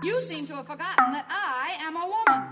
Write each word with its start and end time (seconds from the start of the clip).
You 0.00 0.14
seem 0.14 0.46
to 0.46 0.54
have 0.54 0.66
forgotten 0.66 1.12
that 1.12 1.26
I 1.28 1.76
am 1.80 1.96
a 1.96 2.06
woman. 2.06 2.44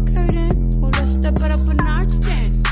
Okay 0.00 0.28
then. 0.32 0.70
Well, 0.80 0.90
let's 0.92 1.14
step 1.14 1.34
it 1.36 1.50
up 1.50 1.60
a 1.60 1.74
notch 1.74 2.14
then. 2.22 2.62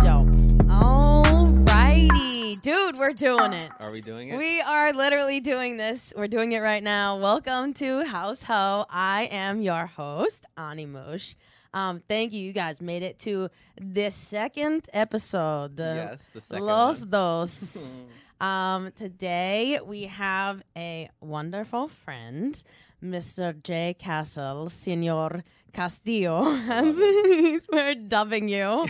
Dope. 0.00 0.28
Alrighty. 0.70 2.62
Dude, 2.62 2.96
we're 2.98 3.12
doing 3.12 3.52
it. 3.52 3.68
Are 3.82 3.92
we 3.92 4.00
doing 4.00 4.30
it? 4.30 4.38
We 4.38 4.62
are 4.62 4.94
literally 4.94 5.40
doing 5.40 5.76
this. 5.76 6.14
We're 6.16 6.28
doing 6.28 6.52
it 6.52 6.62
right 6.62 6.82
now. 6.82 7.18
Welcome 7.18 7.74
to 7.74 8.04
House 8.04 8.44
Ho. 8.44 8.86
I 8.88 9.28
am 9.30 9.60
your 9.60 9.84
host, 9.84 10.46
Ani 10.56 10.86
Moosh. 10.86 11.34
Um, 11.74 12.00
thank 12.08 12.32
you. 12.32 12.40
You 12.40 12.52
guys 12.52 12.80
made 12.80 13.02
it 13.02 13.18
to 13.20 13.50
the 13.80 14.10
second 14.10 14.88
episode. 14.92 15.76
yes, 15.78 16.30
the 16.32 16.40
second 16.40 16.64
Los 16.64 17.00
one. 17.00 17.10
Dos. 17.10 18.04
um, 18.40 18.92
today 18.94 19.80
we 19.84 20.04
have 20.04 20.62
a 20.76 21.10
wonderful 21.20 21.88
friend, 21.88 22.62
Mr. 23.02 23.60
J. 23.60 23.96
Castle, 23.98 24.68
Senor 24.68 25.42
Castillo, 25.72 26.44
as 26.70 26.96
he's 26.96 27.66
we're 27.68 27.96
dubbing 27.96 28.48
you. 28.48 28.86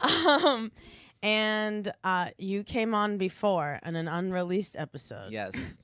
um, 0.02 0.70
and 1.22 1.90
uh, 2.04 2.28
you 2.36 2.64
came 2.64 2.94
on 2.94 3.16
before 3.16 3.80
in 3.86 3.96
an 3.96 4.08
unreleased 4.08 4.76
episode. 4.78 5.32
yes. 5.32 5.78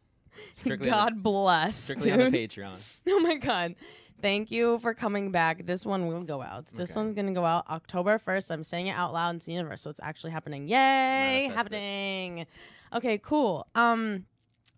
Strictly, 0.54 0.90
God 0.90 1.22
bless, 1.22 1.76
strictly 1.76 2.10
dude. 2.10 2.20
on 2.20 2.30
the 2.30 2.46
Patreon. 2.46 2.76
Oh 3.08 3.20
my 3.20 3.36
god. 3.36 3.74
Thank 4.22 4.50
you 4.50 4.78
for 4.78 4.94
coming 4.94 5.30
back. 5.30 5.66
This 5.66 5.84
one 5.84 6.06
will 6.06 6.22
go 6.22 6.40
out. 6.42 6.66
This 6.66 6.90
Okay. 6.92 7.00
one's 7.00 7.14
gonna 7.14 7.32
go 7.32 7.44
out 7.44 7.68
October 7.68 8.18
1st. 8.18 8.50
I'm 8.50 8.64
saying 8.64 8.86
it 8.88 8.92
out 8.96 9.12
loud 9.12 9.30
into 9.34 9.46
the 9.46 9.52
universe, 9.52 9.82
so 9.82 9.90
it's 9.90 10.00
actually 10.02 10.30
happening. 10.32 10.68
Yay! 10.68 11.48
Manifest 11.48 11.50
it. 11.52 11.56
happening. 11.56 12.46
Okay, 12.94 13.18
cool. 13.18 13.66
Um 13.74 14.26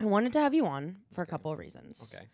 I 0.00 0.05
wanted 0.05 0.33
to 0.34 0.41
have 0.41 0.55
you 0.55 0.66
on 0.66 0.97
for 1.12 1.22
a 1.22 1.27
couple 1.27 1.50
of 1.53 1.59
reasons. 1.59 2.12
Okay. 2.14 2.27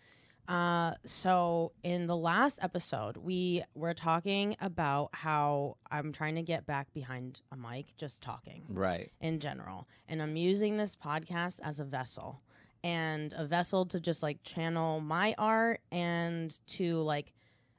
Uh 0.48 0.94
so 1.06 1.72
in 1.82 2.06
the 2.06 2.16
last 2.16 2.58
episode, 2.62 3.16
we 3.16 3.62
were 3.74 3.94
talking 3.94 4.56
about 4.60 5.08
how 5.12 5.76
I'm 5.90 6.12
trying 6.12 6.34
to 6.34 6.42
get 6.42 6.66
back 6.66 6.92
behind 6.92 7.40
a 7.52 7.56
mic 7.56 7.96
just 7.96 8.20
talking 8.22 8.64
Right. 8.68 9.10
in 9.20 9.40
general. 9.40 9.88
And 10.08 10.22
I'm 10.22 10.36
using 10.36 10.76
this 10.76 10.96
podcast 10.96 11.60
as 11.62 11.80
a 11.80 11.84
vessel 11.84 12.42
and 12.84 13.32
a 13.36 13.44
vessel 13.46 13.86
to 13.86 13.98
just 13.98 14.22
like 14.22 14.40
channel 14.44 15.00
my 15.00 15.34
art 15.38 15.80
and 15.90 16.56
to 16.68 16.98
like 16.98 17.32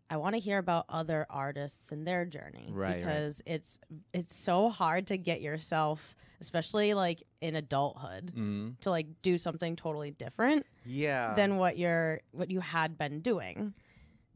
I 0.09 0.17
want 0.17 0.35
to 0.35 0.39
hear 0.39 0.57
about 0.59 0.85
other 0.89 1.25
artists 1.29 1.91
and 1.91 2.05
their 2.05 2.25
journey 2.25 2.69
Right, 2.71 2.87
right. 2.89 2.97
because 2.97 3.41
it's 3.45 3.79
it's 4.13 4.35
so 4.35 4.69
hard 4.69 5.07
to 5.07 5.17
get 5.17 5.41
yourself 5.41 6.13
especially 6.41 6.93
like 6.93 7.23
in 7.41 7.55
adulthood 7.55 8.31
Mm. 8.35 8.79
to 8.81 8.89
like 8.89 9.07
do 9.21 9.37
something 9.37 9.75
totally 9.77 10.11
different 10.11 10.65
Yeah. 10.85 11.33
than 11.35 11.57
what 11.57 11.77
you're 11.77 12.19
what 12.31 12.51
you 12.51 12.59
had 12.59 12.97
been 12.97 13.21
doing. 13.21 13.73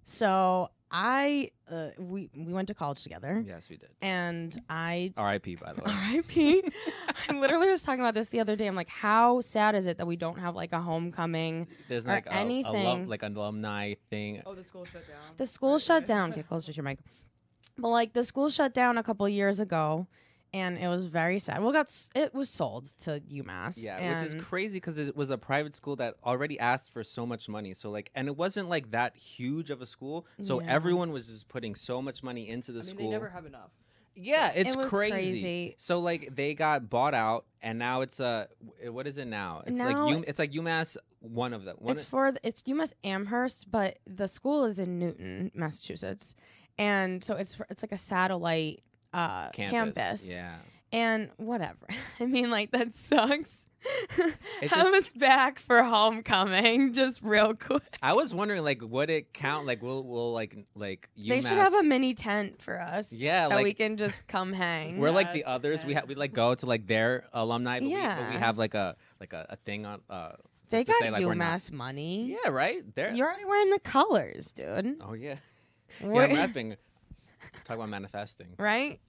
So 0.05 0.69
I 0.91 1.51
uh, 1.69 1.89
we 1.99 2.29
we 2.35 2.51
went 2.51 2.67
to 2.69 2.73
college 2.73 3.03
together 3.03 3.43
yes, 3.45 3.69
we 3.69 3.77
did. 3.77 3.89
and 4.01 4.59
I 4.69 5.13
R.I.P. 5.15 5.55
By 5.55 5.73
the 5.73 5.81
way. 5.81 5.91
R.I.P. 5.91 6.63
I 7.29 7.33
literally 7.33 7.69
was 7.69 7.83
talking 7.83 8.01
about 8.01 8.15
this 8.15 8.29
the 8.29 8.39
other 8.39 8.55
day. 8.55 8.65
I'm 8.65 8.75
like, 8.75 8.89
how 8.89 9.41
sad 9.41 9.75
is 9.75 9.85
it 9.85 9.97
that 9.97 10.07
we 10.07 10.15
don't 10.15 10.39
have 10.39 10.55
like 10.55 10.73
a 10.73 10.79
homecoming? 10.79 11.67
There's 11.87 12.05
or 12.05 12.09
like 12.09 12.25
a, 12.25 12.33
anything. 12.33 12.73
alum, 12.73 13.07
like 13.07 13.21
an 13.23 13.35
alumni 13.35 13.93
thing. 14.09 14.41
Oh, 14.45 14.55
the 14.55 14.63
school 14.63 14.85
shut 14.85 15.07
down. 15.07 15.35
The 15.37 15.45
school 15.45 15.77
shut 15.77 16.05
down. 16.07 16.31
Get 16.31 16.47
closer 16.47 16.71
to 16.71 16.75
your 16.75 16.83
mic. 16.83 16.99
But 17.77 17.89
like 17.89 18.13
the 18.13 18.23
school 18.23 18.49
shut 18.49 18.73
down 18.73 18.97
a 18.97 19.03
couple 19.03 19.29
years 19.29 19.59
ago, 19.59 20.07
and 20.53 20.77
it 20.77 20.87
was 20.87 21.05
very 21.07 21.39
sad. 21.39 21.59
Well, 21.59 21.69
it 21.69 21.73
got 21.73 21.87
s- 21.87 22.09
it 22.15 22.33
was 22.33 22.49
sold 22.49 22.91
to 23.01 23.19
UMass. 23.31 23.81
Yeah, 23.83 24.15
which 24.15 24.23
is 24.27 24.33
and- 24.33 24.41
crazy 24.43 24.75
because 24.77 24.97
it 24.97 25.15
was 25.15 25.31
a 25.31 25.37
private 25.37 25.75
school 25.75 25.95
that 25.97 26.15
already 26.25 26.59
asked 26.59 26.91
for 26.91 27.03
so 27.03 27.25
much 27.25 27.47
money. 27.47 27.73
So 27.73 27.89
like, 27.91 28.09
and 28.15 28.27
it 28.27 28.35
wasn't 28.35 28.69
like 28.69 28.91
that 28.91 29.15
huge 29.15 29.69
of 29.69 29.81
a 29.81 29.85
school. 29.85 30.25
So 30.41 30.61
Yeah. 30.61 30.73
everyone 30.73 31.11
was 31.11 31.27
just 31.29 31.47
putting 31.47 31.75
so 31.75 32.01
much 32.01 32.23
money 32.23 32.49
into 32.49 32.71
the 32.71 32.79
I 32.79 32.81
mean, 32.83 32.89
school. 32.89 33.05
they 33.05 33.11
never 33.11 33.29
have 33.29 33.45
enough. 33.45 33.71
Yeah, 34.15 34.51
it's 34.53 34.75
was 34.75 34.89
crazy. 34.89 35.11
crazy. 35.13 35.75
So 35.77 35.99
like 36.01 36.35
they 36.35 36.53
got 36.53 36.89
bought 36.89 37.13
out, 37.13 37.45
and 37.61 37.79
now 37.79 38.01
it's 38.01 38.19
a 38.19 38.49
what 38.87 39.07
is 39.07 39.17
it 39.17 39.27
now? 39.27 39.63
It's 39.65 39.77
Now- 39.79 40.07
like 40.07 40.17
U, 40.17 40.23
it's 40.27 40.39
like 40.39 40.51
UMass. 40.51 40.97
One 41.21 41.53
of 41.53 41.63
them. 41.65 41.75
One 41.79 41.93
It's 41.93 42.03
of- 42.03 42.09
for 42.09 42.31
the, 42.31 42.39
it's 42.47 42.63
UMass 42.63 42.93
Amherst, 43.03 43.69
but 43.69 43.99
the 44.07 44.27
school 44.27 44.65
is 44.65 44.79
in 44.79 44.99
Newton, 44.99 45.51
Massachusetts, 45.53 46.33
and 46.77 47.23
so 47.23 47.35
it's 47.35 47.55
for, 47.55 47.65
it's 47.69 47.83
like 47.83 47.91
a 47.91 47.97
satellite 47.97 48.81
uh, 49.13 49.49
campus. 49.51 50.25
Yeah. 50.27 50.55
And 50.91 51.29
whatever. 51.37 51.87
I 52.19 52.25
mean, 52.25 52.49
like 52.49 52.71
that 52.71 52.93
sucks. 52.93 53.65
It's 54.61 54.73
Have 54.73 54.83
just- 54.91 54.93
us 55.07 55.11
back 55.13 55.57
for 55.59 55.81
homecoming, 55.83 56.91
just 56.91 57.21
real 57.21 57.53
quick. 57.59 57.97
I 58.03 58.11
was 58.11 58.35
wondering, 58.35 58.61
like, 58.63 58.81
would 58.81 59.09
it 59.09 59.31
count? 59.33 59.65
Like, 59.65 59.81
will 59.81 60.03
will 60.03 60.33
like 60.33 60.57
like 60.75 61.07
UMass? 61.17 61.27
They 61.29 61.41
should 61.41 61.51
have 61.57 61.73
a 61.73 61.83
mini 61.83 62.13
tent 62.13 62.61
for 62.61 62.77
us. 62.81 63.13
Yeah, 63.13 63.47
that 63.47 63.55
like- 63.55 63.63
we 63.63 63.73
can 63.73 63.95
just 63.95 64.27
come 64.27 64.51
hang. 64.51 64.99
We're 64.99 65.11
like 65.11 65.31
the 65.31 65.39
Yes, 65.39 65.47
others. 65.47 65.85
We 65.85 65.93
yeah. 65.93 65.99
have 66.01 66.09
we 66.09 66.15
like 66.15 66.33
go 66.33 66.55
to 66.55 66.65
like 66.65 66.87
their 66.87 67.25
alumni, 67.31 67.79
but, 67.79 67.87
we, 67.87 67.95
but 67.95 68.29
we 68.31 68.35
have 68.35 68.57
like 68.57 68.73
a 68.73 68.95
like 69.21 69.31
a, 69.31 69.45
a 69.49 69.55
thing 69.57 69.85
on. 69.85 70.01
Uh, 70.09 70.31
they 70.69 70.83
got 70.83 70.97
say, 70.97 71.09
like, 71.09 71.23
we're 71.23 71.33
not- 71.35 71.57
UMass 71.59 71.71
money. 71.71 72.35
Yeah, 72.43 72.49
right. 72.51 72.83
They're 72.95 73.11
You're 73.13 73.27
already 73.27 73.45
wearing 73.45 73.69
the 73.69 73.79
colors, 73.79 74.51
dude. 74.51 74.97
oh 75.01 75.13
yeah. 75.13 75.37
Yeah, 76.01 76.07
What- 76.07 76.29
I'm 76.31 76.35
rapping. 76.35 76.75
Talk 77.65 77.77
about 77.77 77.89
manifesting. 77.89 78.47
right? 78.57 78.99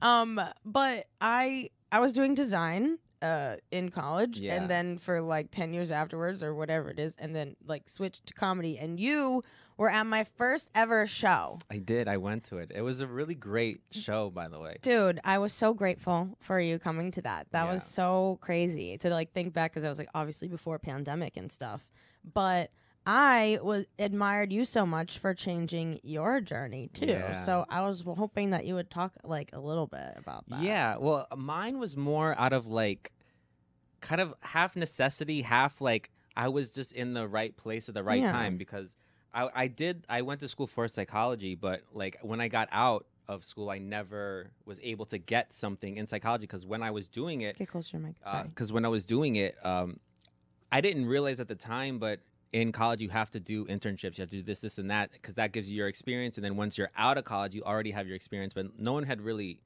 Um, 0.00 0.40
but 0.64 1.06
I 1.20 1.70
I 1.90 2.00
was 2.00 2.12
doing 2.12 2.34
design 2.34 2.98
uh 3.20 3.56
in 3.70 3.90
college 3.90 4.38
Yeah. 4.40 4.54
and 4.56 4.68
then 4.68 4.98
for 4.98 5.20
like 5.20 5.52
10 5.52 5.72
years 5.72 5.92
afterwards 5.92 6.42
or 6.42 6.54
whatever 6.56 6.90
it 6.90 6.98
is 6.98 7.14
and 7.20 7.36
then 7.36 7.54
like 7.64 7.88
switched 7.88 8.26
to 8.26 8.34
comedy 8.34 8.78
and 8.78 8.98
you 8.98 9.44
were 9.76 9.88
at 9.88 10.06
my 10.06 10.24
first 10.24 10.68
ever 10.74 11.06
show. 11.06 11.58
I 11.70 11.78
did. 11.78 12.08
I 12.08 12.16
went 12.16 12.42
to 12.44 12.56
it. 12.58 12.72
It 12.74 12.82
was 12.82 13.00
a 13.00 13.06
really 13.06 13.34
great 13.36 13.80
show, 13.90 14.28
by 14.30 14.48
the 14.48 14.58
way. 14.58 14.76
Dude, 14.82 15.18
I 15.24 15.38
was 15.38 15.52
so 15.52 15.72
grateful 15.72 16.36
for 16.40 16.60
you 16.60 16.78
coming 16.80 17.10
to 17.12 17.22
that. 17.22 17.46
That 17.52 17.66
was 17.68 17.82
so 17.84 18.38
crazy 18.42 18.98
to 18.98 19.08
like 19.10 19.32
think 19.32 19.52
back 19.54 19.70
because 19.70 19.84
I 19.84 19.88
was 19.88 19.98
like 19.98 20.08
obviously 20.14 20.48
before 20.48 20.78
pandemic 20.80 21.36
and 21.36 21.50
stuff. 21.50 21.86
But 22.34 22.70
I 23.04 23.58
was 23.62 23.86
admired 23.98 24.52
you 24.52 24.64
so 24.64 24.86
much 24.86 25.18
for 25.18 25.34
changing 25.34 26.00
your 26.04 26.40
journey 26.40 26.88
too. 26.92 27.06
Yeah. 27.06 27.32
So 27.32 27.66
I 27.68 27.82
was 27.82 28.02
hoping 28.06 28.50
that 28.50 28.64
you 28.64 28.74
would 28.76 28.90
talk 28.90 29.12
like 29.24 29.50
a 29.52 29.58
little 29.58 29.86
bit 29.88 30.14
about 30.16 30.48
that. 30.48 30.62
Yeah. 30.62 30.96
Well, 30.98 31.26
mine 31.36 31.78
was 31.78 31.96
more 31.96 32.38
out 32.38 32.52
of 32.52 32.66
like, 32.66 33.12
kind 34.00 34.20
of 34.20 34.34
half 34.40 34.76
necessity, 34.76 35.42
half 35.42 35.80
like 35.80 36.10
I 36.36 36.48
was 36.48 36.74
just 36.74 36.92
in 36.92 37.14
the 37.14 37.26
right 37.28 37.56
place 37.56 37.88
at 37.88 37.94
the 37.94 38.02
right 38.02 38.20
Yeah. 38.22 38.32
time 38.32 38.56
because 38.56 38.96
I, 39.34 39.48
I 39.54 39.66
did 39.66 40.04
I 40.08 40.22
went 40.22 40.40
to 40.40 40.48
school 40.48 40.66
for 40.66 40.86
psychology, 40.88 41.54
but 41.54 41.82
like 41.92 42.18
when 42.22 42.40
I 42.40 42.48
got 42.48 42.68
out 42.72 43.06
of 43.28 43.44
school, 43.44 43.70
I 43.70 43.78
never 43.78 44.50
was 44.64 44.78
able 44.82 45.06
to 45.06 45.18
get 45.18 45.52
something 45.52 45.96
in 45.96 46.06
psychology 46.06 46.42
because 46.46 46.66
when 46.66 46.82
I 46.82 46.90
was 46.90 47.08
doing 47.08 47.40
it, 47.42 47.58
Get 47.58 47.68
closer 47.68 47.92
to 47.92 47.96
your 47.98 48.06
mic. 48.08 48.16
Sorry. 48.24 48.48
because 48.48 48.72
when 48.72 48.84
I 48.84 48.88
was 48.88 49.04
doing 49.06 49.36
it, 49.36 49.56
um, 49.64 49.98
I 50.70 50.80
didn't 50.80 51.06
realize 51.06 51.38
at 51.40 51.48
the 51.48 51.54
time, 51.54 51.98
but 51.98 52.20
in 52.52 52.70
college 52.72 53.00
you 53.00 53.08
have 53.08 53.30
to 53.30 53.40
do 53.40 53.64
internships, 53.66 54.18
you 54.18 54.22
have 54.22 54.30
to 54.30 54.36
do 54.36 54.42
this, 54.42 54.60
this, 54.60 54.78
and 54.78 54.90
that 54.90 55.10
because 55.12 55.34
that 55.36 55.52
gives 55.52 55.70
you 55.70 55.76
your 55.76 55.88
experience, 55.88 56.36
and 56.36 56.44
then 56.44 56.56
once 56.56 56.76
you're 56.76 56.90
out 56.96 57.16
of 57.18 57.24
college, 57.24 57.54
you 57.54 57.62
already 57.62 57.90
have 57.92 58.06
your 58.06 58.16
experience. 58.16 58.52
But 58.52 58.78
no 58.78 58.92
one 58.92 59.04
had 59.04 59.20
really 59.20 59.60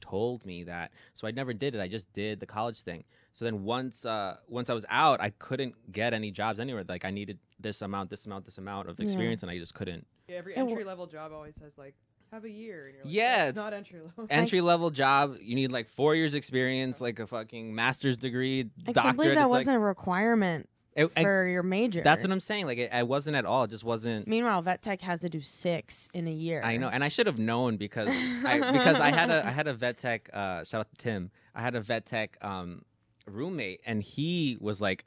told 0.00 0.44
me 0.46 0.64
that, 0.64 0.92
so 1.14 1.26
I 1.26 1.30
never 1.32 1.52
did 1.52 1.74
it. 1.74 1.80
I 1.80 1.88
just 1.88 2.12
did 2.12 2.40
the 2.40 2.46
college 2.46 2.82
thing. 2.82 3.04
So 3.32 3.44
then 3.44 3.64
once 3.64 4.04
uh, 4.04 4.36
once 4.48 4.70
I 4.70 4.74
was 4.74 4.84
out, 4.88 5.20
I 5.20 5.30
couldn't 5.30 5.74
get 5.92 6.12
any 6.12 6.30
jobs 6.30 6.60
anywhere. 6.60 6.84
Like 6.88 7.04
I 7.04 7.10
needed 7.10 7.38
this 7.60 7.82
amount, 7.82 8.10
this 8.10 8.26
amount, 8.26 8.44
this 8.44 8.58
amount 8.58 8.88
of 8.88 8.98
Yeah. 8.98 9.04
experience, 9.04 9.42
and 9.42 9.50
I 9.50 9.58
just 9.58 9.74
couldn't. 9.74 10.06
Yeah, 10.28 10.36
every 10.36 10.56
entry 10.56 10.84
level 10.84 11.06
job 11.06 11.32
always 11.32 11.54
says 11.60 11.76
like 11.78 11.94
have 12.32 12.44
a 12.44 12.50
year. 12.50 12.86
And 12.88 12.94
you're 12.96 13.04
like, 13.04 13.14
Yeah, 13.14 13.42
it's 13.44 13.50
it's- 13.50 13.64
not 13.64 13.72
entry 13.72 14.00
level. 14.00 14.26
Entry 14.30 14.60
level 14.60 14.90
job, 14.90 15.36
you 15.40 15.54
need 15.54 15.72
like 15.72 15.88
four 15.88 16.14
years 16.14 16.34
experience, 16.34 17.00
like 17.00 17.18
a 17.20 17.26
fucking 17.26 17.74
master's 17.74 18.18
degree, 18.18 18.60
I 18.60 18.92
doctorate. 18.92 18.94
can't 19.04 19.16
believe 19.16 19.34
that 19.36 19.44
It's 19.44 19.50
wasn't 19.50 19.76
a 19.76 19.80
requirement 19.80 20.68
it- 20.98 21.12
for 21.22 21.46
your 21.46 21.62
major. 21.62 22.02
That's 22.02 22.22
what 22.22 22.32
I'm 22.32 22.40
saying. 22.40 22.66
Like 22.66 22.78
it, 22.78 22.90
I 22.92 23.02
wasn't 23.04 23.36
at 23.36 23.44
all. 23.44 23.64
It 23.64 23.70
just 23.70 23.84
wasn't. 23.84 24.26
Meanwhile, 24.26 24.62
vet 24.62 24.82
tech 24.82 25.00
has 25.02 25.20
to 25.20 25.28
do 25.28 25.40
six 25.40 26.08
in 26.12 26.26
a 26.28 26.32
year. 26.32 26.60
I 26.64 26.76
know, 26.76 26.88
and 26.88 27.02
I 27.04 27.08
should 27.08 27.26
have 27.26 27.38
known 27.38 27.76
because 27.76 28.08
I 28.08 28.72
because 28.72 29.00
I 29.00 29.10
had 29.10 29.30
a 29.30 29.46
I 29.46 29.50
had 29.50 29.66
a 29.68 29.74
vet 29.74 29.98
tech. 29.98 30.28
Uh, 30.32 30.64
shout 30.64 30.80
out 30.80 30.90
to 30.90 30.96
Tim. 30.96 31.30
I 31.54 31.62
had 31.62 31.74
a 31.74 31.80
vet 31.80 32.06
tech 32.06 32.36
um, 32.42 32.82
roommate, 33.26 33.80
and 33.86 34.02
he 34.02 34.56
was 34.60 34.80
like 34.80 35.04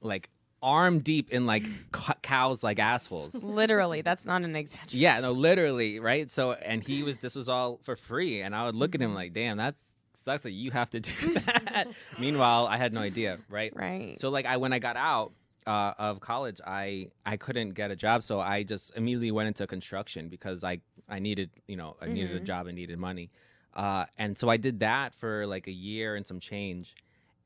like 0.00 0.30
arm 0.62 1.00
deep 1.00 1.30
in 1.30 1.44
like 1.44 1.64
c- 1.94 2.12
cows 2.22 2.62
like 2.62 2.78
assholes. 2.78 3.42
Literally, 3.42 4.00
that's 4.02 4.24
not 4.24 4.42
an 4.42 4.54
exaggeration. 4.54 5.00
yeah, 5.00 5.18
no, 5.20 5.32
literally, 5.32 5.98
right? 5.98 6.30
So, 6.30 6.52
and 6.52 6.82
he 6.86 7.02
was 7.02 7.16
this 7.18 7.34
was 7.34 7.48
all 7.48 7.78
for 7.82 7.96
free, 7.96 8.42
and 8.42 8.54
I 8.54 8.66
would 8.66 8.74
look 8.76 8.94
at 8.94 9.00
him 9.00 9.14
like, 9.14 9.32
damn, 9.32 9.56
that's 9.56 9.92
sucks 10.14 10.42
that 10.42 10.52
you 10.52 10.70
have 10.70 10.90
to 10.90 11.00
do 11.00 11.34
that. 11.34 11.88
Meanwhile, 12.18 12.66
I 12.66 12.76
had 12.76 12.92
no 12.92 13.00
idea, 13.00 13.38
right? 13.48 13.72
Right. 13.74 14.18
So 14.18 14.30
like 14.30 14.46
I 14.46 14.56
when 14.56 14.72
I 14.72 14.78
got 14.78 14.96
out 14.96 15.32
uh, 15.66 15.94
of 15.98 16.20
college, 16.20 16.60
I 16.66 17.08
I 17.24 17.36
couldn't 17.36 17.70
get 17.74 17.90
a 17.90 17.96
job, 17.96 18.22
so 18.22 18.40
I 18.40 18.62
just 18.62 18.96
immediately 18.96 19.30
went 19.30 19.48
into 19.48 19.66
construction 19.66 20.28
because 20.28 20.64
I 20.64 20.80
I 21.08 21.18
needed, 21.18 21.50
you 21.66 21.76
know, 21.76 21.96
I 22.00 22.06
needed 22.08 22.34
a 22.34 22.40
Mhm. 22.40 22.44
job, 22.44 22.66
and 22.66 22.76
needed 22.76 22.98
money. 22.98 23.30
Uh, 23.74 24.04
and 24.18 24.38
so 24.38 24.48
I 24.50 24.56
did 24.58 24.80
that 24.80 25.14
for 25.14 25.46
like 25.46 25.66
a 25.66 25.72
year 25.72 26.14
and 26.16 26.26
some 26.26 26.40
change. 26.40 26.94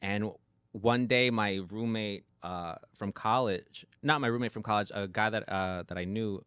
And 0.03 0.33
one 0.73 1.07
day, 1.07 1.31
my 1.31 1.61
roommate 1.71 2.25
uh, 2.43 2.75
from 2.99 3.13
college, 3.13 3.87
not 4.03 4.21
my 4.21 4.27
roommate 4.29 4.53
from 4.53 4.63
college, 4.63 4.91
a 4.95 5.07
guy 5.09 5.31
that 5.31 5.49
uh, 5.49 5.85
that 5.89 5.97
I 5.99 6.05
knew, 6.05 6.45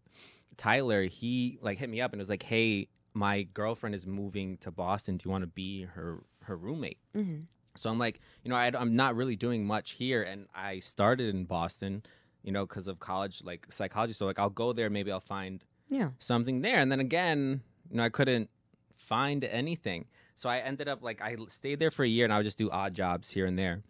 Tyler, 0.58 1.04
he 1.04 1.58
like 1.62 1.78
hit 1.78 1.90
me 1.90 2.02
up 2.02 2.12
and 2.14 2.20
was 2.20 2.30
like, 2.30 2.44
"Hey, 2.44 2.90
my 3.14 3.44
girlfriend 3.44 3.96
is 3.96 4.06
moving 4.06 4.58
to 4.58 4.72
Boston. 4.72 5.18
Do 5.18 5.28
you 5.28 5.32
want 5.32 5.44
to 5.44 5.48
be 5.48 5.84
her 5.84 6.24
her 6.44 6.56
roommate?" 6.58 7.00
Mhm. 7.16 7.46
So 7.76 7.90
I'm 7.90 8.00
like, 8.00 8.20
you 8.44 8.50
know, 8.50 8.56
I, 8.56 8.68
am 8.68 8.96
not 8.96 9.16
really 9.16 9.36
doing 9.36 9.66
much 9.66 9.92
here, 9.92 10.22
and 10.24 10.48
I 10.54 10.80
started 10.80 11.34
in 11.34 11.46
Boston, 11.46 12.04
you 12.44 12.52
know, 12.52 12.66
because 12.66 12.88
of 12.88 13.00
college, 13.00 13.44
like 13.44 13.68
psychology. 13.72 14.14
So 14.14 14.26
like, 14.26 14.40
I'll 14.40 14.50
go 14.50 14.74
there, 14.74 14.90
maybe 14.90 15.12
I'll 15.12 15.20
find 15.22 15.64
Yeah. 15.88 16.12
something 16.20 16.62
there, 16.62 16.80
and 16.80 16.92
then 16.92 17.00
again, 17.00 17.62
you 17.90 17.98
know, 17.98 18.04
I 18.04 18.10
couldn't 18.10 18.50
find 18.96 19.44
anything. 19.46 20.08
So 20.36 20.50
I 20.50 20.60
ended 20.60 20.88
up 20.88 21.02
like 21.04 21.22
I 21.22 21.36
stayed 21.48 21.80
there 21.80 21.92
for 21.92 22.04
a 22.04 22.08
year, 22.08 22.26
and 22.26 22.34
I 22.34 22.38
would 22.38 22.44
just 22.46 22.58
do 22.58 22.70
odd 22.70 22.94
jobs 22.96 23.30
here 23.30 23.46
and 23.46 23.58
there, 23.58 23.82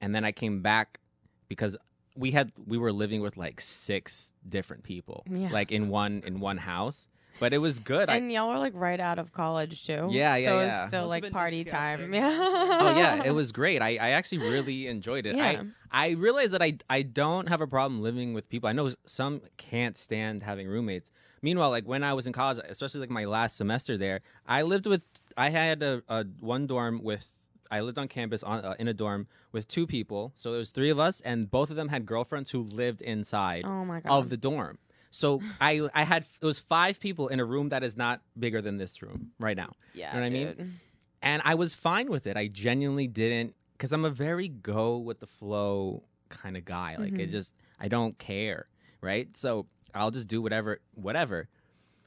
and 0.00 0.14
then 0.14 0.24
I 0.24 0.32
came 0.32 0.60
back 0.62 1.00
because 1.48 1.76
we 2.16 2.30
had 2.30 2.52
we 2.66 2.78
were 2.78 2.92
living 2.92 3.20
with 3.20 3.36
like 3.36 3.60
six 3.60 4.32
different 4.48 4.84
people, 4.84 5.24
Yeah. 5.28 5.48
like 5.50 5.72
in 5.72 5.88
one 5.88 6.22
in 6.26 6.38
one 6.40 6.58
house, 6.58 7.08
but 7.40 7.52
it 7.52 7.58
was 7.58 7.78
good. 7.78 8.08
I, 8.08 8.16
And 8.16 8.30
y'all 8.32 8.48
were 8.48 8.58
like 8.58 8.72
right 8.74 9.00
out 9.00 9.18
of 9.18 9.32
college 9.32 9.84
too. 9.86 10.08
Yeah, 10.10 10.36
yeah, 10.36 10.44
So 10.44 10.58
yeah. 10.60 10.64
it's 10.82 10.88
still 10.88 11.00
Must've 11.02 11.08
like 11.10 11.22
been 11.22 11.32
party 11.32 11.64
time. 11.64 12.12
Yeah. 12.14 12.38
oh 12.40 12.94
yeah, 12.96 13.22
it 13.24 13.34
was 13.34 13.52
great. 13.52 13.82
I, 13.82 13.90
I 13.96 14.10
actually 14.10 14.38
really 14.38 14.86
enjoyed 14.86 15.26
it. 15.26 15.36
Yeah. 15.36 15.62
I 15.92 16.06
I 16.06 16.10
realized 16.10 16.52
that 16.54 16.62
I 16.62 16.78
I 16.90 17.02
don't 17.02 17.48
have 17.48 17.60
a 17.60 17.66
problem 17.66 18.02
living 18.02 18.34
with 18.34 18.48
people. 18.48 18.68
I 18.68 18.72
know 18.72 18.90
some 19.06 19.42
can't 19.56 19.96
stand 19.96 20.42
having 20.42 20.66
roommates. 20.68 21.10
Meanwhile, 21.42 21.70
like 21.70 21.86
when 21.86 22.02
I 22.02 22.14
was 22.14 22.26
in 22.26 22.32
college, 22.32 22.58
especially 22.68 23.00
like 23.00 23.10
my 23.10 23.26
last 23.26 23.56
semester 23.56 23.98
there, 23.98 24.20
I 24.46 24.62
lived 24.62 24.86
with 24.86 25.04
I 25.36 25.50
had 25.50 25.82
a, 25.82 26.02
a 26.08 26.24
one 26.40 26.66
dorm 26.66 27.02
with 27.02 27.28
I 27.70 27.80
lived 27.80 27.98
on 27.98 28.08
campus 28.08 28.42
on 28.42 28.64
uh, 28.64 28.74
in 28.78 28.88
a 28.88 28.94
dorm 28.94 29.26
with 29.52 29.68
two 29.68 29.86
people. 29.86 30.32
So 30.36 30.50
there 30.50 30.58
was 30.58 30.70
three 30.70 30.90
of 30.90 30.98
us, 30.98 31.20
and 31.20 31.50
both 31.50 31.70
of 31.70 31.76
them 31.76 31.88
had 31.88 32.06
girlfriends 32.06 32.50
who 32.52 32.62
lived 32.62 33.02
inside 33.02 33.62
Oh 33.64 33.84
my 33.84 34.00
god. 34.00 34.10
of 34.18 34.28
the 34.30 34.36
dorm. 34.36 34.78
So 35.14 35.40
I 35.60 35.88
I 35.94 36.02
had 36.02 36.24
it 36.40 36.44
was 36.44 36.58
five 36.58 36.98
people 36.98 37.28
in 37.28 37.38
a 37.40 37.44
room 37.44 37.68
that 37.68 37.82
is 37.84 37.96
not 37.96 38.20
bigger 38.38 38.60
than 38.60 38.76
this 38.78 39.00
room 39.02 39.30
right 39.38 39.56
now 39.56 39.72
yeah. 39.94 40.12
know 40.12 40.20
what 40.20 40.26
I 40.26 40.30
mean? 40.30 40.80
and 41.22 41.40
I 41.44 41.54
was 41.54 41.72
fine 41.74 42.10
with 42.10 42.26
it. 42.26 42.36
I 42.36 42.48
genuinely 42.48 43.06
didn't 43.06 43.54
because 43.72 43.92
I'm 43.92 44.04
a 44.04 44.10
very 44.10 44.48
go 44.48 44.98
with 44.98 45.20
the 45.20 45.26
flow 45.26 46.02
kind 46.28 46.56
of 46.56 46.64
guy. 46.64 46.96
Like 46.98 47.18
it 47.18 47.28
Mhm. 47.28 47.30
just 47.30 47.54
I 47.78 47.88
don't 47.88 48.18
care, 48.18 48.66
right? 49.00 49.28
So 49.36 49.66
I'll 49.94 50.10
just 50.10 50.26
do 50.28 50.42
whatever, 50.42 50.80
whatever. 50.94 51.48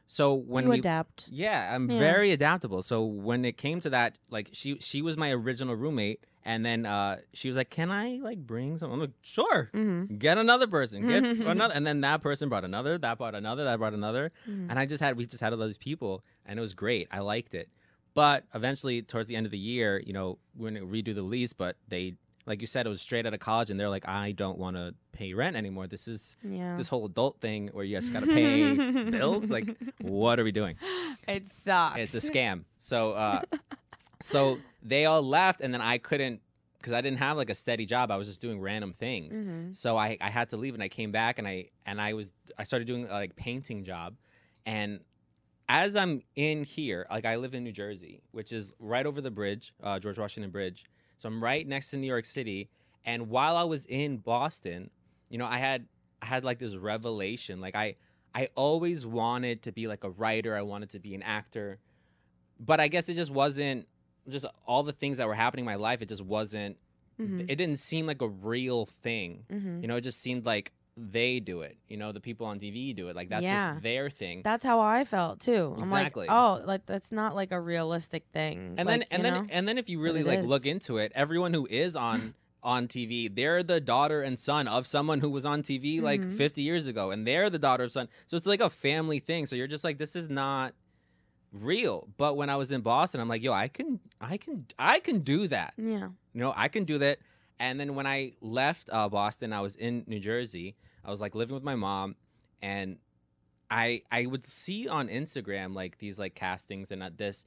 So 0.07 0.33
when 0.33 0.63
you 0.65 0.69
we, 0.71 0.80
adapt. 0.80 1.27
yeah, 1.30 1.74
I'm 1.75 1.89
Yeah. 1.89 1.98
very 2.00 2.31
adaptable. 2.31 2.81
So 2.81 3.04
when 3.06 3.44
it 3.45 3.57
came 3.57 3.80
to 3.81 3.89
that, 3.92 4.18
like 4.30 4.50
she 4.54 4.77
she 4.80 5.01
was 5.01 5.18
my 5.18 5.31
original 5.31 5.75
roommate, 5.75 6.21
and 6.45 6.65
then 6.65 6.86
uh, 6.86 7.18
she 7.33 7.50
was 7.50 7.57
like, 7.57 7.69
"Can 7.69 7.92
I 7.92 8.19
like 8.24 8.39
bring 8.39 8.77
some?" 8.77 8.89
I'm 8.92 9.00
like, 9.01 9.12
"Sure." 9.21 9.69
Mm-hmm. 9.74 10.15
Get 10.18 10.38
another 10.38 10.65
person, 10.68 11.06
get 11.07 11.24
another, 11.45 11.74
and 11.74 11.86
then 11.86 12.01
that 12.01 12.21
person 12.21 12.48
brought 12.48 12.63
another, 12.63 12.98
that 12.98 13.18
brought 13.18 13.36
another, 13.36 13.65
that 13.65 13.77
brought 13.80 13.94
another, 13.94 14.31
Mhm. 14.50 14.69
and 14.69 14.80
I 14.80 14.86
just 14.86 15.01
had 15.04 15.18
we 15.18 15.25
just 15.25 15.42
had 15.42 15.51
all 15.54 15.59
these 15.68 15.77
people, 15.77 16.24
and 16.45 16.57
it 16.57 16.62
was 16.62 16.74
great. 16.74 17.07
I 17.12 17.19
liked 17.19 17.53
it, 17.53 17.68
but 18.13 18.45
eventually, 18.56 19.01
towards 19.01 19.27
the 19.27 19.36
end 19.36 19.45
of 19.45 19.51
the 19.51 19.57
year, 19.60 20.01
you 20.06 20.13
know, 20.13 20.39
we're 20.56 20.71
gonna 20.71 20.86
redo 20.86 21.13
the 21.13 21.21
lease, 21.21 21.51
but 21.51 21.75
they, 21.89 22.13
like 22.48 22.62
you 22.62 22.68
said, 22.68 22.86
it 22.86 22.90
was 22.90 23.02
straight 23.02 23.26
out 23.28 23.34
of 23.34 23.40
college, 23.40 23.70
and 23.70 23.80
they're 23.80 23.90
like, 23.90 24.08
I 24.08 24.32
don't 24.32 24.58
want 24.58 24.76
to 24.78 24.96
pay 25.12 25.34
rent 25.34 25.56
anymore. 25.56 25.86
This 25.88 26.08
is 26.08 26.36
Yeah. 26.44 26.78
this 26.78 26.88
whole 26.88 27.06
adult 27.06 27.40
thing 27.42 27.68
where 27.74 27.84
you 27.86 27.96
just 27.98 28.12
gotta 28.14 28.26
pay 28.28 28.74
bills. 29.12 29.52
Like, 29.52 29.76
what 30.02 30.40
are 30.40 30.44
we 30.44 30.52
doing? 30.52 30.78
it 31.28 31.48
sucks. 31.48 31.98
It's 32.00 32.16
a 32.16 32.32
scam. 32.32 32.64
So, 32.80 33.12
uh, 33.12 33.42
so 34.22 34.58
they 34.82 35.06
all 35.06 35.22
left, 35.22 35.62
and 35.62 35.74
then 35.74 35.82
I 35.82 35.98
couldn't 35.98 36.42
because 36.80 36.94
I 36.94 37.02
didn't 37.02 37.20
have 37.20 37.38
like 37.38 37.50
a 37.50 37.56
steady 37.56 37.86
job. 37.86 38.12
I 38.12 38.16
was 38.18 38.28
just 38.28 38.40
doing 38.40 38.62
random 38.62 38.94
things. 38.94 39.40
Mhm. 39.42 39.76
So 39.76 39.98
I, 39.98 40.18
I 40.22 40.30
had 40.30 40.50
to 40.50 40.58
leave 40.58 40.74
and 40.74 40.82
I 40.84 40.88
came 40.90 41.12
back 41.12 41.38
and 41.40 41.48
I 41.48 41.66
and 41.86 42.00
I 42.00 42.14
was 42.14 42.32
I 42.58 42.64
started 42.64 42.86
doing 42.86 43.06
a, 43.08 43.12
like 43.12 43.36
painting 43.36 43.84
job 43.84 44.16
and 44.66 45.00
as 45.68 45.96
I'm 45.98 46.22
in 46.36 46.64
here 46.64 47.06
like 47.10 47.26
I 47.26 47.36
live 47.38 47.56
in 47.56 47.64
New 47.64 47.72
Jersey 47.74 48.22
which 48.32 48.54
is 48.54 48.72
right 48.80 49.06
over 49.06 49.22
the 49.22 49.32
bridge 49.32 49.74
uh, 49.84 49.98
George 50.00 50.18
Washington 50.20 50.52
Bridge 50.52 50.86
so 51.18 51.28
I'm 51.30 51.44
right 51.44 51.68
next 51.68 51.90
to 51.92 51.98
New 51.98 52.08
York 52.08 52.25
City 52.25 52.69
and 53.06 53.30
while 53.30 53.56
I 53.56 53.64
was 53.64 53.86
in 53.86 54.18
Boston 54.18 54.90
you 55.30 55.38
know 55.38 55.46
I 55.46 55.58
had 55.58 55.86
I 56.22 56.25
had 56.28 56.44
like 56.44 56.60
this 56.60 56.75
revelation 56.75 57.60
like 57.62 57.75
I 57.75 57.96
I 58.36 58.50
always 58.56 59.06
wanted 59.06 59.64
to 59.64 59.72
be 59.72 59.88
like 59.88 60.04
a 60.04 60.10
writer 60.10 60.56
I 60.56 60.62
wanted 60.62 60.90
to 60.92 61.00
be 61.00 61.16
an 61.16 61.24
actor 61.24 61.80
but 62.60 62.80
I 62.80 62.88
guess 62.88 63.10
it 63.10 63.16
just 63.16 63.31
wasn't 63.31 63.88
just 64.30 64.46
all 64.66 64.84
the 64.84 64.92
things 64.94 65.18
that 65.18 65.28
were 65.28 65.36
happening 65.36 65.64
in 65.64 65.68
my 65.68 65.75
life 65.75 66.02
it 66.02 66.10
just 66.10 66.24
wasn't 66.24 66.78
Mhm. 67.20 67.42
it 67.50 67.56
didn't 67.56 67.78
seem 67.78 68.06
like 68.06 68.22
a 68.22 68.28
real 68.28 68.86
thing 68.86 69.44
Mhm. 69.50 69.81
you 69.81 69.88
know, 69.88 69.96
it 69.96 70.02
just 70.02 70.20
seemed 70.22 70.46
like 70.46 70.72
they 71.00 71.40
do 71.40 71.62
it. 71.62 71.78
You 71.88 71.98
know, 71.98 72.12
the 72.12 72.20
people 72.20 72.48
on 72.48 72.60
TV 72.60 72.96
do 72.96 73.10
it. 73.10 73.16
Like 73.16 73.30
that's 73.30 73.44
Yeah. 73.44 73.74
just 73.74 73.84
their 73.84 74.10
thing. 74.10 74.42
That's 74.44 74.66
how 74.66 74.80
I 74.80 75.06
felt 75.06 75.40
too. 75.40 75.74
I'm 75.78 75.84
Exactly. 75.84 76.26
like, 76.28 76.36
oh, 76.36 76.62
like 76.66 76.86
that's 76.88 77.12
not 77.12 77.36
like 77.36 77.52
a 77.52 77.62
realistic 77.62 78.26
thing. 78.34 78.76
and 78.78 78.88
Like, 78.88 78.88
then 78.88 79.04
and 79.12 79.26
then 79.26 79.34
know? 79.34 79.48
and 79.52 79.68
then 79.68 79.78
if 79.78 79.90
you 79.90 80.00
really 80.02 80.24
like 80.24 80.40
is. 80.40 80.46
look 80.50 80.66
into 80.66 80.98
it, 80.98 81.12
everyone 81.14 81.54
who 81.54 81.68
is 81.68 81.96
on 81.96 82.34
on 82.64 82.88
TV, 82.88 83.34
they're 83.34 83.62
the 83.64 83.80
daughter 83.80 84.24
and 84.24 84.38
son 84.40 84.68
of 84.68 84.88
someone 84.88 85.20
who 85.22 85.30
was 85.30 85.46
on 85.46 85.62
TV 85.62 86.02
like 86.02 86.20
Mhm. 86.22 86.34
50 86.34 86.64
years 86.64 86.88
ago, 86.88 87.12
and 87.12 87.26
they're 87.28 87.50
the 87.52 87.60
daughter 87.60 87.84
of 87.84 87.92
son. 87.92 88.10
So 88.26 88.36
it's 88.36 88.48
like 88.48 88.60
a 88.62 88.70
family 88.70 89.20
thing. 89.20 89.46
So 89.46 89.56
you're 89.56 89.68
just 89.68 89.84
like, 89.84 90.00
this 90.00 90.16
is 90.16 90.28
not 90.30 90.74
real. 91.54 92.08
But 92.18 92.36
when 92.36 92.50
I 92.50 92.56
was 92.56 92.72
in 92.72 92.82
Boston, 92.82 93.22
I'm 93.22 93.30
like, 93.30 93.42
yo, 93.44 93.54
I 93.54 93.68
can, 93.68 94.00
I 94.20 94.38
can, 94.38 94.66
I 94.78 95.00
can 95.00 95.20
do 95.20 95.48
that. 95.48 95.74
yeah. 95.78 96.10
you 96.34 96.42
know, 96.42 96.54
I 96.56 96.68
can 96.68 96.84
do 96.84 96.98
that. 96.98 97.20
And 97.60 97.80
then 97.80 97.96
when 97.96 98.06
I 98.06 98.34
left 98.42 98.90
uh, 98.92 99.08
Boston, 99.10 99.54
I 99.54 99.62
was 99.62 99.76
in 99.76 100.04
New 100.08 100.20
Jersey. 100.20 100.76
I 101.07 101.12
was 101.12 101.21
like 101.21 101.33
living 101.33 101.56
with 101.56 101.63
my 101.63 101.75
mom, 101.75 102.15
and 102.62 102.98
I 103.71 104.04
I 104.12 104.25
would 104.25 104.45
see 104.45 104.88
on 104.88 105.07
Instagram 105.07 105.74
like 105.74 105.98
these 105.98 106.19
like 106.19 106.36
castings 106.36 106.92
and 106.92 107.01
uh, 107.01 107.09
this. 107.15 107.45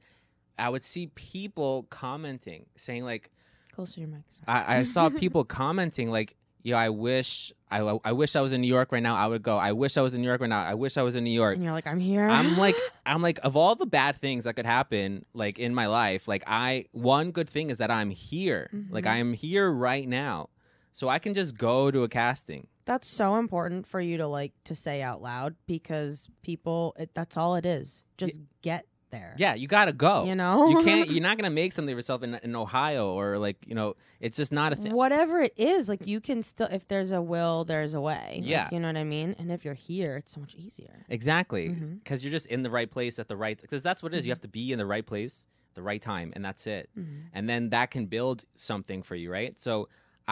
I 0.57 0.69
would 0.69 0.83
see 0.83 1.07
people 1.15 1.83
commenting 1.89 2.65
saying 2.75 3.05
like 3.05 3.31
Close 3.73 3.93
to 3.93 4.01
your 4.01 4.09
mic. 4.09 4.21
I, 4.47 4.77
I 4.79 4.83
saw 4.83 5.09
people 5.23 5.43
commenting 5.45 6.09
like 6.11 6.35
yo 6.63 6.77
I 6.77 6.89
wish 6.89 7.51
I 7.71 7.79
I 8.03 8.11
wish 8.11 8.35
I 8.35 8.41
was 8.41 8.51
in 8.51 8.61
New 8.61 8.67
York 8.67 8.91
right 8.91 9.01
now 9.01 9.15
I 9.15 9.25
would 9.25 9.41
go 9.41 9.57
I 9.57 9.71
wish 9.71 9.97
I 9.97 10.01
was 10.01 10.13
in 10.13 10.21
New 10.21 10.27
York 10.27 10.41
right 10.41 10.49
now 10.49 10.61
I 10.63 10.75
wish 10.75 10.97
I 10.97 11.01
was 11.01 11.15
in 11.15 11.23
New 11.23 11.31
York 11.31 11.55
and 11.55 11.63
you're 11.63 11.73
like, 11.73 11.87
I'm 11.87 11.99
here. 11.99 12.27
I'm 12.29 12.57
like 12.57 12.75
I'm 13.05 13.21
like 13.23 13.39
of 13.41 13.55
all 13.57 13.73
the 13.75 13.87
bad 13.87 14.17
things 14.17 14.43
that 14.43 14.55
could 14.55 14.67
happen 14.67 15.25
like 15.33 15.57
in 15.57 15.73
my 15.73 15.87
life, 15.87 16.27
like 16.27 16.43
I 16.45 16.85
one 16.91 17.31
good 17.31 17.49
thing 17.49 17.71
is 17.71 17.79
that 17.79 17.89
I'm 17.89 18.11
here. 18.11 18.69
Like 18.91 19.05
Mhm. 19.05 19.09
I 19.09 19.17
am 19.17 19.33
here 19.33 19.71
right 19.71 20.07
now. 20.07 20.49
So 20.91 21.07
I 21.09 21.19
can 21.19 21.33
just 21.33 21.57
go 21.57 21.89
to 21.91 22.03
a 22.03 22.09
casting. 22.09 22.67
that's 22.85 23.07
so 23.07 23.35
important 23.37 23.87
for 23.87 24.01
you 24.01 24.17
to 24.17 24.27
like 24.27 24.51
to 24.65 24.75
say 24.75 25.01
out 25.01 25.21
loud 25.21 25.55
because 25.65 26.27
people, 26.41 26.93
it, 26.99 27.11
that's 27.13 27.37
all 27.37 27.55
it 27.55 27.65
is. 27.65 28.03
Just 28.17 28.39
get 28.61 28.85
there. 29.11 29.35
Yeah, 29.37 29.53
you 29.55 29.67
got 29.67 29.85
to 29.85 29.93
go. 29.93 30.25
You 30.25 30.35
know? 30.35 30.69
You 30.69 30.83
can't 30.83 31.09
you're 31.11 31.21
not 31.21 31.37
to 31.37 31.49
make 31.49 31.71
something 31.73 31.91
of 31.93 31.97
yourself 31.97 32.23
in 32.23 32.35
in 32.35 32.55
Ohio 32.55 33.13
or 33.13 33.37
like, 33.37 33.57
you 33.65 33.75
know, 33.75 33.95
it's 34.19 34.35
just 34.37 34.51
not 34.51 34.73
a 34.73 34.75
thing. 34.75 34.93
Whatever 34.93 35.41
it 35.41 35.53
is, 35.57 35.87
like 35.89 36.07
you 36.07 36.19
can 36.21 36.43
still, 36.43 36.67
if 36.71 36.87
there's 36.87 37.11
a 37.11 37.21
will, 37.21 37.63
there's 37.65 37.93
a 37.93 38.01
way. 38.01 38.37
Like, 38.41 38.49
Yeah. 38.49 38.69
you 38.71 38.79
know 38.79 38.87
what 38.87 38.97
I 38.97 39.03
mean? 39.03 39.35
And 39.39 39.51
if 39.51 39.63
you're 39.65 39.73
here, 39.73 40.17
it's 40.17 40.31
so 40.33 40.39
much 40.41 40.55
easier. 40.55 41.05
Exactly. 41.09 41.69
Mhm. 41.69 42.03
Cuz 42.05 42.23
you're 42.23 42.31
just 42.31 42.47
in 42.47 42.63
the 42.63 42.69
right 42.69 42.89
place 42.89 43.19
at 43.19 43.27
the 43.27 43.37
right 43.37 43.57
cuz 43.69 43.81
that's 43.83 44.01
what 44.03 44.13
it 44.13 44.17
is. 44.17 44.25
You 44.25 44.29
Mhm. 44.31 44.35
have 44.37 44.41
to 44.41 44.47
be 44.49 44.71
in 44.73 44.79
the 44.79 44.85
right 44.85 45.05
place 45.05 45.45
the 45.73 45.81
right 45.81 46.01
time 46.01 46.33
and 46.35 46.43
that's 46.43 46.67
it. 46.67 46.89
Mhm. 46.97 47.23
and 47.33 47.47
then 47.49 47.69
that 47.69 47.91
can 47.91 48.05
build 48.07 48.43
something 48.55 49.01
for 49.03 49.15
you, 49.15 49.31
right? 49.31 49.57
So 49.59 49.87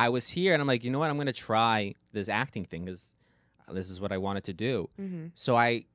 I 0.06 0.08
was 0.10 0.26
here 0.30 0.52
and 0.54 0.62
I'm 0.62 0.68
like, 0.74 0.84
you 0.86 0.92
know 0.92 1.00
what? 1.00 1.10
I'm 1.10 1.18
going 1.18 1.34
to 1.38 1.42
try 1.52 1.94
this 2.14 2.30
acting 2.30 2.66
thing 2.66 2.86
because 2.86 3.16
this 3.78 3.90
is 3.90 4.00
what 4.02 4.12
I 4.12 4.18
wanted 4.18 4.44
to 4.46 4.54
do. 4.54 4.90
Mm-hmm. 5.02 5.26
So 5.36 5.56
I 5.58 5.86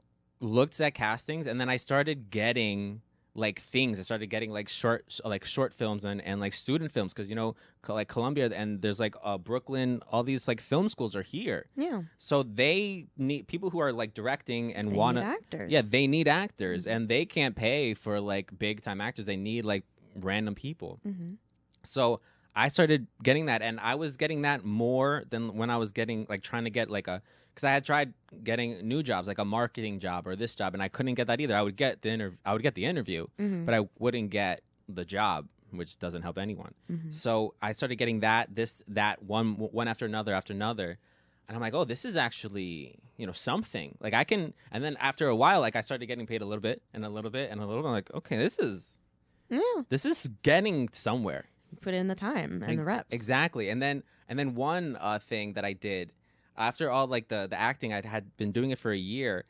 looked 0.40 0.80
at 0.80 0.94
castings 0.94 1.46
and 1.46 1.56
then 1.61 1.68
I 1.68 1.78
started 1.78 2.30
getting 2.30 3.00
like 3.37 3.58
things. 3.61 3.99
I 3.99 4.02
started 4.02 4.26
getting 4.28 4.50
like 4.58 4.68
short, 4.68 5.18
like 5.25 5.44
short 5.44 5.73
films 5.75 6.04
and, 6.04 6.20
and 6.20 6.37
like 6.44 6.52
student 6.52 6.92
films 6.92 7.12
because 7.12 7.28
you 7.30 7.34
know, 7.34 7.56
like 7.88 8.08
Columbia 8.08 8.46
and 8.61 8.80
there's 8.82 9.00
like 9.00 9.14
uh, 9.25 9.38
Brooklyn, 9.38 10.02
all 10.12 10.23
these 10.23 10.46
like 10.46 10.61
film 10.61 10.87
schools 10.88 11.16
are 11.16 11.23
here. 11.23 11.66
Yeah. 11.75 12.02
So 12.18 12.42
they 12.44 13.06
need 13.16 13.49
people 13.49 13.70
who 13.70 13.80
are 13.80 13.92
like 13.92 14.14
directing 14.14 14.75
and 14.78 14.92
wanna 14.92 15.23
actors. 15.23 15.70
yeah, 15.73 15.82
they 15.94 16.06
need 16.06 16.28
actors, 16.28 16.87
Mhm. 16.87 16.90
and 16.92 17.08
they 17.08 17.25
can't 17.37 17.56
pay 17.56 17.94
for 17.94 18.20
like 18.20 18.46
big 18.66 18.82
time 18.82 19.00
actors. 19.00 19.26
They 19.26 19.40
need 19.50 19.64
like 19.64 19.84
random 20.30 20.54
people. 20.54 21.00
Mm-hmm. 21.06 21.32
So 21.82 22.20
I 22.56 22.68
started 22.68 23.06
getting 23.23 23.46
that, 23.46 23.62
and 23.62 23.80
I 23.80 23.94
was 23.96 24.16
getting 24.16 24.42
that 24.42 24.64
more 24.64 25.25
than 25.30 25.56
when 25.56 25.70
I 25.70 25.76
was 25.76 25.92
getting 25.92 26.26
like 26.28 26.42
trying 26.42 26.64
to 26.64 26.70
get 26.70 26.90
like 26.90 27.08
a 27.08 27.20
because 27.50 27.64
I 27.64 27.70
had 27.73 27.84
tried 27.84 28.12
getting 28.42 28.87
new 28.87 29.02
jobs, 29.02 29.28
like 29.28 29.38
a 29.38 29.44
marketing 29.44 29.99
job 30.00 30.26
or 30.26 30.34
this 30.37 30.54
job, 30.54 30.75
and 30.75 30.82
I 30.82 30.88
couldn't 30.88 31.14
get 31.14 31.26
that 31.28 31.40
either. 31.40 31.54
I 31.56 31.62
would 31.62 31.76
get 31.76 32.02
the 32.02 32.11
interview, 32.11 32.37
I 32.44 32.52
would 32.52 32.62
get 32.62 32.75
the 32.75 32.84
interview, 32.84 33.26
Mm-hmm. 33.38 33.64
but 33.64 33.75
I 33.75 33.80
wouldn't 33.99 34.30
get 34.30 34.62
the 34.88 35.04
job, 35.04 35.46
which 35.70 35.99
doesn't 35.99 36.23
help 36.23 36.37
anyone. 36.38 36.75
mm-hmm. 36.90 37.11
So 37.11 37.54
I 37.62 37.70
started 37.73 37.96
getting 37.96 38.20
that, 38.20 38.54
this, 38.54 38.82
that, 38.88 39.23
one, 39.23 39.54
one 39.54 39.87
after 39.88 40.04
another 40.04 40.34
after 40.34 40.52
another. 40.52 40.99
and 41.49 41.54
I'm 41.56 41.61
like, 41.61 41.75
oh, 41.75 41.84
this 41.84 42.04
is 42.04 42.16
actually 42.16 42.96
you 43.16 43.26
know 43.26 43.32
something. 43.32 43.96
Like 44.00 44.14
I 44.14 44.25
can, 44.25 44.52
and 44.73 44.82
then 44.82 44.96
after 44.99 45.28
a 45.28 45.37
while, 45.37 45.61
like 45.61 45.76
I 45.76 45.80
started 45.80 46.06
getting 46.06 46.26
paid 46.26 46.42
a 46.42 46.46
little 46.46 46.61
bit 46.62 46.82
and 46.92 47.04
a 47.04 47.08
little 47.08 47.30
bit 47.30 47.50
and 47.52 47.61
a 47.61 47.66
little 47.66 47.82
bit. 47.82 47.88
I'm 47.88 47.94
like, 47.94 48.12
okay, 48.14 48.37
this 48.37 48.58
is 48.58 48.99
Yeah. 49.49 49.61
this 49.88 50.04
is 50.04 50.28
getting 50.42 50.88
somewhere. 50.90 51.44
Put 51.81 51.95
in 51.95 52.09
the 52.09 52.14
time 52.14 52.62
and 52.62 52.78
the 52.78 52.85
reps. 52.85 53.09
Exactly. 53.12 53.69
And 53.71 53.81
then 53.83 54.02
and 54.28 54.38
then 54.38 54.54
one 54.54 54.97
uh, 55.00 55.19
thing 55.19 55.54
that 55.54 55.64
I 55.64 55.73
did 55.75 56.12
after 56.57 56.90
all 56.90 57.07
like 57.07 57.28
the 57.28 57.47
the 57.49 57.59
acting, 57.61 57.93
I 57.93 58.00
had 58.07 58.37
been 58.37 58.52
doing 58.52 58.71
it 58.71 58.78
for 58.78 58.90
a 58.93 58.97
year. 58.97 59.45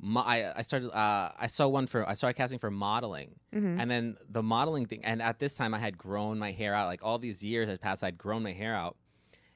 Mo- 0.00 0.20
I 0.20 0.52
I 0.58 0.62
started 0.62 0.90
uh, 0.90 1.32
I 1.38 1.46
saw 1.46 1.68
one 1.68 1.86
for 1.86 2.06
I 2.08 2.14
started 2.14 2.36
casting 2.36 2.58
for 2.58 2.70
modeling, 2.70 3.36
Mhm. 3.54 3.80
and 3.80 3.90
then 3.90 4.16
the 4.28 4.42
modeling 4.42 4.86
thing. 4.86 5.04
And 5.04 5.22
at 5.22 5.38
this 5.38 5.54
time, 5.54 5.72
I 5.74 5.78
had 5.78 5.96
grown 5.96 6.38
my 6.38 6.52
hair 6.52 6.74
out. 6.74 6.86
Like 6.86 7.00
all 7.02 7.18
these 7.18 7.42
years 7.42 7.68
had 7.68 7.80
passed, 7.80 8.04
I'd 8.04 8.18
grown 8.18 8.42
my 8.42 8.52
hair 8.52 8.74
out, 8.74 8.96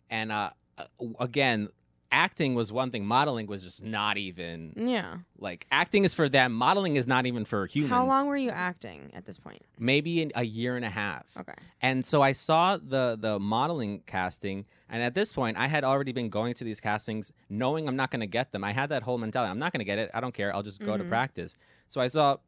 and 0.09 0.33
uh, 0.33 0.50
uh, 0.79 0.85
again. 1.21 1.69
Acting 2.12 2.55
was 2.57 2.73
one 2.73 2.90
thing. 2.90 3.07
Modeling 3.07 3.47
was 3.47 3.62
just 3.62 3.85
not 3.85 4.17
even 4.19 4.73
Yeah. 4.76 5.19
like 5.38 5.67
acting 5.71 6.05
is 6.05 6.12
for 6.12 6.29
them. 6.29 6.52
Modeling 6.52 6.97
is 6.97 7.07
not 7.07 7.25
even 7.25 7.45
for 7.45 7.67
humans. 7.67 7.93
How 7.93 8.05
long 8.05 8.26
were 8.26 8.37
you 8.37 8.50
acting 8.50 9.11
at 9.14 9.25
this 9.26 9.38
point? 9.38 9.62
Maybe 9.79 10.21
in 10.21 10.33
a 10.35 10.43
year 10.43 10.75
and 10.75 10.85
a 10.85 10.90
half. 10.90 11.26
Okay. 11.38 11.55
And 11.81 12.05
so 12.05 12.21
I 12.21 12.33
saw 12.33 12.76
the 12.79 13.17
the 13.21 13.38
modeling 13.38 14.02
casting, 14.07 14.67
and 14.88 15.02
at 15.02 15.14
this 15.14 15.33
point, 15.33 15.57
I 15.57 15.69
had 15.69 15.85
already 15.85 16.11
been 16.11 16.31
going 16.31 16.55
to 16.55 16.64
these 16.64 16.81
castings, 16.81 17.33
knowing 17.49 17.87
I'm 17.87 17.97
not 17.97 18.11
going 18.11 18.21
to 18.21 18.26
get 18.26 18.50
them. 18.50 18.64
I 18.64 18.73
had 18.73 18.88
that 18.88 19.05
whole 19.05 19.17
mentality: 19.19 19.50
I'm 19.50 19.59
not 19.59 19.73
going 19.73 19.79
to 19.81 19.85
get 19.85 19.99
it. 19.99 20.11
I 20.12 20.21
don't 20.21 20.35
care. 20.35 20.52
I'll 20.55 20.64
just 20.64 20.83
go 20.83 20.97
to 20.97 21.05
Mhm. 21.05 21.09
practice. 21.09 21.57
So 21.87 22.00
I 22.00 22.09
saw, 22.09 22.38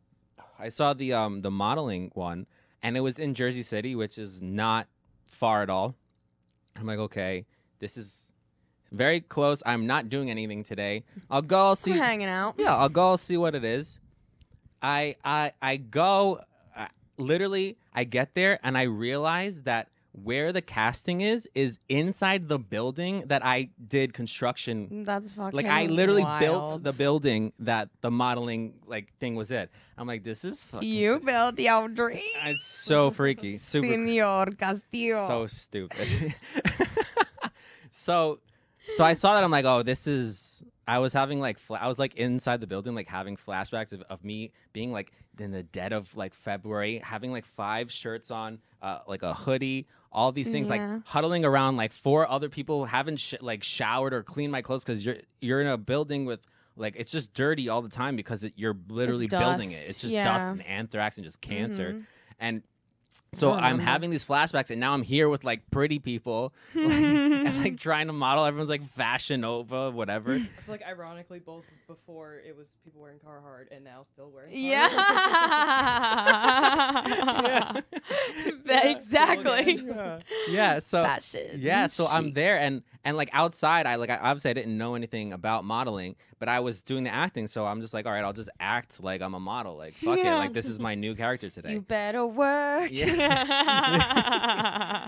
I 0.59 0.71
saw 0.71 0.93
the 0.93 1.13
um 1.13 1.39
the 1.39 1.53
modeling 1.53 2.11
one, 2.15 2.47
and 2.83 2.97
it 2.97 3.01
was 3.01 3.21
in 3.21 3.35
Jersey 3.35 3.63
City, 3.63 3.95
which 3.95 4.19
is 4.19 4.43
not 4.43 4.89
far 5.25 5.63
at 5.63 5.71
all. 5.71 5.95
I'm 6.75 6.87
like, 6.87 6.99
okay, 6.99 7.47
this 7.79 7.97
is 7.97 8.32
very 8.93 9.21
close. 9.21 9.63
I'm 9.67 9.87
not 9.87 10.09
doing 10.09 10.31
anything 10.31 10.63
today. 10.63 11.03
I'll 11.31 11.43
go. 11.43 11.59
I'll 11.69 11.77
see. 11.77 11.93
I'm 11.93 11.99
hanging 11.99 12.29
out. 12.29 12.55
Yeah, 12.59 12.77
I'll 12.77 12.89
go 12.89 13.17
see 13.17 13.37
what 13.37 13.55
it 13.55 13.65
is. 13.65 13.99
I 14.83 15.17
I 15.25 15.53
I 15.63 15.77
go 15.79 16.41
uh, 16.77 16.87
literally 17.19 17.77
I 17.95 18.05
get 18.05 18.35
there 18.35 18.59
and 18.63 18.77
I 18.77 18.83
realize 18.83 19.63
that 19.63 19.89
where 20.25 20.53
the 20.53 20.61
casting 20.61 21.23
is 21.23 21.49
is 21.55 21.79
inside 21.89 22.47
the 22.49 22.59
building 22.59 23.23
that 23.29 23.43
I 23.43 23.71
did 23.89 24.13
construction 24.13 25.05
That's 25.05 25.33
fucking 25.33 25.57
like 25.57 25.65
I 25.65 25.87
literally 25.87 26.23
wild. 26.23 26.41
built 26.41 26.83
the 26.83 26.93
building 26.93 27.53
that 27.61 27.89
the 28.03 28.11
modeling 28.11 28.75
like 28.87 29.17
thing 29.21 29.37
was 29.37 29.51
it. 29.53 29.71
I'm 29.97 30.07
like 30.07 30.23
this 30.23 30.45
is 30.45 30.65
fucking 30.67 30.87
You 30.87 31.15
this- 31.15 31.25
built 31.25 31.59
your 31.59 31.89
dream. 31.89 32.21
it's 32.45 32.67
so 32.67 33.11
freaky. 33.11 33.57
Super 33.57 33.87
Senor 33.87 34.47
Castillo. 34.59 35.27
so 35.29 35.47
stupid. 35.47 36.35
so, 37.91 38.39
so 38.89 39.05
I 39.05 39.13
saw 39.13 39.35
that. 39.35 39.45
I'm 39.45 39.51
like, 39.51 39.65
oh, 39.65 39.83
this 39.83 40.07
is. 40.07 40.63
I 40.87 40.99
was 40.99 41.13
having 41.13 41.39
like, 41.41 41.59
fla- 41.59 41.79
I 41.81 41.87
was 41.87 41.99
like 41.99 42.15
inside 42.17 42.61
the 42.61 42.67
building, 42.67 42.95
like 42.95 43.07
having 43.09 43.37
flashbacks 43.37 43.93
of, 43.93 44.03
of 44.11 44.25
me 44.25 44.51
being 44.73 44.91
like 44.93 45.13
in 45.39 45.53
the 45.53 45.63
dead 45.63 45.93
of 45.93 46.15
like 46.17 46.35
February, 46.35 46.99
having 46.99 47.31
like 47.31 47.45
five 47.45 47.91
shirts 47.93 48.31
on, 48.31 48.59
uh, 48.83 48.99
like 49.07 49.23
a 49.23 49.33
hoodie, 49.33 49.87
all 50.11 50.33
these 50.33 50.51
things, 50.51 50.69
Yeah. 50.69 50.95
like 50.95 51.07
huddling 51.07 51.45
around 51.45 51.77
like 51.77 51.93
four 51.93 52.29
other 52.29 52.49
people, 52.49 52.85
haven't 52.85 53.19
sh- 53.21 53.35
like 53.41 53.63
showered 53.63 54.13
or 54.13 54.23
cleaned 54.25 54.51
my 54.53 54.61
clothes 54.63 54.83
because 54.85 55.05
you're 55.05 55.17
you're 55.41 55.61
in 55.61 55.69
a 55.69 55.77
building 55.79 56.25
with. 56.25 56.41
Like 56.75 56.95
it's 56.97 57.13
just 57.13 57.35
dirty 57.35 57.69
all 57.69 57.83
the 57.83 57.91
time 57.91 58.17
because 58.17 58.45
it, 58.45 58.55
you're 58.57 58.75
literally 58.89 59.27
building 59.27 59.73
it. 59.73 59.85
It's 59.87 60.01
just 60.01 60.11
yeah. 60.13 60.25
dust 60.25 60.45
and 60.53 60.67
anthrax 60.67 61.19
and 61.19 61.25
just 61.25 61.43
cancer. 61.43 61.93
Mhm. 61.93 62.05
And 62.41 62.63
so 63.35 63.49
oh, 63.51 63.53
I 63.55 63.57
I'm 63.57 63.63
remember. 63.79 63.85
having 63.85 64.11
these 64.11 64.25
flashbacks, 64.27 64.71
and 64.71 64.79
now 64.79 64.93
I'm 64.93 65.03
here 65.03 65.29
with 65.31 65.43
like 65.43 65.71
pretty 65.71 65.99
people, 65.99 66.53
like, 66.75 66.93
and 66.93 67.63
like 67.63 67.79
trying 67.81 68.09
to 68.09 68.13
model. 68.13 68.45
Everyone's 68.45 68.69
like 68.69 68.85
Fashion 68.85 69.41
Nova, 69.41 69.91
whatever. 69.91 70.35
I 70.35 70.39
feel 70.39 70.49
like 70.69 70.83
ironically, 70.87 71.39
both 71.39 71.65
before 71.87 72.35
it 72.47 72.55
was 72.57 72.75
people 72.85 73.01
wearing 73.01 73.19
Carhartt 73.19 73.75
and 73.75 73.85
now 73.85 74.03
still 74.03 74.31
wearing. 74.31 74.51
Yeah. 74.55 74.89
Carhartt. 76.23 77.83
That- 78.67 78.85
Yeah, 78.85 78.91
exactly. 78.91 79.79
slogan. 79.79 80.23
yeah. 80.49 80.79
So 80.79 81.03
Fashion. 81.05 81.59
yeah, 81.61 81.87
so 81.87 82.07
I'm 82.07 82.33
there, 82.33 82.59
and 82.59 82.83
and 83.05 83.17
like 83.17 83.31
outside, 83.33 83.87
I 83.87 83.95
like 83.97 84.11
I, 84.11 84.17
obviously 84.17 84.51
I 84.51 84.55
didn't 84.55 84.77
know 84.77 84.95
anything 84.95 85.33
about 85.33 85.65
modeling, 85.65 86.17
but 86.43 86.49
I 86.49 86.59
was 86.59 86.83
doing 86.83 87.05
the 87.05 87.15
acting, 87.15 87.47
so 87.47 87.65
I'm 87.65 87.81
just 87.81 87.95
like, 87.95 88.05
all 88.05 88.11
right, 88.11 88.25
I'll 88.25 88.33
just 88.33 88.51
act 88.59 89.01
like 89.01 89.23
I'm 89.23 89.35
a 89.35 89.39
model. 89.39 89.77
Like 89.77 89.95
fuck 89.95 90.19
it, 90.19 90.25
like 90.25 90.53
this 90.53 90.67
is 90.67 90.81
my 90.81 90.97
new 90.97 91.15
character 91.15 91.49
today. 91.57 91.75
You 91.75 91.81
better 91.83 92.27
work. 92.27 92.91
Yeah. 92.91 93.07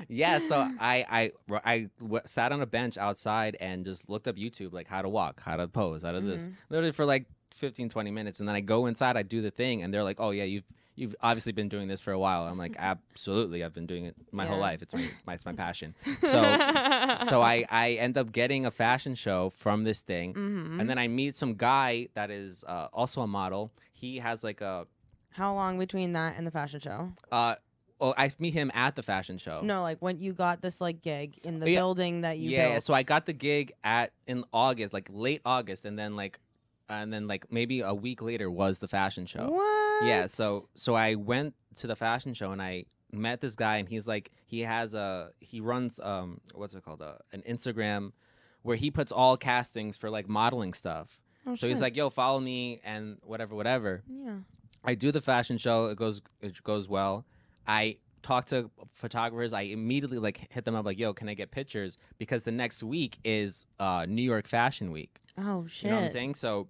yeah 0.08 0.38
so 0.38 0.56
i 0.80 1.04
i 1.50 1.58
i 1.64 1.88
w- 2.00 2.20
sat 2.24 2.52
on 2.52 2.60
a 2.62 2.66
bench 2.66 2.96
outside 2.98 3.56
and 3.58 3.84
just 3.84 4.08
looked 4.08 4.28
up 4.28 4.36
youtube 4.36 4.72
like 4.72 4.86
how 4.86 5.02
to 5.02 5.08
walk 5.08 5.40
how 5.44 5.56
to 5.56 5.66
pose 5.66 6.02
how 6.02 6.12
to 6.12 6.20
this 6.20 6.44
Mm-hmm. 6.44 6.52
literally 6.70 6.92
for 6.92 7.04
like 7.04 7.26
15 7.54 7.88
20 7.88 8.10
minutes 8.10 8.38
and 8.40 8.48
then 8.48 8.54
i 8.56 8.60
go 8.60 8.86
inside 8.86 9.16
i 9.16 9.22
do 9.22 9.40
the 9.42 9.50
thing 9.50 9.82
and 9.82 9.92
they're 9.92 10.02
like 10.04 10.18
oh 10.20 10.30
yeah 10.30 10.44
you've 10.44 10.64
you've 10.96 11.14
obviously 11.20 11.52
been 11.52 11.68
doing 11.68 11.88
this 11.88 12.00
for 12.00 12.12
a 12.12 12.18
while. 12.18 12.44
I'm 12.46 12.58
like 12.58 12.76
absolutely 12.92 13.64
i've 13.64 13.72
been 13.74 13.86
doing 13.86 14.04
it 14.06 14.14
my 14.32 14.46
whole 14.46 14.58
life. 14.60 14.80
It's 14.82 14.94
my, 14.94 15.06
my 15.26 15.34
it's 15.34 15.44
my 15.44 15.52
passion. 15.52 15.94
So 16.22 16.40
so 17.16 17.42
i 17.42 17.64
i 17.70 17.92
end 17.92 18.16
up 18.18 18.32
getting 18.32 18.66
a 18.66 18.70
fashion 18.70 19.14
show 19.14 19.50
from 19.50 19.84
this 19.84 20.00
thing. 20.02 20.34
Mhm. 20.34 20.80
and 20.80 20.88
then 20.90 20.98
i 20.98 21.08
meet 21.08 21.34
some 21.34 21.54
guy 21.54 22.08
that 22.14 22.30
is 22.30 22.64
uh, 22.66 22.88
also 22.92 23.20
a 23.22 23.26
model. 23.26 23.70
He 23.92 24.18
has 24.18 24.42
like 24.44 24.60
a 24.60 24.86
How 25.30 25.54
long 25.54 25.78
between 25.78 26.12
that 26.14 26.36
and 26.36 26.46
the 26.46 26.50
fashion 26.50 26.80
show? 26.80 27.12
uh 27.32 27.54
oh 28.00 28.12
i 28.16 28.30
meet 28.38 28.54
him 28.54 28.70
at 28.74 28.94
the 28.96 29.02
fashion 29.02 29.38
show. 29.38 29.60
No, 29.62 29.82
like 29.82 29.98
when 30.00 30.18
you 30.18 30.32
got 30.32 30.62
this 30.62 30.80
like 30.80 31.02
gig 31.02 31.38
in 31.44 31.58
the 31.60 31.70
yeah. 31.70 31.78
building 31.78 32.20
that 32.22 32.38
you 32.38 32.50
yeah, 32.50 32.62
built. 32.62 32.72
yeah, 32.72 32.78
so 32.80 32.94
I 32.94 33.02
got 33.02 33.24
the 33.26 33.32
gig 33.32 33.72
at 33.84 34.12
in 34.26 34.44
August, 34.52 34.92
like 34.92 35.08
late 35.10 35.40
August, 35.44 35.84
and 35.84 35.96
then 35.98 36.16
like, 36.16 36.38
and 36.88 37.12
then 37.12 37.26
like 37.26 37.50
maybe 37.50 37.80
a 37.80 37.94
week 37.94 38.20
later 38.22 38.50
was 38.50 38.78
the 38.78 38.88
fashion 38.88 39.26
show. 39.26 39.48
What? 39.50 40.04
Yeah, 40.06 40.26
so 40.26 40.68
so 40.74 40.94
I 40.94 41.14
went 41.14 41.54
to 41.76 41.86
the 41.86 41.96
fashion 41.96 42.34
show 42.34 42.52
and 42.52 42.60
I 42.62 42.84
met 43.12 43.40
this 43.40 43.54
guy, 43.54 43.76
and 43.76 43.88
he's 43.88 44.06
like 44.08 44.30
he 44.46 44.60
has 44.60 44.94
a 44.94 45.30
he 45.40 45.60
runs 45.60 46.00
um 46.00 46.40
what's 46.54 46.74
it 46.74 46.84
called 46.84 47.02
uh, 47.02 47.14
an 47.32 47.42
Instagram 47.48 48.12
where 48.62 48.76
he 48.76 48.90
puts 48.90 49.12
all 49.12 49.36
castings 49.36 49.96
for 49.96 50.10
like 50.10 50.28
modeling 50.28 50.72
stuff. 50.74 51.20
Oh, 51.46 51.54
So 51.54 51.68
he's 51.68 51.80
like, 51.82 51.94
yo, 51.96 52.08
follow 52.10 52.40
me 52.40 52.80
and 52.84 53.18
whatever, 53.22 53.54
whatever. 53.54 54.02
yeah. 54.08 54.36
I 54.86 54.94
do 54.94 55.12
the 55.12 55.20
fashion 55.20 55.56
show. 55.58 55.86
It 55.86 55.96
goes 55.96 56.20
it 56.42 56.62
goes 56.62 56.88
well. 56.88 57.24
I 57.66 57.96
talk 58.22 58.46
to 58.46 58.70
photographers. 58.92 59.52
I 59.52 59.62
immediately 59.62 60.18
like 60.18 60.46
hit 60.50 60.64
them 60.64 60.74
up 60.74 60.84
like, 60.84 60.98
"Yo, 60.98 61.12
can 61.14 61.28
I 61.28 61.34
get 61.34 61.50
pictures?" 61.50 61.96
Because 62.18 62.42
the 62.44 62.52
next 62.52 62.82
week 62.82 63.18
is 63.24 63.64
uh, 63.78 64.04
New 64.08 64.22
York 64.22 64.46
Fashion 64.46 64.90
Week. 64.92 65.20
Oh 65.38 65.66
shit. 65.66 65.84
You 65.84 65.90
know 65.90 65.96
what 65.96 66.04
I'm 66.04 66.10
saying? 66.10 66.34
So, 66.34 66.68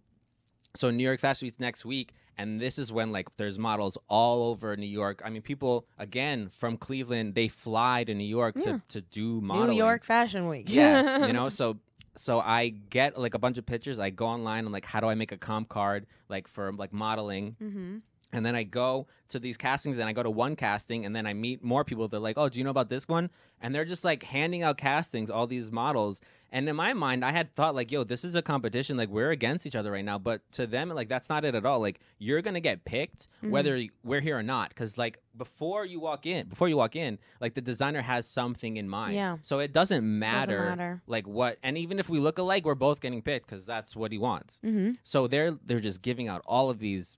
so 0.75 0.91
New 0.91 1.05
York 1.05 1.21
Fashion 1.21 1.47
Week's 1.47 1.61
next 1.61 1.85
week, 1.85 2.13
and 2.39 2.61
this 2.61 2.79
is 2.79 2.91
when 2.93 3.13
like 3.13 3.35
there's 3.37 3.59
models 3.59 3.99
all 4.09 4.51
over 4.51 4.77
New 4.77 4.87
York. 4.87 5.23
I 5.25 5.31
mean, 5.31 5.43
people 5.43 5.87
again 5.99 6.49
from 6.49 6.77
Cleveland 6.77 7.35
they 7.35 7.49
fly 7.49 8.05
to 8.05 8.15
New 8.15 8.25
York 8.25 8.57
Yeah. 8.57 8.63
to 8.65 8.83
to 8.89 9.01
do 9.03 9.41
modeling. 9.41 9.71
New 9.71 9.77
York 9.77 10.05
Fashion 10.05 10.49
Week. 10.49 10.67
Yeah, 10.69 11.27
you 11.27 11.33
know, 11.33 11.49
so 11.49 11.79
so 12.17 12.41
I 12.41 12.69
get 12.69 13.19
like 13.19 13.35
a 13.35 13.39
bunch 13.39 13.59
of 13.59 13.67
pictures. 13.67 13.99
I 13.99 14.11
go 14.11 14.27
online. 14.27 14.67
I'm 14.67 14.73
like, 14.73 14.85
how 14.85 15.01
do 15.01 15.07
I 15.09 15.15
make 15.15 15.33
a 15.33 15.37
comp 15.37 15.69
card 15.69 16.07
like 16.29 16.49
for 16.49 16.73
like 16.73 16.93
modeling? 16.93 17.57
mm-hmm. 17.63 17.97
And 18.35 18.45
then 18.45 18.55
I 18.55 18.63
go 18.65 19.07
to 19.29 19.39
these 19.39 19.57
castings 19.57 19.99
and 19.99 20.09
I 20.09 20.13
go 20.13 20.23
to 20.23 20.31
one 20.31 20.57
casting 20.57 21.07
and 21.07 21.15
then 21.17 21.27
I 21.27 21.33
meet 21.33 21.63
more 21.65 21.85
people. 21.85 22.07
They're 22.09 22.21
like, 22.21 22.37
oh, 22.37 22.49
do 22.49 22.59
you 22.59 22.65
know 22.65 22.71
about 22.71 22.89
this 22.89 23.09
one? 23.09 23.31
And 23.61 23.75
they're 23.75 23.85
just 23.85 24.05
like 24.05 24.23
handing 24.25 24.63
out 24.63 24.77
castings, 24.77 25.31
all 25.31 25.47
these 25.47 25.71
models. 25.73 26.21
And 26.53 26.69
in 26.69 26.77
my 26.77 26.93
mind, 26.93 27.25
I 27.25 27.33
had 27.33 27.53
thought, 27.57 27.75
like, 27.75 27.91
yo, 27.91 28.05
this 28.05 28.23
is 28.23 28.37
a 28.37 28.43
competition. 28.43 28.97
Like, 28.97 29.09
we're 29.09 29.33
against 29.33 29.67
each 29.67 29.75
other 29.75 29.91
right 29.91 30.05
now. 30.05 30.21
But 30.21 30.41
to 30.53 30.69
them, 30.69 30.89
like, 30.91 31.09
that's 31.09 31.29
not 31.29 31.45
it 31.45 31.57
at 31.57 31.67
all. 31.67 31.81
Like, 31.81 31.99
you're 32.21 32.43
going 32.43 32.55
to 32.55 32.61
get 32.61 32.85
picked 32.85 33.27
Mhm. 33.43 33.51
whether 33.51 33.83
we're 34.05 34.21
here 34.21 34.39
or 34.39 34.43
not. 34.45 34.73
Cause, 34.77 34.97
like, 34.97 35.19
before 35.37 35.85
you 35.85 35.99
walk 35.99 36.27
in, 36.27 36.47
before 36.47 36.69
you 36.69 36.77
walk 36.77 36.95
in, 36.95 37.19
like, 37.41 37.55
the 37.55 37.61
designer 37.61 38.03
has 38.03 38.29
something 38.29 38.77
in 38.77 38.89
mind. 38.89 39.17
Yeah. 39.17 39.39
So 39.43 39.59
it 39.59 39.73
doesn't 39.73 40.05
matter, 40.05 40.59
Doesn't 40.59 40.79
matter. 40.79 41.03
like, 41.09 41.27
what. 41.27 41.59
And 41.65 41.77
even 41.77 41.99
if 41.99 42.09
we 42.09 42.21
look 42.21 42.39
alike, 42.39 42.65
we're 42.65 42.77
both 42.77 43.01
getting 43.01 43.21
picked 43.23 43.47
because 43.47 43.67
that's 43.67 43.97
what 43.97 44.13
he 44.13 44.19
wants. 44.19 44.61
Mm-hmm. 44.65 44.93
So 45.03 45.27
they're 45.27 45.59
they're 45.67 45.81
just 45.81 46.03
giving 46.03 46.29
out 46.29 46.43
all 46.47 46.71
of 46.71 46.79
these 46.79 47.17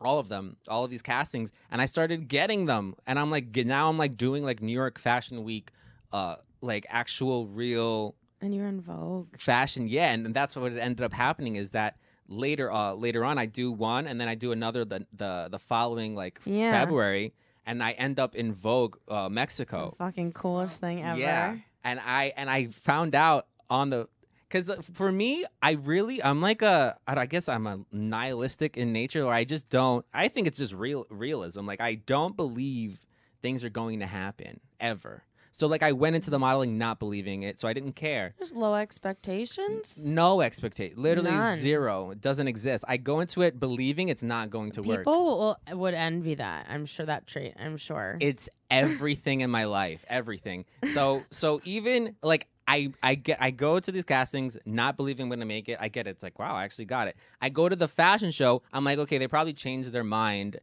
all 0.00 0.18
of 0.18 0.28
them, 0.28 0.56
all 0.68 0.84
of 0.84 0.90
these 0.90 1.02
castings, 1.02 1.52
and 1.70 1.80
I 1.80 1.86
started 1.86 2.28
getting 2.28 2.66
them, 2.66 2.94
and 3.06 3.18
I'm 3.18 3.30
like, 3.30 3.54
now 3.56 3.88
I'm 3.88 3.98
like 3.98 4.16
doing 4.16 4.44
like 4.44 4.60
New 4.62 4.72
York 4.72 4.98
Fashion 4.98 5.42
Week, 5.44 5.70
uh, 6.12 6.36
like 6.60 6.86
actual 6.88 7.46
real 7.46 8.14
And 8.40 8.54
you're 8.54 8.66
in 8.68 8.80
Vogue. 8.80 9.38
fashion, 9.38 9.88
yeah, 9.88 10.12
and, 10.12 10.26
and 10.26 10.34
that's 10.34 10.54
what 10.56 10.72
ended 10.76 11.02
up 11.02 11.12
happening 11.12 11.56
is 11.56 11.70
that 11.72 11.96
later, 12.28 12.70
uh, 12.70 12.92
later 12.94 13.24
on, 13.24 13.38
I 13.38 13.46
do 13.46 13.72
one, 13.72 14.06
and 14.06 14.20
then 14.20 14.28
I 14.28 14.34
do 14.34 14.52
another 14.52 14.84
the 14.84 15.06
the 15.12 15.48
the 15.50 15.58
following 15.58 16.14
like 16.14 16.40
Yeah. 16.44 16.72
February, 16.72 17.32
and 17.64 17.82
I 17.82 17.92
end 17.92 18.18
up 18.20 18.34
in 18.34 18.52
Vogue, 18.52 18.96
uh, 19.08 19.28
Mexico, 19.30 19.90
The 19.90 19.96
fucking 19.96 20.32
coolest 20.32 20.80
thing 20.80 21.02
ever. 21.02 21.18
yeah, 21.18 21.56
and 21.84 21.98
I 22.00 22.32
and 22.36 22.50
I 22.50 22.66
found 22.66 23.14
out 23.14 23.46
on 23.70 23.90
the 23.90 24.08
because 24.48 24.70
uh, 24.70 24.80
for 24.92 25.10
me, 25.10 25.44
I 25.62 25.72
really 25.72 26.22
I'm 26.22 26.40
like 26.40 26.62
a 26.62 26.96
I 27.06 27.26
guess 27.26 27.48
I'm 27.48 27.66
a 27.66 27.80
nihilistic 27.92 28.76
in 28.76 28.92
nature, 28.92 29.24
or 29.24 29.32
I 29.32 29.44
just 29.44 29.68
don't. 29.68 30.04
I 30.12 30.28
think 30.28 30.46
it's 30.46 30.58
just 30.58 30.74
real 30.74 31.06
realism. 31.10 31.66
Like 31.66 31.80
I 31.80 31.96
don't 31.96 32.36
believe 32.36 33.04
things 33.42 33.64
are 33.64 33.70
going 33.70 34.00
to 34.00 34.06
happen 34.06 34.60
ever. 34.80 35.22
So 35.56 35.68
like 35.68 35.82
I 35.82 35.92
went 35.92 36.14
into 36.16 36.28
the 36.28 36.38
modeling 36.38 36.76
not 36.76 36.98
believing 36.98 37.42
it, 37.42 37.58
so 37.58 37.66
I 37.66 37.72
didn't 37.72 37.94
care. 37.94 38.34
There's 38.36 38.52
low 38.52 38.74
expectations. 38.74 40.04
No 40.04 40.42
expectation, 40.42 41.02
literally 41.02 41.30
None. 41.30 41.58
zero. 41.58 42.10
It 42.10 42.20
doesn't 42.20 42.46
exist. 42.46 42.84
I 42.86 42.98
go 42.98 43.20
into 43.20 43.40
it 43.40 43.58
believing 43.58 44.10
it's 44.10 44.22
not 44.22 44.50
going 44.50 44.72
to 44.72 44.82
work. 44.82 44.98
People 44.98 45.56
will, 45.70 45.78
would 45.78 45.94
envy 45.94 46.34
that. 46.34 46.66
I'm 46.68 46.84
sure 46.84 47.06
that 47.06 47.26
trait. 47.26 47.54
I'm 47.58 47.78
sure. 47.78 48.18
It's 48.20 48.50
everything 48.70 49.40
in 49.40 49.50
my 49.50 49.64
life, 49.64 50.04
everything. 50.10 50.66
So 50.92 51.24
so 51.30 51.62
even 51.64 52.16
like 52.22 52.48
I 52.68 52.92
I 53.02 53.14
get 53.14 53.38
I 53.40 53.50
go 53.50 53.78
to 53.80 53.92
these 53.92 54.04
castings 54.04 54.56
not 54.66 54.96
believing 54.96 55.24
I'm 55.24 55.30
gonna 55.30 55.44
make 55.46 55.68
it. 55.68 55.78
I 55.80 55.88
get 55.88 56.06
it. 56.06 56.10
It's 56.10 56.22
like 56.22 56.38
wow, 56.38 56.54
I 56.54 56.64
actually 56.64 56.86
got 56.86 57.08
it. 57.08 57.16
I 57.40 57.48
go 57.48 57.68
to 57.68 57.76
the 57.76 57.88
fashion 57.88 58.30
show. 58.30 58.62
I'm 58.72 58.84
like 58.84 58.98
okay, 58.98 59.18
they 59.18 59.28
probably 59.28 59.52
changed 59.52 59.92
their 59.92 60.04
mind 60.04 60.58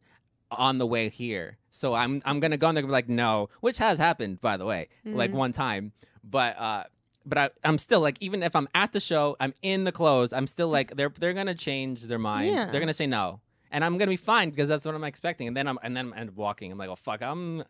on 0.50 0.78
the 0.78 0.86
way 0.86 1.08
here. 1.08 1.56
So 1.70 1.94
I'm 1.94 2.22
I'm 2.24 2.40
gonna 2.40 2.56
go 2.56 2.68
and 2.68 2.76
they're 2.76 2.82
gonna 2.82 2.90
be 2.90 2.94
like 2.94 3.08
no, 3.08 3.48
which 3.60 3.78
has 3.78 3.98
happened 3.98 4.40
by 4.40 4.56
the 4.56 4.64
way, 4.66 4.88
like 5.04 5.30
Mhm. 5.32 5.34
one 5.34 5.52
time. 5.52 5.92
But 6.22 6.58
uh, 6.58 6.84
but 7.26 7.38
I, 7.38 7.50
I'm 7.64 7.78
still 7.78 8.00
like 8.00 8.18
even 8.20 8.42
if 8.42 8.54
I'm 8.54 8.68
at 8.74 8.92
the 8.92 9.00
show, 9.00 9.36
I'm 9.40 9.54
in 9.62 9.84
the 9.84 9.92
clothes. 9.92 10.32
I'm 10.32 10.46
still 10.46 10.68
like 10.68 10.94
they're 10.96 11.12
they're 11.18 11.32
gonna 11.32 11.54
change 11.54 12.02
their 12.02 12.18
mind. 12.18 12.48
Yeah. 12.54 12.66
They're 12.70 12.80
gonna 12.80 12.92
say 12.92 13.06
no, 13.06 13.40
and 13.70 13.82
I'm 13.84 13.96
gonna 13.98 14.10
be 14.10 14.16
fine 14.16 14.50
because 14.50 14.68
that's 14.68 14.84
what 14.84 14.94
I'm 14.94 15.04
expecting. 15.04 15.48
And 15.48 15.56
then 15.56 15.66
I'm 15.66 15.78
and 15.82 15.96
then 15.96 16.12
I'm 16.14 16.30
walking. 16.36 16.70
I'm 16.70 16.76
like 16.78 16.90
oh 16.90 16.96
fuck, 16.96 17.22
I'm 17.22 17.64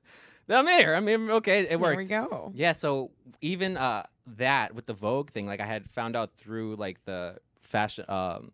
I'm 0.49 0.67
here. 0.67 0.95
I 0.97 1.01
mean 1.01 1.31
okay, 1.31 1.67
it 1.71 1.79
works. 1.81 2.09
There 2.09 2.23
we 2.23 2.29
go. 2.29 2.53
Yeah, 2.55 2.73
so 2.73 3.13
even 3.41 3.77
uh 3.77 4.03
that 4.37 4.75
with 4.75 4.87
the 4.87 4.93
Vogue 4.93 5.31
thing, 5.31 5.47
like 5.47 5.61
I 5.61 5.67
had 5.67 5.91
found 5.91 6.17
out 6.17 6.33
through 6.37 6.77
like 6.77 7.05
the 7.05 7.39
fashion 7.61 8.05
um 8.09 8.53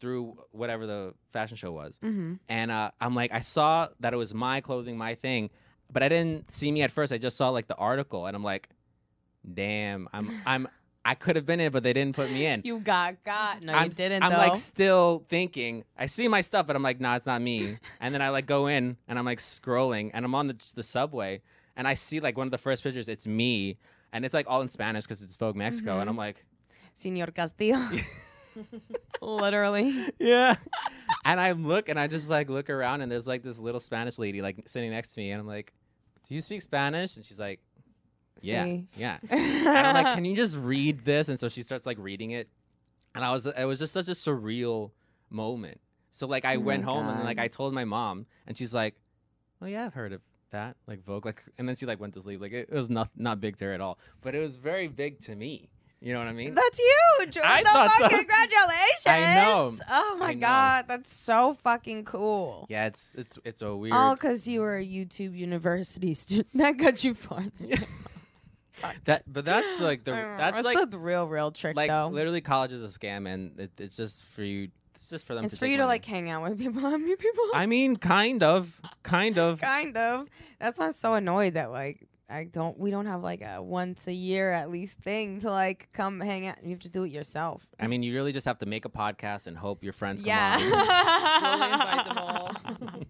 through 0.00 0.36
whatever 0.50 0.86
the 0.86 1.14
fashion 1.32 1.56
show 1.56 1.72
was. 1.72 1.98
Mm-hmm. 2.02 2.34
And 2.48 2.70
uh 2.70 2.90
I'm 3.00 3.14
like 3.14 3.32
I 3.32 3.40
saw 3.40 3.88
that 4.00 4.12
it 4.12 4.16
was 4.16 4.34
my 4.34 4.60
clothing, 4.60 4.96
my 4.96 5.14
thing, 5.14 5.50
but 5.90 6.02
I 6.02 6.08
didn't 6.08 6.50
see 6.50 6.70
me 6.70 6.82
at 6.82 6.90
first. 6.90 7.12
I 7.12 7.18
just 7.18 7.36
saw 7.36 7.50
like 7.50 7.66
the 7.66 7.76
article 7.76 8.26
and 8.26 8.36
I'm 8.36 8.44
like, 8.44 8.68
damn, 9.54 10.08
I'm 10.12 10.30
I'm 10.46 10.68
I 11.08 11.14
could 11.14 11.36
have 11.36 11.46
been 11.46 11.58
in, 11.58 11.72
but 11.72 11.82
they 11.82 11.94
didn't 11.94 12.16
put 12.16 12.30
me 12.30 12.44
in. 12.44 12.60
You 12.64 12.80
got 12.80 13.24
got. 13.24 13.64
No, 13.64 13.72
I'm, 13.72 13.84
you 13.84 13.90
didn't. 13.90 14.22
I'm 14.22 14.30
though. 14.30 14.36
like 14.36 14.56
still 14.56 15.24
thinking. 15.30 15.84
I 15.96 16.04
see 16.04 16.28
my 16.28 16.42
stuff, 16.42 16.66
but 16.66 16.76
I'm 16.76 16.82
like, 16.82 17.00
nah, 17.00 17.16
it's 17.16 17.24
not 17.24 17.40
me. 17.40 17.78
and 18.00 18.12
then 18.12 18.20
I 18.20 18.28
like 18.28 18.44
go 18.44 18.66
in 18.66 18.98
and 19.08 19.18
I'm 19.18 19.24
like 19.24 19.38
scrolling, 19.38 20.10
and 20.12 20.26
I'm 20.26 20.34
on 20.34 20.48
the 20.48 20.72
the 20.74 20.82
subway, 20.82 21.40
and 21.76 21.88
I 21.88 21.94
see 21.94 22.20
like 22.20 22.36
one 22.36 22.46
of 22.46 22.50
the 22.50 22.58
first 22.58 22.82
pictures. 22.82 23.08
It's 23.08 23.26
me, 23.26 23.78
and 24.12 24.24
it's 24.24 24.34
like 24.34 24.46
all 24.48 24.60
in 24.62 24.68
Spanish 24.68 25.04
because 25.04 25.22
it's 25.22 25.36
Vogue 25.36 25.56
Mexico, 25.56 25.92
Mm-hmm. 25.92 26.00
and 26.02 26.10
I'm 26.10 26.16
like, 26.16 26.44
Senor 26.94 27.26
Castillo. 27.28 27.78
Literally. 29.22 29.94
yeah. 30.18 30.56
and 31.24 31.40
I 31.40 31.52
look 31.52 31.88
and 31.88 31.98
I 31.98 32.06
just 32.06 32.28
like 32.30 32.48
look 32.48 32.70
around, 32.70 33.00
and 33.02 33.10
there's 33.10 33.26
like 33.26 33.42
this 33.42 33.58
little 33.58 33.80
Spanish 33.80 34.18
lady 34.18 34.42
like 34.42 34.68
sitting 34.68 34.90
next 34.90 35.14
to 35.14 35.20
me, 35.20 35.30
and 35.30 35.40
I'm 35.40 35.46
like, 35.46 35.72
do 36.28 36.34
you 36.34 36.40
speak 36.40 36.62
Spanish? 36.62 37.16
And 37.16 37.24
she's 37.24 37.38
like, 37.38 37.60
yeah, 38.40 38.64
See? 38.64 38.86
yeah. 38.96 39.18
And 39.30 39.68
I'm 39.68 39.94
like, 39.94 40.14
can 40.14 40.24
you 40.24 40.36
just 40.36 40.56
read 40.56 41.04
this? 41.04 41.28
And 41.28 41.38
so 41.38 41.48
she 41.48 41.62
starts 41.62 41.86
like 41.86 41.98
reading 41.98 42.32
it. 42.32 42.48
And 43.14 43.24
I 43.24 43.32
was, 43.32 43.46
it 43.46 43.64
was 43.64 43.78
just 43.80 43.92
such 43.92 44.08
a 44.08 44.12
surreal 44.12 44.92
moment. 45.30 45.80
So 46.10 46.26
like 46.26 46.44
I 46.44 46.56
Oh 46.56 46.60
went 46.60 46.84
home 46.84 47.08
and 47.08 47.24
like 47.24 47.38
I 47.38 47.48
told 47.48 47.72
my 47.74 47.84
mom 47.84 48.26
and 48.46 48.56
she's 48.56 48.72
like, 48.74 48.94
oh 49.60 49.66
yeah, 49.66 49.84
I've 49.86 49.94
heard 49.94 50.12
of 50.12 50.20
that, 50.50 50.76
like 50.86 51.04
Vogue. 51.04 51.24
Like, 51.24 51.42
and 51.58 51.68
then 51.68 51.76
she 51.76 51.86
like 51.86 52.00
went 52.00 52.14
to 52.14 52.20
sleep. 52.20 52.40
Like 52.40 52.52
it, 52.52 52.68
it 52.70 52.74
was 52.74 52.90
not, 52.90 53.10
not 53.16 53.40
big 53.40 53.56
to 53.56 53.66
her 53.66 53.72
at 53.72 53.80
all, 53.80 53.98
but 54.22 54.34
it 54.34 54.40
was 54.40 54.56
very 54.56 54.88
big 54.88 55.20
to 55.20 55.34
me. 55.34 55.68
You 56.00 56.12
know 56.12 56.20
what 56.20 56.28
I 56.28 56.32
mean? 56.32 56.54
That's 56.54 56.78
huge. 56.78 57.38
I 57.38 57.62
the 57.62 57.68
thought 57.70 57.90
so. 57.90 58.08
Congratulations. 58.08 59.06
I 59.06 59.34
know. 59.34 59.76
Oh 59.90 60.16
my 60.18 60.28
I 60.28 60.34
know. 60.34 60.40
god, 60.40 60.84
that's 60.86 61.12
so 61.12 61.56
fucking 61.64 62.04
cool. 62.04 62.66
yeah, 62.68 62.86
it's, 62.86 63.16
it's, 63.16 63.38
it's 63.44 63.62
a 63.62 63.74
weird. 63.74 63.94
All 63.94 64.14
because 64.14 64.46
you 64.46 64.60
were 64.60 64.76
a 64.76 64.84
YouTube 64.84 65.36
University 65.36 66.14
student. 66.14 66.48
That 66.54 66.76
got 66.76 67.02
you 67.02 67.14
farther. 67.14 67.50
that, 69.04 69.24
but 69.26 69.44
that's 69.44 69.80
like 69.80 70.04
the, 70.04 70.12
that's 70.38 70.62
like, 70.62 70.88
the 70.88 70.98
real, 70.98 71.26
real 71.26 71.50
trick, 71.50 71.74
like 71.74 71.90
though. 71.90 72.08
literally 72.08 72.42
college 72.42 72.72
is 72.72 72.84
a 72.84 72.98
scam 72.98 73.32
and 73.32 73.58
it, 73.58 73.72
it's 73.78 73.96
just 73.96 74.24
for 74.24 74.44
you. 74.44 74.68
It's 74.98 75.10
just 75.10 75.24
for 75.26 75.34
them 75.36 75.44
It's 75.44 75.54
to 75.54 75.58
for 75.60 75.66
take 75.66 75.70
you 75.70 75.76
to 75.76 75.84
money. 75.84 75.94
like 75.94 76.04
hang 76.04 76.28
out 76.28 76.42
with 76.42 76.58
people. 76.58 76.80
How 76.90 76.96
many 76.96 77.14
people? 77.14 77.44
I 77.54 77.66
mean, 77.66 77.94
kind 77.96 78.42
of, 78.42 78.80
kind 79.04 79.38
of. 79.38 79.60
kind 79.60 79.96
of. 79.96 80.26
That's 80.58 80.76
why 80.76 80.86
I'm 80.86 80.92
so 80.92 81.14
annoyed 81.14 81.54
that 81.54 81.70
like 81.70 82.08
I 82.28 82.44
don't. 82.44 82.76
We 82.76 82.90
don't 82.90 83.06
have 83.06 83.22
like 83.22 83.40
a 83.42 83.62
once 83.62 84.08
a 84.08 84.12
year 84.12 84.50
at 84.50 84.72
least 84.72 84.98
thing 84.98 85.38
to 85.42 85.50
like 85.52 85.88
come 85.92 86.18
hang 86.20 86.48
out. 86.48 86.56
You 86.64 86.70
have 86.70 86.80
to 86.80 86.88
do 86.88 87.04
it 87.04 87.12
yourself. 87.12 87.64
I 87.78 87.86
mean, 87.86 88.02
you 88.02 88.12
really 88.12 88.32
just 88.32 88.44
have 88.46 88.58
to 88.58 88.66
make 88.66 88.86
a 88.86 88.88
podcast 88.88 89.46
and 89.46 89.56
hope 89.56 89.84
your 89.84 89.92
friends 89.92 90.20
come 90.22 90.26
yeah. 90.30 90.58
Slowly 90.58 91.72
invite 91.72 92.06
them 92.08 92.18
all. 92.18 92.56
on. 92.64 93.06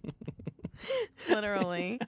Literally. 1.31 2.01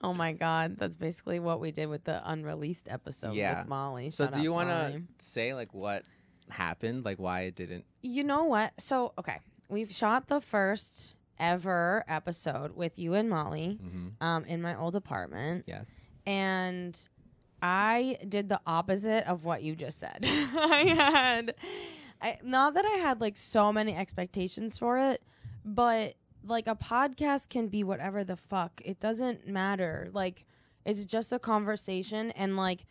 Oh 0.00 0.14
my 0.14 0.32
god, 0.32 0.76
that's 0.78 0.94
basically 0.96 1.40
what 1.40 1.58
we 1.58 1.72
did 1.72 1.86
with 1.86 2.04
the 2.04 2.22
unreleased 2.24 2.86
episode 2.88 3.34
Yeah. 3.34 3.58
with 3.60 3.68
Molly. 3.68 4.10
so, 4.10 4.26
Shout 4.26 4.34
do 4.34 4.42
you 4.42 4.52
want 4.52 4.68
to 4.68 5.02
say 5.18 5.54
like 5.54 5.74
what 5.74 6.04
happened, 6.50 7.04
like 7.04 7.18
why 7.18 7.42
it 7.42 7.54
didn't? 7.54 7.84
You 8.02 8.24
know 8.24 8.44
what? 8.44 8.72
So, 8.80 9.12
okay, 9.18 9.38
we've 9.68 9.92
shot 9.92 10.28
the 10.28 10.40
first 10.40 11.14
ever 11.38 12.04
episode 12.08 12.74
with 12.76 12.98
you 12.98 13.14
and 13.14 13.28
Molly 13.30 13.78
Mm-hmm. 13.82 14.08
um, 14.24 14.44
in 14.44 14.60
my 14.62 14.76
old 14.78 14.96
apartment, 14.96 15.64
Yes. 15.66 16.00
and 16.26 16.98
I 17.62 18.18
did 18.28 18.48
the 18.48 18.60
opposite 18.66 19.24
of 19.28 19.44
what 19.44 19.62
you 19.62 19.74
just 19.74 19.98
said. 19.98 20.18
I 20.24 20.84
had, 20.96 21.54
I 22.22 22.38
not 22.42 22.74
that 22.74 22.84
I 22.84 22.98
had 22.98 23.20
like 23.20 23.36
so 23.36 23.72
many 23.72 23.94
expectations 23.96 24.78
for 24.78 24.98
it, 24.98 25.22
but 25.64 26.14
like 26.44 26.66
a 26.68 26.76
podcast 26.76 27.48
can 27.48 27.68
be 27.68 27.82
whatever 27.84 28.22
the 28.24 28.36
fuck. 28.36 28.80
It 28.84 29.00
doesn't 29.00 29.46
matter. 29.48 30.08
Like 30.12 30.44
it's 30.84 31.04
just 31.04 31.32
a 31.32 31.38
conversation 31.38 32.30
and 32.32 32.56
like 32.56 32.84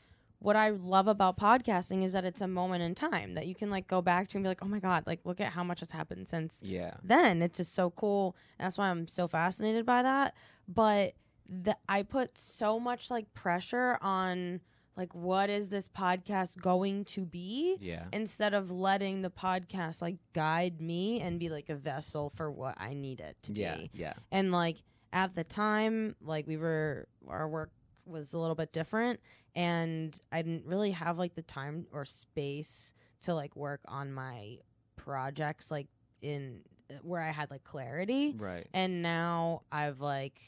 what 0.47 0.55
I 0.55 0.69
love 0.69 1.09
about 1.09 1.37
podcasting 1.37 2.05
is 2.05 2.13
that 2.13 2.23
it's 2.23 2.39
a 2.39 2.47
moment 2.47 2.81
in 2.81 2.95
time 2.95 3.33
that 3.33 3.47
you 3.47 3.53
can 3.53 3.69
like 3.69 3.85
go 3.85 4.01
back 4.01 4.29
to 4.29 4.37
and 4.37 4.45
be 4.45 4.47
like, 4.47 4.63
"Oh 4.63 4.67
my 4.69 4.79
god, 4.79 5.03
like 5.05 5.19
look 5.25 5.41
at 5.41 5.51
how 5.51 5.61
much 5.61 5.81
has 5.81 5.91
happened 5.91 6.29
since 6.29 6.61
Yeah. 6.63 6.93
then 7.03 7.41
it's 7.41 7.57
just 7.57 7.75
so 7.75 7.89
cool 7.89 8.33
that's 8.57 8.77
why 8.77 8.87
i'm 8.89 9.09
so 9.09 9.27
fascinated 9.27 9.85
by 9.85 10.03
that 10.03 10.35
but 10.69 11.15
the, 11.49 11.75
i 11.89 12.01
put 12.03 12.37
so 12.37 12.79
much 12.79 13.11
like 13.11 13.33
pressure 13.33 13.97
on 14.01 14.61
like 14.95 15.13
what 15.13 15.49
is 15.49 15.67
this 15.67 15.89
podcast 15.89 16.61
going 16.61 17.03
to 17.05 17.25
be 17.25 17.75
Yeah. 17.81 18.05
instead 18.13 18.53
of 18.53 18.71
letting 18.71 19.21
the 19.23 19.29
podcast 19.29 20.01
like 20.01 20.15
guide 20.33 20.79
me 20.81 21.19
and 21.19 21.39
be 21.41 21.49
like 21.49 21.67
a 21.69 21.75
vessel 21.75 22.31
for 22.37 22.49
what 22.49 22.75
i 22.77 22.93
need 22.93 23.19
it 23.19 23.35
to 23.43 23.51
Yeah. 23.53 23.75
be 23.75 23.89
Yeah. 23.93 24.13
and 24.31 24.51
like 24.53 24.77
at 25.11 25.35
the 25.35 25.43
time 25.43 26.15
like 26.21 26.47
we 26.47 26.55
were 26.57 27.07
our 27.27 27.49
work 27.49 27.71
was 28.05 28.31
a 28.33 28.37
little 28.37 28.55
bit 28.55 28.71
different 28.71 29.19
and 29.57 30.19
i 30.31 30.41
didn't 30.41 30.65
really 30.65 30.91
have 30.91 31.17
like 31.17 31.33
the 31.35 31.41
time 31.41 31.85
or 31.91 32.05
space 32.05 32.93
to 33.21 33.33
like 33.33 33.55
work 33.55 33.81
on 33.87 34.13
my 34.13 34.57
projects 34.95 35.71
like 35.71 35.87
in 36.21 36.61
uh, 36.91 36.93
where 37.01 37.21
i 37.21 37.31
had 37.31 37.49
like 37.51 37.63
clarity 37.63 38.35
Right. 38.37 38.67
and 38.73 39.01
now 39.01 39.63
i've 39.71 39.99
like 39.99 40.39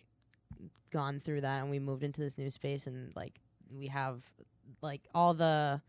gone 0.91 1.19
through 1.19 1.41
that 1.41 1.61
and 1.61 1.69
we 1.71 1.79
moved 1.79 2.03
into 2.03 2.21
this 2.21 2.37
new 2.37 2.49
space 2.51 2.87
and 2.87 3.11
like 3.15 3.39
we 3.75 3.87
have 3.87 4.23
like 4.81 5.01
all 5.13 5.33
the 5.33 5.81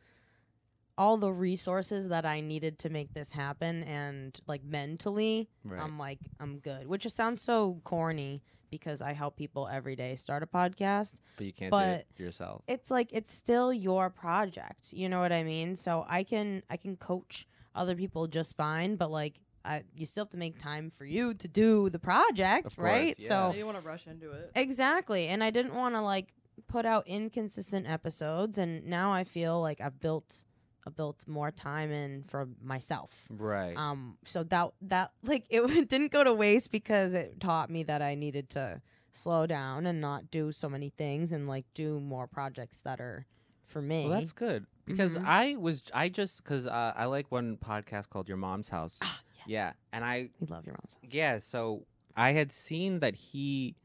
all 0.99 1.17
the 1.17 1.33
resources 1.33 2.09
that 2.09 2.25
i 2.27 2.41
needed 2.41 2.79
to 2.79 2.91
make 2.91 3.13
this 3.15 3.33
happen 3.33 3.83
and 3.85 4.39
like 4.47 4.63
mentally 4.65 5.49
Right. 5.65 5.81
I'm 5.83 5.99
like, 5.99 6.19
I'm 6.41 6.59
good. 6.59 6.87
Which 6.87 7.03
just 7.03 7.17
sounds 7.17 7.41
so 7.43 7.81
corny 7.85 8.43
because 8.71 9.03
I 9.03 9.13
help 9.13 9.37
people 9.37 9.69
every 9.69 9.97
day 9.97 10.15
start 10.15 10.43
a 10.43 10.47
podcast. 10.47 11.15
but 11.37 11.47
you 11.47 11.53
can't 11.53 11.71
do 11.71 11.77
but- 11.77 12.01
it 12.01 12.07
yourself. 12.17 12.63
It's 12.69 12.91
like 12.91 13.13
it's 13.13 13.33
still 13.35 13.73
your 13.73 14.11
project. 14.11 14.93
You 14.93 15.09
know 15.09 15.21
what 15.21 15.33
I 15.33 15.43
mean? 15.45 15.77
So 15.77 16.05
I 16.09 16.23
can 16.25 16.63
I 16.71 16.77
can 16.77 16.97
coach 16.97 17.47
other 17.75 17.95
people 17.95 18.27
just 18.27 18.57
fine, 18.57 18.97
but 18.97 19.11
like 19.11 19.41
I 19.65 19.83
you 19.95 20.07
still 20.07 20.25
have 20.25 20.31
to 20.31 20.37
make 20.39 20.59
time 20.59 20.91
for 20.91 21.05
you 21.05 21.35
to 21.35 21.49
do 21.49 21.91
the 21.91 21.99
project, 21.99 22.67
Of 22.67 22.77
course, 22.77 22.85
right? 22.85 23.15
yeah. 23.19 23.29
So 23.29 23.55
you 23.57 23.67
want 23.67 23.79
to 23.81 23.87
rush 23.87 24.07
into 24.07 24.31
it. 24.33 24.51
Exactly. 24.55 25.29
And 25.29 25.45
I 25.45 25.51
didn't 25.51 25.75
want 25.75 25.95
to 25.95 26.01
like 26.01 26.33
put 26.67 26.85
out 26.87 27.07
inconsistent 27.07 27.89
episodes 27.89 28.59
and 28.59 28.87
now 28.87 29.13
I 29.13 29.25
feel 29.25 29.61
like 29.61 29.81
I've 29.81 29.99
built 30.01 30.45
I 30.45 30.50
built 30.91 31.27
more 31.27 31.51
time 31.51 31.91
in 31.91 32.25
for 32.29 32.49
myself. 32.63 33.13
Right. 33.31 33.77
Um, 33.77 34.19
so 34.25 34.43
that 34.45 34.71
that 34.83 35.13
like 35.23 35.47
it 35.51 35.89
didn't 35.89 36.13
go 36.13 36.23
to 36.25 36.35
waste 36.35 36.71
because 36.71 37.15
it 37.15 37.41
taught 37.41 37.71
me 37.71 37.83
that 37.85 38.03
I 38.03 38.15
needed 38.15 38.51
to 38.51 38.83
slow 39.13 39.47
down 39.47 39.87
and 39.87 40.01
not 40.01 40.31
do 40.31 40.53
so 40.53 40.69
many 40.69 40.91
things 40.91 41.33
and 41.33 41.49
like 41.49 41.67
do 41.75 41.99
more 42.01 42.27
projects 42.27 42.81
that 42.83 43.01
are 43.01 43.27
for 43.67 43.81
me. 43.83 44.07
well, 44.09 44.19
that's 44.19 44.33
good 44.33 44.67
because 44.87 45.17
Mhm. 45.17 45.25
I 45.27 45.57
was 45.57 45.83
I 45.95 46.09
just 46.09 46.43
because 46.45 46.67
uh, 46.67 46.93
I 46.97 47.07
like 47.07 47.31
one 47.31 47.57
podcast 47.57 48.09
called 48.11 48.29
Your 48.29 48.37
Mom's 48.37 48.69
House. 48.69 48.99
Ah, 49.03 49.21
yes. 49.37 49.45
Yeah, 49.47 49.73
and 49.93 50.05
I 50.05 50.31
we 50.41 50.47
love 50.49 50.67
your 50.67 50.75
mom's 50.75 50.95
house. 50.95 51.13
Yeah, 51.13 51.39
so 51.39 51.87
I 52.17 52.33
had 52.33 52.53
seen 52.53 52.99
that 53.01 53.15
he, 53.15 53.77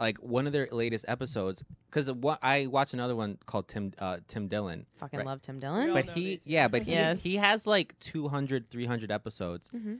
like 0.00 0.18
one 0.18 0.46
of 0.46 0.52
their 0.52 0.68
latest 0.72 1.04
episodes, 1.08 1.62
because 1.90 2.10
what 2.10 2.38
I 2.42 2.66
watched 2.66 2.94
another 2.94 3.14
one 3.14 3.38
called 3.46 3.68
Tim 3.68 3.92
uh, 3.98 4.18
Tim 4.26 4.48
Dillon, 4.48 4.86
Fucking 4.96 5.18
Right. 5.18 5.26
love 5.26 5.42
Tim 5.42 5.56
We 5.56 5.60
Dillon. 5.60 5.92
but 5.92 6.08
he 6.08 6.40
yeah, 6.44 6.68
but 6.68 6.82
he 6.82 6.92
Yes. 6.92 7.20
he 7.22 7.36
has 7.36 7.66
like 7.66 7.98
200, 8.00 8.70
300 8.70 9.10
episodes, 9.12 9.68
Mhm. 9.74 9.98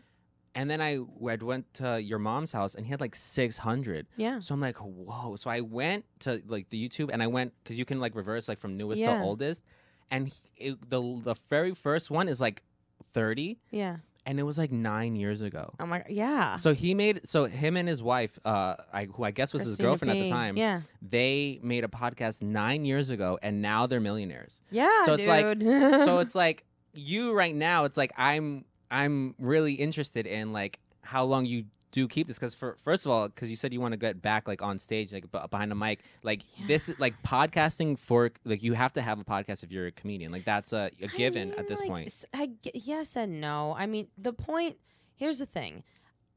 and 0.54 0.70
then 0.70 0.80
I, 0.80 0.94
I 0.96 1.36
went 1.40 1.72
to 1.74 2.00
your 2.00 2.18
mom's 2.18 2.50
house 2.52 2.74
and 2.74 2.84
he 2.86 2.90
had 2.90 3.00
like 3.00 3.14
600 3.14 4.06
Yeah. 4.16 4.40
so 4.40 4.52
i'm 4.54 4.60
like 4.60 4.76
whoa 4.78 5.36
so 5.36 5.48
i 5.50 5.60
went 5.60 6.04
to 6.20 6.42
like 6.48 6.68
the 6.70 6.88
youtube 6.88 7.10
and 7.12 7.22
i 7.22 7.28
went 7.28 7.52
because 7.62 7.78
you 7.78 7.84
can 7.84 8.00
like 8.00 8.16
reverse 8.16 8.48
like 8.48 8.58
from 8.58 8.76
newest 8.76 9.00
Yeah. 9.00 9.18
to 9.18 9.22
oldest 9.22 9.62
and 10.10 10.26
he- 10.28 10.40
it, 10.70 10.90
the 10.90 11.00
the 11.22 11.34
very 11.48 11.72
first 11.72 12.10
one 12.10 12.26
is 12.28 12.40
like 12.40 12.64
30 13.12 13.58
Yeah. 13.70 13.98
And 14.26 14.38
it 14.38 14.42
was 14.42 14.58
like 14.58 14.70
nine 14.70 15.16
years 15.16 15.40
ago 15.40 15.72
Oh 15.80 15.86
my. 15.86 16.02
Yeah. 16.08 16.56
so 16.56 16.72
he 16.74 16.94
made 16.94 17.22
so 17.28 17.44
him 17.46 17.76
and 17.76 17.88
his 17.88 18.02
wife 18.02 18.38
uh 18.44 18.74
I, 18.92 19.04
who 19.06 19.24
i 19.24 19.30
guess 19.30 19.52
was 19.52 19.62
his 19.62 19.72
Christina 19.72 19.88
girlfriend 19.88 20.18
at 20.18 20.22
the 20.22 20.28
time 20.30 20.56
Yeah. 20.56 20.80
they 21.02 21.58
made 21.62 21.84
a 21.84 21.88
podcast 21.88 22.42
nine 22.42 22.84
years 22.84 23.10
ago 23.10 23.38
and 23.42 23.62
now 23.62 23.86
they're 23.86 24.00
millionaires 24.00 24.60
Yeah. 24.70 25.04
So 25.04 25.14
it's 25.14 25.26
like- 25.26 25.60
so 26.04 26.18
it's 26.24 26.34
like 26.34 26.64
you 26.92 27.32
right 27.32 27.54
now 27.54 27.84
it's 27.84 27.96
like 27.96 28.12
i'm 28.16 28.64
i'm 28.90 29.34
really 29.38 29.74
interested 29.74 30.26
in 30.26 30.52
like 30.52 30.80
how 31.02 31.24
long 31.24 31.46
you 31.46 31.64
do 31.92 32.06
keep 32.06 32.26
this 32.28 32.38
because 32.38 32.54
for 32.54 32.76
first 32.82 33.04
of 33.04 33.12
all 33.12 33.28
because 33.28 33.50
you 33.50 33.56
said 33.56 33.72
you 33.72 33.80
want 33.80 33.92
to 33.92 33.96
get 33.98 34.22
back 34.22 34.46
like 34.46 34.62
on 34.62 34.78
stage 34.78 35.12
like 35.12 35.30
b- 35.32 35.38
behind 35.50 35.72
a 35.72 35.74
mic 35.74 36.00
like 36.22 36.42
this 36.68 36.88
is 36.88 36.98
like 37.00 37.20
podcasting 37.22 37.98
for 37.98 38.30
like 38.44 38.62
you 38.62 38.74
have 38.74 38.92
to 38.92 39.02
have 39.02 39.18
a 39.18 39.24
podcast 39.24 39.62
if 39.64 39.72
you're 39.72 39.86
a 39.86 39.92
comedian 39.92 40.30
like 40.30 40.44
that's 40.44 40.72
a 40.72 40.90
given 41.16 41.52
at 41.54 41.66
this 41.68 41.80
like, 41.80 41.88
point 41.88 42.06
s- 42.06 42.26
I 42.32 42.46
g- 42.62 42.70
yes 42.74 43.16
and 43.16 43.40
no. 43.40 43.74
I 43.76 43.86
mean, 43.86 44.08
the 44.16 44.32
point. 44.32 44.76
Here's 45.16 45.38
the 45.40 45.46
thing. 45.46 45.82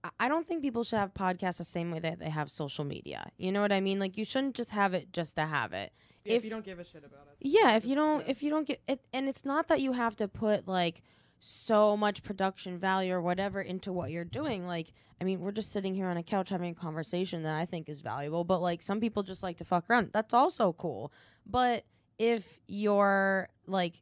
I- 0.04 0.10
I 0.22 0.28
don't 0.28 0.46
think 0.48 0.62
people 0.62 0.84
should 0.84 1.00
have 1.00 1.14
podcasts 1.14 1.58
the 1.60 1.64
same 1.64 1.92
way 1.92 2.00
that 2.00 2.20
they 2.20 2.30
have 2.30 2.52
social 2.52 2.84
media. 2.84 3.30
You 3.38 3.52
know 3.52 3.62
what 3.62 3.72
I 3.72 3.80
mean? 3.80 4.00
Like 4.00 4.18
you 4.18 4.26
shouldn't 4.26 4.56
just 4.56 4.72
have 4.72 4.94
it 4.94 5.14
just 5.14 5.36
to 5.38 5.44
have 5.46 5.72
it. 5.74 5.94
Yeah, 6.26 6.34
if, 6.34 6.38
if- 6.40 6.44
you 6.46 6.50
don't 6.50 6.66
give 6.66 6.80
a 6.80 6.84
shit 6.84 7.04
about 7.06 7.28
it. 7.32 7.38
Yeah, 7.48 7.76
if 7.76 7.86
you 7.86 7.96
don't 7.96 8.22
yeah. 8.26 8.32
if 8.32 8.42
you 8.44 8.50
don't 8.50 8.66
get 8.68 8.82
it 8.88 9.02
and 9.14 9.30
it's 9.30 9.46
not 9.46 9.68
that 9.68 9.82
you 9.82 9.92
have 9.94 10.16
to 10.18 10.28
put 10.28 10.68
like 10.68 11.02
so 11.44 11.98
much 11.98 12.24
production 12.24 12.78
value 12.78 13.14
or 13.14 13.22
whatever 13.22 13.62
into 13.62 13.92
what 13.92 14.12
you're 14.12 14.24
doing. 14.24 14.66
Like, 14.66 14.94
I 15.20 15.26
mean, 15.26 15.42
we're 15.42 15.52
just 15.52 15.72
sitting 15.72 15.94
here 15.94 16.08
on 16.08 16.18
a 16.18 16.24
couch 16.24 16.50
having 16.50 16.72
a 16.72 16.76
conversation 16.76 17.44
that 17.44 17.60
I 17.60 17.66
think 17.66 17.90
is 17.90 18.02
valuable, 18.02 18.44
but 18.44 18.60
like 18.60 18.82
some 18.82 19.00
people 19.00 19.24
just 19.24 19.44
like 19.44 19.58
to 19.58 19.66
fuck 19.66 19.90
around. 19.90 20.12
That's 20.14 20.34
also 20.34 20.74
cool. 20.74 21.12
But 21.46 21.84
if 22.18 22.62
you're 22.68 23.50
like 23.68 23.96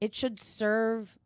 it 0.00 0.14
should 0.14 0.40
serve 0.40 1.18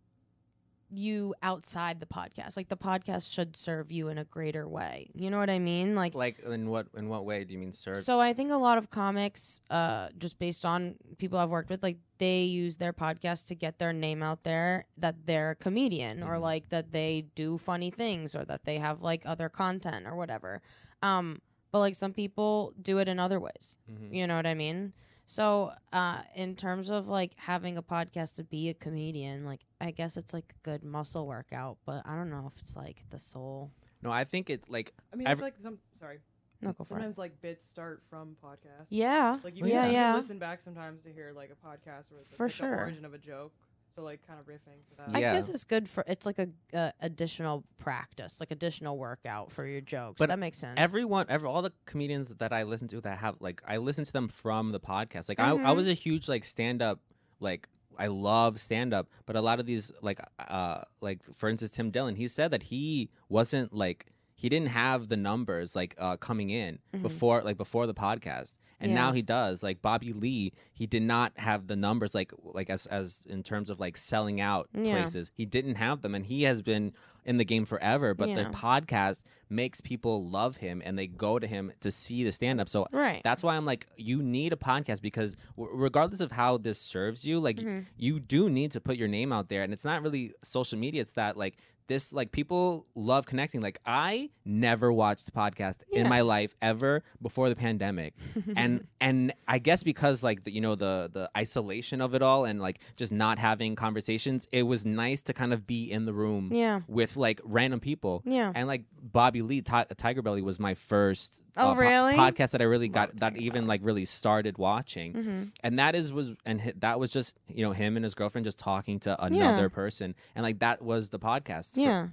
you 0.99 1.35
outside 1.43 2.01
the 2.01 2.07
podcast. 2.07 2.57
Like 2.57 2.69
the 2.69 2.77
podcast 2.77 3.33
should 3.33 3.57
serve 3.57 3.91
you 3.93 4.09
in 4.09 4.19
a 4.19 4.25
greater 4.25 4.67
way. 4.69 5.11
You 5.15 5.31
know 5.31 5.39
what 5.39 5.51
I 5.51 5.59
mean? 5.59 5.95
Like 5.95 6.15
like 6.15 6.39
in 6.41 6.69
what 6.71 6.87
in 6.97 7.09
what 7.09 7.25
way 7.25 7.45
do 7.45 7.53
you 7.53 7.59
mean 7.59 7.73
serve 7.73 7.99
so 7.99 8.21
I 8.21 8.33
think 8.33 8.51
a 8.51 8.57
lot 8.57 8.79
of 8.79 8.91
comics, 8.91 9.61
uh, 9.71 10.09
just 10.19 10.39
based 10.39 10.65
on 10.65 10.97
people 11.19 11.39
I've 11.39 11.51
worked 11.51 11.71
with, 11.71 11.83
like 11.83 11.99
they 12.19 12.43
use 12.45 12.77
their 12.77 12.93
podcast 12.93 13.47
to 13.49 13.55
get 13.55 13.79
their 13.79 13.93
name 13.93 14.23
out 14.23 14.45
there 14.45 14.85
that 14.99 15.27
they're 15.27 15.51
a 15.51 15.57
comedian 15.57 16.23
or 16.23 16.35
Mhm. 16.37 16.41
like 16.41 16.69
that 16.71 16.93
they 16.93 17.27
do 17.35 17.59
funny 17.59 17.91
things 17.91 18.35
or 18.35 18.45
that 18.45 18.65
they 18.65 18.79
have 18.79 19.03
like 19.03 19.23
other 19.27 19.49
content 19.49 20.07
or 20.07 20.15
whatever. 20.17 20.63
Um, 21.03 21.41
but 21.73 21.81
like 21.81 21.97
some 21.97 22.13
people 22.13 22.73
do 22.81 22.99
it 22.99 23.09
in 23.09 23.19
other 23.19 23.41
ways. 23.41 23.77
Mhm. 23.91 24.15
You 24.15 24.27
know 24.29 24.37
what 24.37 24.47
I 24.47 24.55
mean? 24.55 24.93
So, 25.27 25.73
uh, 25.93 26.21
in 26.35 26.55
terms 26.55 26.91
of 26.91 27.09
like 27.09 27.33
having 27.37 27.79
a 27.79 27.83
podcast 27.83 28.37
to 28.37 28.45
be 28.45 28.69
a 28.69 28.75
comedian, 28.75 29.45
like 29.47 29.61
I 29.81 29.91
guess 29.91 30.17
it's 30.17 30.35
like 30.35 30.55
a 30.55 30.69
good 30.69 30.85
muscle 30.85 31.27
workout, 31.27 31.79
but 31.87 32.03
I 32.07 32.15
don't 32.15 32.31
know 32.31 32.51
if 32.55 32.61
it's 32.61 32.77
like 32.77 33.03
the 33.11 33.19
soul. 33.19 33.71
no 34.03 34.11
i 34.13 34.25
think 34.25 34.51
it 34.51 34.65
like 34.69 34.93
I 35.13 35.17
mean, 35.17 35.27
I've- 35.27 35.33
it's 35.33 35.43
like 35.43 35.55
some. 35.63 35.79
Sorry. 35.99 36.19
No, 36.61 36.73
go 36.73 36.85
for 36.85 36.95
it. 36.95 37.01
Sometimes 37.01 37.19
like 37.19 37.41
bits 37.43 37.67
start 37.69 38.03
from 38.09 38.37
podcasts. 38.43 38.87
Yeah. 38.89 39.39
Like 39.45 39.55
you, 39.57 39.63
Well, 39.65 39.71
can, 39.71 39.79
yeah, 39.81 39.87
you 39.87 39.93
yeah. 39.93 40.15
listen 40.17 40.39
back 40.39 40.61
sometimes 40.61 41.03
to 41.03 41.13
hear 41.13 41.33
like 41.35 41.51
a 41.51 41.67
podcast 41.67 42.11
where 42.11 42.21
it's 42.21 42.31
For 42.37 42.45
like 42.47 42.53
sure. 42.53 42.71
the 42.77 42.83
origin 42.85 43.05
of 43.05 43.13
a 43.13 43.19
joke. 43.19 43.53
So 43.97 44.03
like 44.03 44.27
kind 44.27 44.41
of 44.41 44.47
riffing 44.47 44.83
for 44.89 44.97
that. 44.97 45.15
I 45.17 45.21
Yeah. 45.21 45.35
guess 45.35 45.49
it's 45.49 45.63
good 45.65 45.89
for 45.89 46.03
it's 46.09 46.27
like 46.27 46.39
a 46.41 46.49
uh, 46.77 46.91
additional 47.01 47.65
practice, 47.79 48.41
like 48.41 48.51
additional 48.51 48.99
workout 48.99 49.53
for 49.53 49.65
your 49.67 49.81
jokes. 49.81 50.19
But 50.19 50.31
that 50.31 50.39
makes 50.39 50.59
sense. 50.59 50.75
everyone 50.79 51.27
every 51.29 51.49
all 51.49 51.63
the 51.63 51.73
comedians 51.87 52.31
that 52.39 52.53
i 52.53 52.65
listen 52.65 52.89
to 52.89 53.01
that 53.01 53.19
have 53.19 53.37
like 53.41 53.63
i 53.67 53.77
listen 53.77 54.03
to 54.05 54.13
them 54.13 54.27
from 54.29 54.73
the 54.73 54.81
podcast 54.81 55.29
like 55.29 55.39
I, 55.39 55.51
I 55.51 55.53
Mhm. 55.55 55.77
was 55.77 55.87
a 55.89 55.93
huge 55.95 56.29
like 56.29 56.45
stand 56.45 56.83
up 56.83 56.99
like 57.39 57.69
i 57.97 58.09
love 58.09 58.59
stand 58.59 58.93
up 58.93 59.09
but 59.27 59.37
a 59.37 59.41
lot 59.41 59.61
of 59.61 59.67
these 59.67 59.93
like 60.03 60.19
uh 60.49 60.81
like 61.01 61.23
for 61.33 61.49
instance 61.49 61.73
tim 61.73 61.91
dillon 61.91 62.17
he 62.17 62.27
said 62.27 62.51
that 62.51 62.65
he 62.65 63.11
wasn't 63.29 63.73
like 63.73 64.07
he 64.45 64.51
didn't 64.51 64.69
have 64.69 65.09
the 65.09 65.17
numbers 65.17 65.75
like 65.75 65.95
uh 65.99 66.17
coming 66.19 66.51
in 66.51 66.79
Mhm. 66.95 67.01
before 67.03 67.43
like 67.43 67.57
before 67.57 67.87
the 67.87 67.95
podcast 67.95 68.57
and 68.81 68.93
now 68.93 69.11
he 69.13 69.23
does 69.23 69.63
like 69.63 69.81
bobby 69.81 70.13
lee 70.13 70.53
he 70.75 70.87
did 70.87 71.03
not 71.03 71.33
have 71.37 71.67
the 71.69 71.77
numbers 71.87 72.15
like 72.15 72.31
like 72.59 72.69
as 72.69 72.87
as 72.99 73.07
in 73.27 73.43
terms 73.43 73.71
of 73.71 73.81
like 73.81 73.97
selling 73.97 74.39
out 74.51 74.69
Yeah. 74.75 74.93
places 74.97 75.31
he 75.35 75.47
didn't 75.47 75.77
have 75.77 76.03
them 76.03 76.15
and 76.15 76.27
he 76.27 76.43
has 76.43 76.61
been 76.61 76.93
in 77.25 77.39
the 77.39 77.45
game 77.53 77.65
forever 77.65 78.13
but 78.13 78.29
the 78.35 78.45
podcast 78.69 79.23
makes 79.49 79.81
people 79.81 80.29
love 80.29 80.57
him 80.57 80.83
and 80.85 80.99
they 80.99 81.07
go 81.07 81.39
to 81.39 81.47
him 81.47 81.73
to 81.81 81.91
see 81.91 82.23
the 82.25 82.33
stand 82.33 82.61
up 82.61 82.69
so 82.69 82.87
right. 82.93 83.23
that's 83.25 83.43
why 83.43 83.57
i'm 83.57 83.65
like 83.65 83.87
you 83.97 84.23
need 84.23 84.53
a 84.53 84.57
podcast 84.57 85.01
because 85.01 85.37
w- 85.57 85.75
regardless 85.75 86.21
of 86.21 86.31
how 86.33 86.59
this 86.59 86.79
serves 86.79 87.27
you 87.27 87.41
like 87.41 87.57
Mhm. 87.57 87.87
you 87.97 88.21
do 88.21 88.51
need 88.51 88.73
to 88.73 88.81
put 88.89 88.97
your 88.99 89.09
name 89.09 89.33
out 89.33 89.49
there 89.49 89.63
and 89.63 89.73
it's 89.73 89.87
not 89.87 90.03
really 90.03 90.33
social 90.43 90.79
media 90.79 91.01
it's 91.01 91.13
that 91.15 91.37
like 91.45 91.57
this 91.87 92.13
like 92.13 92.33
people 92.33 92.87
love 92.95 93.27
connecting. 93.27 93.61
Like 93.61 93.79
i 93.87 94.31
never 94.45 94.93
watched 94.93 95.29
a 95.29 95.33
podcast 95.33 95.79
in 95.91 96.09
my 96.09 96.21
life 96.21 96.55
ever 96.63 97.03
before 97.23 97.49
the 97.49 97.57
pandemic. 97.57 98.15
And 98.57 98.87
and 99.01 99.33
i 99.49 99.59
guess 99.59 99.83
because 99.83 100.23
like 100.23 100.45
the, 100.45 100.53
you 100.53 100.61
know 100.61 100.75
the 100.75 101.11
the 101.13 101.31
isolation 101.37 102.01
of 102.01 102.15
it 102.15 102.23
all 102.23 102.45
and 102.45 102.61
like 102.61 102.81
just 102.97 103.13
not 103.13 103.39
having 103.39 103.75
conversations 103.77 104.47
it 104.53 104.63
was 104.63 104.85
nice 104.87 105.23
to 105.25 105.33
kind 105.33 105.53
of 105.53 105.67
be 105.67 105.91
in 105.91 106.05
the 106.05 106.13
room 106.13 106.51
yeah, 106.53 106.81
with 106.89 107.17
like 107.17 107.41
random 107.45 107.81
people. 107.81 108.23
Yeah. 108.25 108.53
and 108.55 108.67
like 108.69 108.85
Bobby 109.03 109.43
Lee, 109.43 109.61
Ti- 109.61 109.85
Tiger 109.97 110.23
Belly 110.23 110.43
was 110.43 110.59
my 110.59 110.75
first 110.75 111.41
Oh, 111.57 111.71
uh, 111.71 111.75
po- 111.75 111.81
really? 111.81 112.15
podcast 112.15 112.51
that 112.51 112.61
I 112.61 112.65
really 112.65 112.89
got 112.89 113.11
Love 113.11 113.21
that 113.21 113.31
Tiger 113.35 113.43
even 113.45 113.61
Belly. 113.63 113.67
like 113.69 113.81
really 113.85 114.05
started 114.05 114.59
watching, 114.59 115.13
hmm 115.13 115.43
and 115.63 115.79
that 115.79 115.95
is 115.95 116.13
was 116.13 116.35
and 116.45 116.61
hi- 116.61 116.73
that 116.79 116.99
was 116.99 117.13
just 117.13 117.39
you 117.49 117.63
know 117.65 117.71
him 117.73 117.97
and 117.97 118.03
his 118.05 118.15
girlfriend 118.15 118.45
just 118.45 118.59
talking 118.59 118.99
to 119.01 119.23
another 119.25 119.69
person, 119.71 120.15
and 120.35 120.43
like 120.43 120.59
that 120.61 120.83
was 120.83 121.11
the 121.11 121.19
podcast. 121.19 121.74
For- 121.75 121.81
Yeah, 121.81 122.09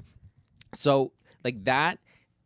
so 0.74 1.12
like 1.44 1.64
that, 1.66 2.00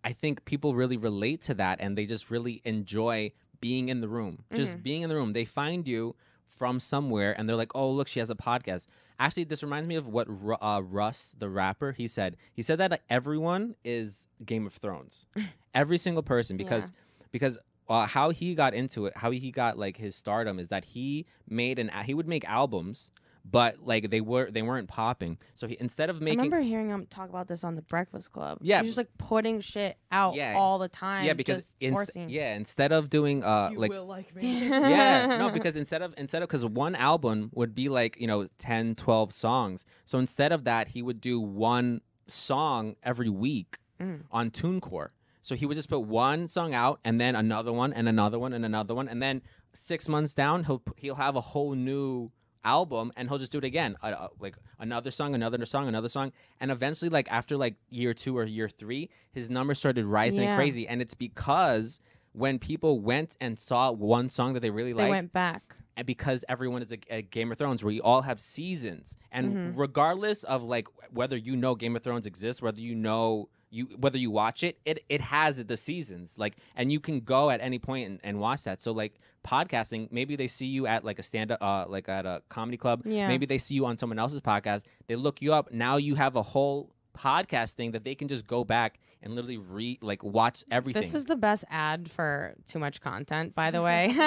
I 0.04 0.14
think 0.14 0.46
people 0.46 0.76
really 0.76 0.98
relate 0.98 1.42
to 1.44 1.54
that, 1.56 1.80
and 1.82 1.98
they 1.98 2.06
just 2.06 2.30
really 2.32 2.62
enjoy 2.66 3.32
being 3.62 3.90
in 3.90 4.02
the 4.02 4.08
room, 4.08 4.44
just 4.54 4.78
Mhm. 4.78 4.84
being 4.84 5.02
in 5.02 5.10
the 5.10 5.16
room. 5.16 5.34
They 5.34 5.46
find 5.46 5.88
you 5.88 6.16
from 6.48 6.80
somewhere, 6.80 7.34
and 7.38 7.50
they're 7.50 7.56
like, 7.56 7.74
"Oh, 7.76 7.90
look, 7.92 8.08
she 8.08 8.20
has 8.20 8.30
a 8.30 8.36
podcast." 8.36 8.88
Actually, 9.20 9.46
this 9.46 9.64
reminds 9.64 9.88
me 9.88 9.96
of 9.96 10.08
what 10.08 10.28
uh, 10.62 10.82
Russ, 10.84 11.34
the 11.38 11.50
rapper, 11.50 11.92
he 11.94 12.06
said. 12.08 12.38
He 12.54 12.62
said 12.62 12.78
that 12.80 13.02
everyone 13.10 13.76
is 13.84 14.28
Game 14.46 14.66
of 14.68 14.74
Thrones, 14.74 15.26
every 15.74 15.98
single 15.98 16.24
person, 16.24 16.58
because 16.58 16.92
because 17.32 17.58
uh, 17.90 18.06
how 18.08 18.30
he 18.32 18.56
got 18.56 18.74
into 18.74 19.06
it, 19.08 19.18
how 19.18 19.32
he 19.32 19.52
got 19.52 19.78
like 19.78 19.98
his 19.98 20.16
stardom 20.16 20.60
is 20.60 20.68
that 20.70 20.86
he 20.86 21.26
made 21.50 21.80
an 21.80 21.90
he 22.06 22.14
would 22.14 22.28
make 22.28 22.46
albums, 22.46 23.10
but 23.50 23.78
like 23.80 24.10
they 24.10 24.22
were 24.22 24.50
they 24.50 24.62
weren't 24.64 24.88
popping. 24.88 25.38
So 25.54 25.68
he 25.68 25.78
instead 25.80 26.10
of 26.10 26.20
making, 26.22 26.40
I 26.40 26.44
remember 26.44 26.64
hearing 26.64 26.90
him 26.90 27.06
talk 27.10 27.30
about 27.30 27.48
this 27.48 27.64
on 27.64 27.76
the 27.76 27.82
Breakfast 27.84 28.32
Club. 28.32 28.58
Yeah. 28.62 28.80
He's 28.82 28.90
just 28.90 28.98
like 28.98 29.16
putting 29.18 29.62
shit 29.62 29.98
out 30.12 30.34
Yeah. 30.36 30.56
all 30.58 30.80
the 30.80 30.90
time. 30.90 31.26
yeah 31.26 31.34
because 31.34 31.58
just 31.58 31.76
inst- 31.80 31.94
forcing. 31.96 32.30
yeah 32.30 32.56
instead 32.56 32.92
of 32.92 33.10
doing 33.10 33.44
uh 33.44 33.70
you 33.72 33.80
like 33.80 33.92
will 33.92 34.06
like 34.08 34.36
me. 34.36 34.68
yeah 34.70 35.38
no 35.38 35.50
because 35.50 35.76
instead 35.76 36.02
of 36.02 36.14
instead 36.18 36.42
of 36.42 36.50
because 36.50 36.66
one 36.66 36.96
album 36.96 37.52
would 37.54 37.76
be 37.76 37.88
like 37.90 38.20
you 38.20 38.28
know 38.28 38.48
10 38.58 38.96
12 38.96 39.32
songs 39.32 39.86
so 40.06 40.18
instead 40.20 40.52
of 40.52 40.64
that 40.64 40.88
he 40.90 41.02
would 41.02 41.22
do 41.22 41.40
one 41.40 42.02
song 42.28 42.96
every 43.04 43.30
week 43.30 43.78
Mm. 43.98 44.24
on 44.30 44.52
tunecore 44.52 45.12
so 45.42 45.56
he 45.56 45.66
would 45.66 45.76
just 45.78 45.88
put 45.88 46.00
one 46.02 46.50
song 46.50 46.74
out 46.74 47.00
and 47.06 47.22
then 47.22 47.34
another 47.34 47.72
one 47.72 47.94
and 47.94 48.10
another 48.10 48.38
one 48.38 48.52
and 48.52 48.66
another 48.66 48.94
one 48.94 49.08
and 49.08 49.22
then 49.22 49.42
six 49.74 50.10
months 50.10 50.34
down 50.34 50.66
he'll 50.66 50.82
he'll 50.98 51.16
have 51.16 51.38
a 51.38 51.42
whole 51.42 51.76
new 51.76 52.30
album 52.66 53.12
and 53.16 53.30
he'll 53.30 53.38
just 53.38 53.52
do 53.52 53.60
it 53.60 53.64
again 53.64 53.96
uh, 54.04 54.08
uh, 54.08 54.28
like 54.40 54.58
another 54.80 55.12
song 55.12 55.36
another 55.36 55.64
song 55.66 55.88
another 55.88 56.10
song 56.10 56.32
and 56.60 56.72
eventually 56.72 57.10
like 57.10 57.32
after 57.32 57.56
like 57.56 57.76
year 57.90 58.14
two 58.14 58.38
or 58.38 58.44
year 58.44 58.68
three 58.68 59.10
his 59.32 59.50
numbers 59.50 59.78
started 59.80 60.06
rising 60.06 60.46
Yeah. 60.46 60.56
crazy 60.56 60.88
and 60.88 61.02
it's 61.02 61.14
because 61.14 62.00
when 62.34 62.60
people 62.60 63.00
went 63.00 63.38
and 63.40 63.58
saw 63.58 63.92
one 63.92 64.28
song 64.30 64.54
that 64.54 64.60
they 64.62 64.70
really 64.72 64.94
liked 64.94 65.06
they 65.06 65.10
went 65.12 65.32
back. 65.32 65.76
and 65.96 66.06
because 66.06 66.44
everyone 66.50 66.82
is 66.82 66.92
a, 66.92 66.98
a 67.10 67.22
Game 67.22 67.50
of 67.52 67.58
Thrones, 67.58 67.82
where 67.84 67.94
you 67.94 68.02
all 68.04 68.24
have 68.24 68.42
seasons, 68.42 69.16
and 69.32 69.56
Mhm. 69.56 69.74
regardless 69.78 70.44
of 70.44 70.62
like 70.64 70.88
whether 71.12 71.38
you 71.38 71.56
know 71.56 71.76
Game 71.76 71.96
of 71.96 72.04
Thrones 72.04 72.26
exists, 72.28 72.62
whether 72.62 72.82
you 72.82 72.94
know 72.96 73.48
you 73.76 73.88
whether 74.00 74.18
you 74.18 74.32
watch 74.32 74.64
it, 74.64 74.78
it 74.86 75.04
it 75.10 75.22
has 75.22 75.64
the 75.64 75.78
seasons, 75.78 76.36
like, 76.38 76.56
and 76.76 76.92
you 76.92 77.00
can 77.00 77.20
go 77.20 77.50
at 77.50 77.60
any 77.60 77.78
point 77.78 78.10
and, 78.10 78.20
and 78.24 78.40
watch 78.40 78.64
that. 78.64 78.82
So 78.82 78.94
like 78.94 79.20
podcasting, 79.46 80.12
maybe 80.12 80.36
they 80.36 80.48
see 80.48 80.66
you 80.66 80.88
at 80.88 81.04
like 81.04 81.20
a 81.20 81.24
stand 81.24 81.52
up, 81.52 81.62
uh, 81.62 81.86
like 81.88 82.08
at 82.08 82.26
a 82.26 82.42
comedy 82.50 82.78
club. 82.78 83.02
Yeah. 83.06 83.28
Maybe 83.28 83.46
they 83.46 83.58
see 83.58 83.76
you 83.76 83.86
on 83.86 83.98
someone 83.98 84.18
else's 84.18 84.42
podcast. 84.42 84.86
They 85.08 85.18
look 85.18 85.42
you 85.42 85.54
up. 85.54 85.72
Now 85.72 85.98
you 85.98 86.16
have 86.16 86.38
a 86.38 86.42
whole 86.42 86.95
podcast 87.16 87.74
thing 87.74 87.92
that 87.92 88.04
they 88.04 88.16
can 88.16 88.28
just 88.28 88.48
go 88.48 88.64
back 88.64 89.00
and 89.22 89.34
literally 89.34 89.58
read, 89.58 90.04
like 90.04 90.24
watch 90.24 90.64
everything. 90.70 91.02
This 91.02 91.14
is 91.16 91.26
the 91.26 91.36
best 91.36 91.64
ad 91.70 92.10
for 92.12 92.54
too 92.68 92.80
much 92.80 93.02
content, 93.02 93.56
by 93.56 93.72
the 93.72 93.82
way. 93.82 94.14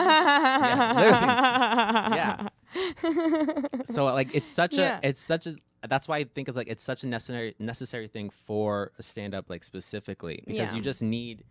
Yeah, 0.49 2.49
yeah, 2.75 3.63
so 3.85 4.05
like 4.05 4.35
it's 4.35 4.51
such 4.51 4.75
Yeah. 4.77 5.01
a 5.03 5.09
it's 5.09 5.21
such 5.21 5.47
a 5.47 5.57
that's 5.89 6.09
why 6.09 6.19
I 6.19 6.25
think 6.25 6.49
it's 6.49 6.57
like 6.57 6.69
it's 6.69 6.83
such 6.83 7.05
a 7.05 7.07
necessary 7.07 7.55
necessary 7.59 8.09
thing 8.09 8.31
for 8.31 8.93
a 8.99 9.03
stand 9.03 9.35
up 9.35 9.49
like 9.49 9.65
specifically 9.65 10.43
because 10.47 10.71
Yeah. 10.71 10.77
you 10.77 10.83
just 10.83 11.03
need 11.03 11.45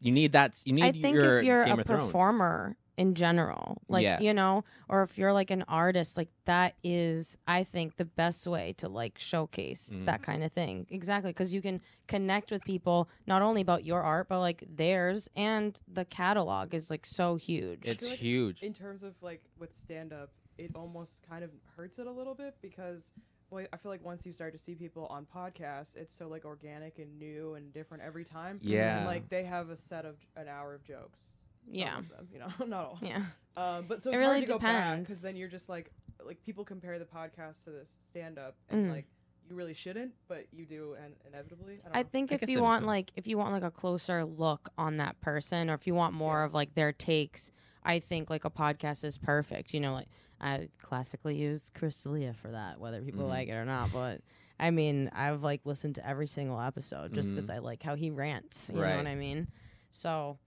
you 0.00 0.12
need 0.12 0.32
that 0.32 0.60
you 0.64 0.72
need 0.72 0.84
I 0.84 0.92
think 0.92 1.14
your 1.14 1.40
if 1.40 1.46
you're 1.46 1.64
Game 1.64 1.78
a 1.78 1.80
of 1.80 1.86
Thrones. 1.86 2.04
performer 2.04 2.76
in 2.96 3.14
general, 3.14 3.82
like 3.88 4.04
Yeah. 4.04 4.20
you 4.20 4.32
know, 4.32 4.64
or 4.88 5.02
if 5.02 5.18
you're 5.18 5.32
like 5.32 5.50
an 5.50 5.64
artist, 5.68 6.16
like 6.16 6.28
that 6.44 6.74
is, 6.84 7.36
I 7.46 7.64
think, 7.64 7.96
the 7.96 8.04
best 8.04 8.46
way 8.46 8.72
to 8.78 8.88
like 8.88 9.18
showcase 9.18 9.90
Mhm. 9.90 10.06
that 10.06 10.22
kind 10.22 10.42
of 10.44 10.52
thing. 10.52 10.86
Exactly, 10.90 11.30
because 11.30 11.52
you 11.52 11.60
can 11.60 11.80
connect 12.06 12.50
with 12.50 12.62
people 12.64 13.08
not 13.26 13.42
only 13.42 13.60
about 13.62 13.84
your 13.84 14.02
art, 14.02 14.28
but 14.28 14.40
like 14.40 14.64
theirs, 14.68 15.28
and 15.34 15.80
the 15.88 16.04
catalog 16.04 16.72
is 16.74 16.90
like 16.90 17.04
so 17.06 17.36
huge. 17.36 17.86
It's 17.86 18.08
like 18.08 18.18
huge. 18.18 18.62
in 18.62 18.72
terms 18.72 19.02
of 19.02 19.14
like 19.22 19.42
with 19.58 19.74
stand 19.76 20.12
up, 20.12 20.30
it 20.56 20.70
almost 20.76 21.22
kind 21.28 21.42
of 21.42 21.50
hurts 21.76 21.98
it 21.98 22.06
a 22.06 22.12
little 22.12 22.34
bit 22.34 22.54
because 22.62 23.12
well, 23.50 23.66
I 23.72 23.76
feel 23.76 23.90
like 23.92 24.04
once 24.04 24.24
you 24.26 24.32
start 24.32 24.52
to 24.54 24.58
see 24.58 24.74
people 24.74 25.06
on 25.06 25.26
podcasts, 25.26 25.94
it's 25.96 26.14
so 26.14 26.26
like 26.28 26.44
organic 26.44 26.98
and 26.98 27.18
new 27.18 27.54
and 27.54 27.72
different 27.72 28.02
every 28.02 28.24
time. 28.24 28.58
Yeah. 28.62 28.96
And 28.98 29.06
like 29.06 29.28
they 29.28 29.44
have 29.44 29.70
a 29.70 29.76
set 29.76 30.04
of 30.04 30.16
an 30.36 30.48
hour 30.48 30.74
of 30.74 30.82
jokes. 30.82 31.20
Some 31.64 31.74
Yeah. 31.74 31.98
of 31.98 32.08
them, 32.08 32.28
you 32.32 32.38
know, 32.38 32.48
not 32.66 32.84
all. 32.86 32.98
yeah, 33.02 33.22
Um, 33.56 33.86
but 33.88 34.02
so 34.02 34.10
It 34.10 34.16
really 34.16 34.26
hard 34.36 34.46
to 34.46 34.52
go 34.54 34.58
back 34.58 35.00
because 35.00 35.22
then 35.22 35.36
you're 35.36 35.48
just 35.48 35.68
like 35.68 35.90
like 36.24 36.42
people 36.44 36.64
compare 36.64 36.98
the 36.98 37.04
podcast 37.04 37.64
to 37.64 37.70
the 37.70 37.84
stand 38.10 38.38
up 38.38 38.54
and 38.70 38.86
Mhm. 38.86 38.90
like 38.90 39.06
you 39.48 39.54
really 39.56 39.74
shouldn't, 39.74 40.12
but 40.26 40.46
you 40.52 40.64
do 40.64 40.94
and 41.02 41.14
inevitably. 41.26 41.80
I 41.84 41.88
don't 41.88 41.96
I 41.96 42.02
think 42.04 42.32
I 42.32 42.36
if 42.36 42.40
guess 42.42 42.48
you 42.50 42.62
want 42.62 42.76
sense. 42.80 42.86
like 42.86 43.12
if 43.16 43.26
you 43.26 43.36
want 43.36 43.52
like 43.52 43.62
a 43.62 43.70
closer 43.70 44.24
look 44.24 44.70
on 44.78 44.96
that 44.98 45.20
person, 45.20 45.68
or 45.68 45.74
if 45.74 45.86
you 45.86 45.94
want 45.94 46.14
more 46.14 46.40
Yeah. 46.40 46.44
of 46.46 46.54
like 46.54 46.74
their 46.74 46.92
takes, 46.92 47.50
I 47.82 47.98
think 48.00 48.30
like 48.30 48.44
a 48.46 48.50
podcast 48.50 49.04
is 49.04 49.18
perfect. 49.18 49.74
You 49.74 49.80
know, 49.80 49.92
like 49.92 50.08
I 50.40 50.68
classically 50.78 51.36
used 51.36 51.72
Chris 51.74 52.02
D'Elia 52.02 52.32
for 52.32 52.50
that, 52.52 52.80
whether 52.80 53.02
people 53.02 53.24
Mhm. 53.24 53.28
like 53.28 53.48
it 53.48 53.52
or 53.54 53.64
not. 53.66 53.92
But 53.92 54.22
I 54.58 54.70
mean, 54.70 55.10
I've 55.12 55.42
like 55.42 55.60
listened 55.66 55.96
to 55.96 56.06
every 56.08 56.26
single 56.26 56.58
episode 56.60 57.12
just 57.12 57.30
because 57.30 57.48
Mhm. 57.48 57.54
I 57.54 57.58
like 57.58 57.82
how 57.82 57.96
he 57.96 58.10
rants. 58.10 58.70
You 58.70 58.80
know 58.80 58.96
what 58.96 59.06
I 59.06 59.14
mean? 59.14 59.48
So, 59.90 60.38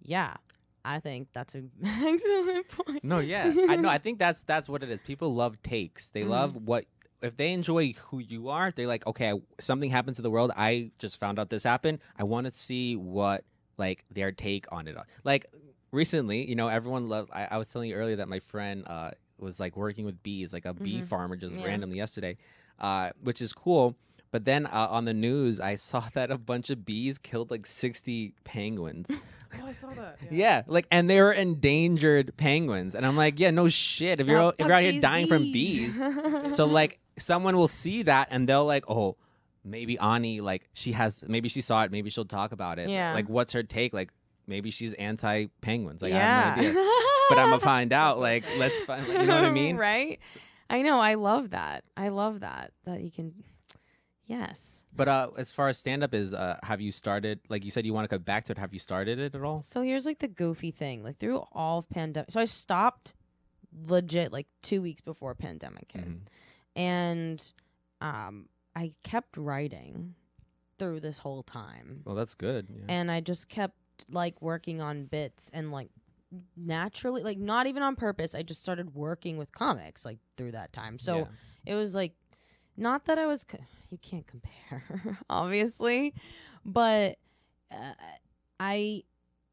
yeah, 0.00 0.34
I 0.84 1.00
think 1.00 1.28
that's 1.32 1.54
an 1.54 1.70
excellent 1.84 2.68
point. 2.68 3.02
No, 3.04 3.18
yeah, 3.18 3.52
I 3.68 3.76
know. 3.76 3.88
I 3.88 3.98
think 3.98 4.18
that's 4.18 4.42
that's 4.42 4.68
what 4.68 4.82
it 4.82 4.90
is. 4.90 5.00
People 5.00 5.34
love 5.34 5.60
takes. 5.62 6.10
They 6.10 6.22
Mhm. 6.22 6.28
love 6.28 6.56
what 6.56 6.84
if 7.22 7.36
they 7.36 7.52
enjoy 7.52 7.94
who 7.94 8.18
you 8.18 8.48
are. 8.50 8.70
They're 8.70 8.86
like, 8.86 9.06
okay, 9.06 9.30
I, 9.32 9.40
something 9.60 9.88
happens 9.90 10.16
to 10.16 10.22
the 10.22 10.30
world. 10.30 10.52
I 10.56 10.90
just 10.98 11.18
found 11.18 11.38
out 11.38 11.48
this 11.48 11.62
happened. 11.64 12.00
I 12.18 12.24
want 12.24 12.44
to 12.46 12.50
see 12.50 12.96
what 12.96 13.44
like 13.78 14.04
their 14.10 14.30
take 14.30 14.66
on 14.70 14.86
it. 14.86 14.96
Like 15.24 15.46
recently, 15.90 16.46
you 16.48 16.54
know, 16.54 16.68
everyone 16.68 17.08
loved. 17.08 17.30
I, 17.32 17.48
I 17.52 17.56
was 17.56 17.70
telling 17.70 17.88
you 17.90 17.96
earlier 17.96 18.16
that 18.16 18.28
my 18.28 18.40
friend 18.40 18.84
uh, 18.86 19.12
was 19.38 19.58
like 19.58 19.76
working 19.76 20.04
with 20.04 20.22
bees, 20.22 20.52
like 20.52 20.66
a 20.66 20.74
bee 20.74 21.00
Mhm. 21.00 21.04
farmer, 21.04 21.36
just 21.36 21.56
Yeah. 21.56 21.64
randomly 21.64 21.96
yesterday, 21.96 22.36
uh, 22.78 23.10
which 23.22 23.40
is 23.40 23.52
cool. 23.54 23.96
But 24.30 24.44
then 24.44 24.66
uh, 24.66 24.88
on 24.90 25.04
the 25.04 25.14
news, 25.14 25.60
I 25.60 25.76
saw 25.76 26.00
that 26.14 26.30
a 26.30 26.36
bunch 26.38 26.68
of 26.70 26.84
bees 26.84 27.16
killed 27.18 27.50
like 27.50 27.64
sixty 27.66 28.34
penguins. 28.44 29.10
Oh, 29.62 29.66
I 29.66 29.72
saw 29.72 29.90
that. 29.90 30.18
Yeah, 30.30 30.62
like, 30.66 30.86
and 30.90 31.08
they 31.08 31.20
were 31.20 31.32
endangered 31.32 32.36
penguins, 32.36 32.94
and 32.94 33.06
I'm 33.06 33.16
like, 33.16 33.38
yeah, 33.38 33.50
no 33.50 33.68
shit. 33.68 34.20
If 34.20 34.26
you're 34.26 34.36
Help 34.36 34.56
if 34.58 34.66
you're 34.66 34.74
out 34.74 34.82
here 34.82 35.00
dying 35.00 35.26
from 35.26 35.52
bees, 35.52 36.02
so 36.48 36.66
like 36.66 36.98
someone 37.18 37.56
will 37.56 37.68
see 37.68 38.02
that 38.04 38.28
and 38.30 38.48
they'll 38.48 38.64
like, 38.64 38.88
oh, 38.88 39.16
maybe 39.64 39.98
Ani 39.98 40.40
like 40.40 40.68
she 40.72 40.92
has 40.92 41.24
maybe 41.26 41.48
she 41.48 41.60
saw 41.60 41.82
it, 41.84 41.90
maybe 41.90 42.10
she'll 42.10 42.24
talk 42.24 42.52
about 42.52 42.78
it. 42.78 42.88
Yeah. 42.88 43.14
Like, 43.14 43.28
what's 43.28 43.52
her 43.52 43.62
take? 43.62 43.92
Like, 43.94 44.10
maybe 44.46 44.70
she's 44.70 44.92
anti 44.94 45.46
penguins. 45.60 46.02
Like, 46.02 46.12
I 46.12 46.16
yeah. 46.16 46.54
have 46.54 46.56
no 46.62 46.68
idea. 46.70 46.90
But 47.30 47.38
I'm 47.38 47.50
gonna 47.50 47.60
find 47.60 47.92
out. 47.92 48.18
Like, 48.18 48.44
let's 48.58 48.82
find. 48.84 49.06
You 49.06 49.24
know 49.24 49.36
what 49.36 49.44
I 49.44 49.50
mean? 49.62 49.76
right? 49.76 50.20
I 50.68 50.82
know. 50.82 50.98
I 50.98 51.14
love 51.14 51.50
that. 51.50 51.84
I 51.96 52.08
love 52.08 52.40
that. 52.40 52.72
That 52.84 53.00
you 53.02 53.10
can. 53.10 53.32
Yes. 54.26 54.84
But 54.96 55.08
uh, 55.08 55.30
as 55.36 55.52
far 55.52 55.68
as 55.68 55.76
stand 55.78 56.02
up 56.02 56.14
is, 56.14 56.32
uh, 56.32 56.56
have 56.62 56.80
you 56.80 56.90
started? 56.90 57.40
Like 57.48 57.64
you 57.64 57.70
said, 57.70 57.84
you 57.84 57.92
want 57.92 58.08
to 58.08 58.14
go 58.14 58.18
back 58.18 58.44
to 58.44 58.52
it. 58.52 58.58
Have 58.58 58.72
you 58.72 58.80
started 58.80 59.18
it 59.18 59.34
at 59.34 59.42
all? 59.42 59.60
So 59.60 59.82
here's 59.82 60.06
like 60.06 60.18
the 60.20 60.28
goofy 60.28 60.70
thing. 60.70 61.02
Like 61.02 61.18
through 61.18 61.44
all 61.52 61.78
of 61.80 61.88
pandemic, 61.90 62.30
so 62.30 62.40
I 62.40 62.46
stopped 62.46 63.12
legit 63.86 64.32
like 64.32 64.46
two 64.62 64.80
weeks 64.80 65.00
before 65.02 65.34
pandemic 65.34 65.90
hit, 65.92 66.08
Mhm. 66.08 66.20
and 66.76 67.52
um, 68.00 68.48
I 68.76 68.92
kept 69.02 69.36
writing 69.36 70.14
through 70.78 71.00
this 71.00 71.18
whole 71.18 71.42
time, 71.42 72.02
Well, 72.04 72.14
that's 72.14 72.34
good. 72.34 72.68
Yeah. 72.70 72.84
and 72.88 73.10
I 73.10 73.20
just 73.20 73.48
kept 73.48 73.76
like 74.10 74.40
working 74.42 74.80
on 74.80 75.04
bits 75.06 75.50
and 75.54 75.70
like 75.72 75.90
naturally, 76.56 77.22
like 77.22 77.38
not 77.38 77.66
even 77.66 77.82
on 77.82 77.94
purpose. 77.96 78.34
I 78.34 78.42
just 78.42 78.60
started 78.62 78.94
working 78.94 79.36
with 79.38 79.52
comics 79.52 80.04
like 80.04 80.18
through 80.36 80.52
that 80.52 80.72
time. 80.72 80.98
So 80.98 81.18
Yeah. 81.18 81.26
it 81.66 81.74
was 81.74 81.94
like 81.94 82.12
not 82.76 83.04
that 83.04 83.18
I 83.18 83.26
was 83.26 83.44
co- 83.44 83.58
you 83.90 83.98
can't 83.98 84.26
compare 84.26 84.82
obviously 85.30 86.14
but 86.64 87.16
uh, 87.70 87.92
I 88.60 89.02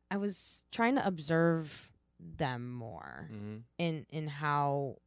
I 0.10 0.18
was 0.18 0.64
trying 0.72 0.96
to 0.96 1.06
observe 1.06 1.90
them 2.20 2.72
more 2.72 3.30
Mhm. 3.32 3.64
in 3.78 4.06
in 4.10 4.28
how 4.28 4.98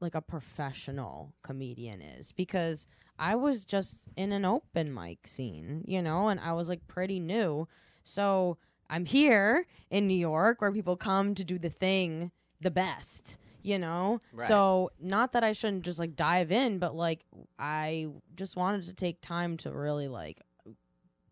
like 0.00 0.14
a 0.14 0.20
professional 0.22 1.32
comedian 1.42 2.00
is 2.02 2.32
because 2.32 2.86
I 3.18 3.34
was 3.36 3.64
just 3.64 3.98
in 4.16 4.32
an 4.32 4.44
open 4.44 4.92
mic 4.92 5.26
scene, 5.28 5.84
you 5.86 6.02
know, 6.02 6.26
and 6.28 6.40
I 6.40 6.52
was 6.54 6.68
like 6.68 6.86
pretty 6.88 7.20
new. 7.20 7.68
So 8.02 8.58
I'm 8.90 9.04
here 9.04 9.66
in 9.90 10.08
New 10.08 10.16
York 10.16 10.60
where 10.60 10.72
people 10.72 10.96
come 10.96 11.34
to 11.36 11.44
do 11.44 11.56
the 11.58 11.70
thing 11.70 12.32
the 12.60 12.70
best, 12.70 13.38
you 13.62 13.78
know? 13.78 14.20
Right. 14.32 14.46
So 14.48 14.90
not 15.00 15.32
that 15.32 15.44
I 15.44 15.52
shouldn't 15.52 15.82
just 15.84 15.98
like 15.98 16.16
dive 16.16 16.52
in, 16.52 16.78
but 16.78 16.94
like 16.94 17.24
I 17.58 18.08
just 18.36 18.56
wanted 18.56 18.84
to 18.84 18.94
take 18.94 19.20
time 19.20 19.56
to 19.58 19.70
really 19.72 20.08
like 20.08 20.40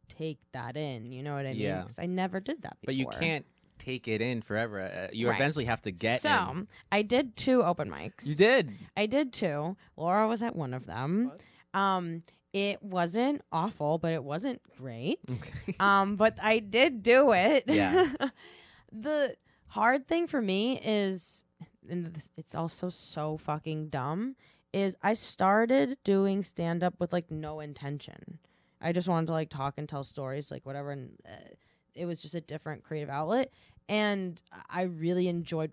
take 0.08 0.38
that 0.52 0.76
in, 0.76 1.10
you 1.12 1.22
know 1.22 1.34
what 1.34 1.46
I 1.46 1.50
mean? 1.52 1.60
Yeah. 1.60 1.82
'Cause 1.82 1.98
I 1.98 2.06
never 2.06 2.40
did 2.40 2.62
that 2.62 2.76
before. 2.80 2.86
But 2.86 2.94
you 2.96 3.06
can't 3.06 3.46
take 3.78 4.08
it 4.08 4.20
in 4.20 4.42
forever. 4.42 4.80
Uh, 4.80 5.08
you 5.12 5.28
Right. 5.28 5.36
eventually 5.36 5.64
have 5.64 5.80
to 5.82 5.90
get 5.90 6.20
so 6.20 6.28
in. 6.50 6.68
I 6.92 7.02
did 7.02 7.36
two 7.36 7.62
open 7.62 7.88
mics. 7.90 8.26
You 8.26 8.34
did. 8.34 8.72
I 8.96 9.06
did 9.06 9.32
two. 9.32 9.76
Laura 9.96 10.28
was 10.28 10.42
at 10.42 10.54
one 10.54 10.74
of 10.74 10.84
them. 10.86 11.30
What? 11.72 11.80
Um, 11.80 12.22
it 12.52 12.82
wasn't 12.82 13.40
awful, 13.52 13.96
but 13.98 14.12
it 14.12 14.22
wasn't 14.24 14.60
great. 14.76 15.20
Okay. 15.30 15.76
um, 15.80 16.16
but 16.16 16.36
I 16.42 16.58
did 16.58 17.02
do 17.02 17.32
it. 17.32 17.64
Yeah. 17.68 18.12
the 18.92 19.36
hard 19.68 20.06
thing 20.08 20.26
for 20.26 20.42
me 20.42 20.78
is, 20.84 21.44
and 21.90 22.14
this, 22.14 22.30
it's 22.36 22.54
also 22.54 22.88
so 22.88 23.36
fucking 23.36 23.88
dumb, 23.88 24.36
is 24.72 24.96
I 25.02 25.14
started 25.14 25.98
doing 26.04 26.42
stand 26.42 26.82
up 26.82 26.94
with 26.98 27.12
like 27.12 27.30
no 27.30 27.60
intention. 27.60 28.38
I 28.80 28.92
just 28.92 29.08
wanted 29.08 29.26
to 29.26 29.32
like 29.32 29.50
talk 29.50 29.74
and 29.76 29.88
tell 29.88 30.04
stories, 30.04 30.50
like 30.50 30.64
whatever, 30.64 30.90
and 30.92 31.12
uh, 31.26 31.54
it 31.94 32.06
was 32.06 32.22
just 32.22 32.34
a 32.34 32.40
different 32.40 32.82
creative 32.82 33.10
outlet. 33.10 33.52
And 33.88 34.40
I 34.68 34.82
really 34.82 35.28
enjoyed 35.28 35.72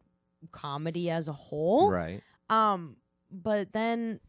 comedy 0.51 1.09
as 1.09 1.27
a 1.27 1.33
whole. 1.33 1.91
right. 1.91 2.21
Um, 2.49 2.97
but 3.31 3.73
then 3.73 4.19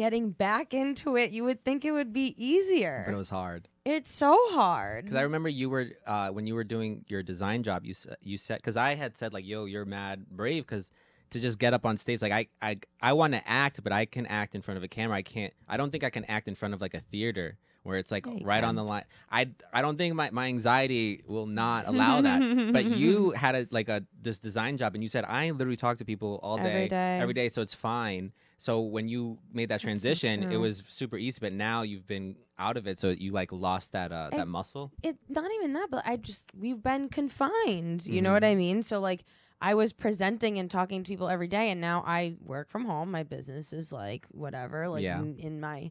getting 0.00 0.30
back 0.30 0.72
into 0.72 1.16
it, 1.16 1.30
you 1.30 1.44
would 1.44 1.64
think 1.64 1.84
it 1.84 1.92
would 1.92 2.12
be 2.12 2.34
easier. 2.42 3.02
But 3.06 3.14
it 3.14 3.18
was 3.18 3.30
hard 3.30 3.68
it's 3.84 4.12
so 4.12 4.38
hard. 4.50 5.04
because 5.04 5.16
I 5.16 5.22
remember 5.22 5.48
you 5.48 5.70
were 5.70 5.86
uh, 6.06 6.28
when 6.28 6.46
you 6.46 6.54
were 6.54 6.64
doing 6.64 7.04
your 7.08 7.22
design 7.22 7.62
job. 7.62 7.84
You 7.84 7.94
said 7.94 8.16
you 8.22 8.36
said 8.36 8.56
because 8.58 8.76
I 8.76 8.94
had 8.94 9.16
said 9.16 9.32
like, 9.32 9.46
"Yo, 9.46 9.64
you're 9.64 9.84
mad 9.84 10.26
brave," 10.30 10.66
because 10.66 10.90
to 11.30 11.40
just 11.40 11.58
get 11.58 11.72
up 11.74 11.86
on 11.86 11.96
stage 11.96 12.22
like 12.22 12.32
I 12.32 12.46
I 12.60 12.78
I 13.00 13.12
want 13.14 13.32
to 13.34 13.42
act, 13.48 13.82
but 13.82 13.92
I 13.92 14.04
can 14.06 14.26
act 14.26 14.54
in 14.54 14.62
front 14.62 14.78
of 14.78 14.84
a 14.84 14.88
camera. 14.88 15.16
I 15.16 15.22
can't. 15.22 15.52
I 15.68 15.76
don't 15.76 15.90
think 15.90 16.04
I 16.04 16.10
can 16.10 16.24
act 16.26 16.46
in 16.48 16.54
front 16.54 16.74
of 16.74 16.80
like 16.80 16.94
a 16.94 17.00
theater 17.12 17.56
where 17.82 17.96
it's 17.96 18.12
like 18.12 18.26
right 18.42 18.62
on 18.62 18.74
the 18.74 18.84
line. 18.84 19.04
I 19.30 19.48
I 19.72 19.80
don't 19.80 19.96
think 19.96 20.14
my 20.14 20.30
my 20.30 20.46
anxiety 20.46 21.22
will 21.26 21.46
not 21.46 21.88
allow 21.88 22.20
that. 22.20 22.72
but 22.72 22.84
you 23.02 23.30
had 23.30 23.54
a 23.54 23.66
like 23.70 23.88
a 23.88 24.04
this 24.20 24.38
design 24.38 24.76
job 24.76 24.94
and 24.94 25.02
you 25.02 25.08
said 25.08 25.24
i 25.24 25.50
literally 25.50 25.76
talk 25.76 25.96
to 25.96 26.04
people 26.04 26.38
all 26.42 26.58
day 26.58 26.64
Every 26.64 26.88
day. 26.88 27.18
every 27.22 27.34
day 27.34 27.48
so 27.48 27.62
it's 27.62 27.74
fine 27.74 28.32
so 28.60 28.80
when 28.80 29.08
you 29.08 29.38
made 29.52 29.64
that 29.70 29.74
That's 29.74 29.82
so 29.82 29.86
transition 29.88 30.52
it 30.52 30.56
was 30.58 30.82
super 30.88 31.16
easy 31.16 31.38
but 31.40 31.52
now 31.52 31.82
you've 31.82 32.06
been 32.06 32.36
out 32.58 32.76
of 32.76 32.86
it 32.86 32.98
so 32.98 33.08
you 33.10 33.32
like 33.32 33.50
lost 33.52 33.92
that 33.92 34.12
uh 34.12 34.28
that 34.30 34.40
And- 34.40 34.50
muscle 34.50 34.92
it 35.02 35.16
not 35.28 35.50
even 35.58 35.72
that, 35.72 35.88
but 35.90 36.02
I 36.06 36.16
just 36.16 36.46
we've 36.54 36.82
been 36.82 37.08
confined. 37.08 38.06
You 38.06 38.14
Mm-hmm. 38.16 38.24
know 38.24 38.32
what 38.32 38.44
I 38.44 38.54
mean? 38.54 38.82
So 38.82 39.00
like 39.00 39.24
I 39.62 39.74
was 39.74 39.92
presenting 39.92 40.58
and 40.58 40.70
talking 40.70 41.02
to 41.04 41.08
people 41.08 41.28
every 41.28 41.46
day, 41.48 41.70
and 41.70 41.80
now 41.82 42.02
I 42.06 42.36
work 42.42 42.70
from 42.70 42.84
home. 42.86 43.10
My 43.10 43.24
business 43.24 43.72
is 43.74 43.92
like 43.92 44.24
whatever, 44.30 44.88
like 44.88 45.02
Yeah. 45.02 45.18
in, 45.20 45.38
in 45.38 45.60
my 45.60 45.90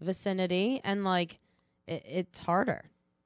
vicinity, 0.00 0.80
and 0.84 1.04
like 1.04 1.38
it, 1.86 2.02
it's 2.06 2.38
harder 2.38 2.82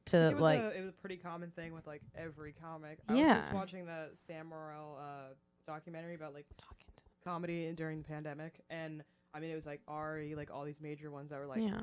to 0.07 0.30
it 0.30 0.40
like. 0.40 0.61
a, 0.61 0.76
it 0.76 0.80
was 0.80 0.90
a 0.90 1.00
pretty 1.00 1.16
common 1.16 1.50
thing 1.52 1.72
with 1.74 1.87
like 1.87 2.02
every 2.16 2.52
comic. 2.52 2.98
I 3.09 3.12
was 3.12 3.20
Yeah. 3.20 3.35
just 3.37 3.52
watching 3.52 3.87
the 3.87 4.09
Sam 4.26 4.48
Morril 4.50 4.98
uh, 5.00 5.35
documentary 5.66 6.14
about 6.16 6.35
like 6.35 6.46
comedy 7.25 7.73
during 7.75 7.99
the 7.99 8.05
pandemic, 8.09 8.61
and 8.71 9.03
I 9.33 9.41
mean 9.41 9.51
it 9.51 9.55
was 9.57 9.67
like 9.67 9.81
Ari, 9.89 10.35
like 10.35 10.51
all 10.53 10.65
these 10.65 10.81
major 10.81 11.11
ones 11.11 11.31
that 11.31 11.39
were 11.39 11.47
like. 11.47 11.63
yeah. 11.63 11.81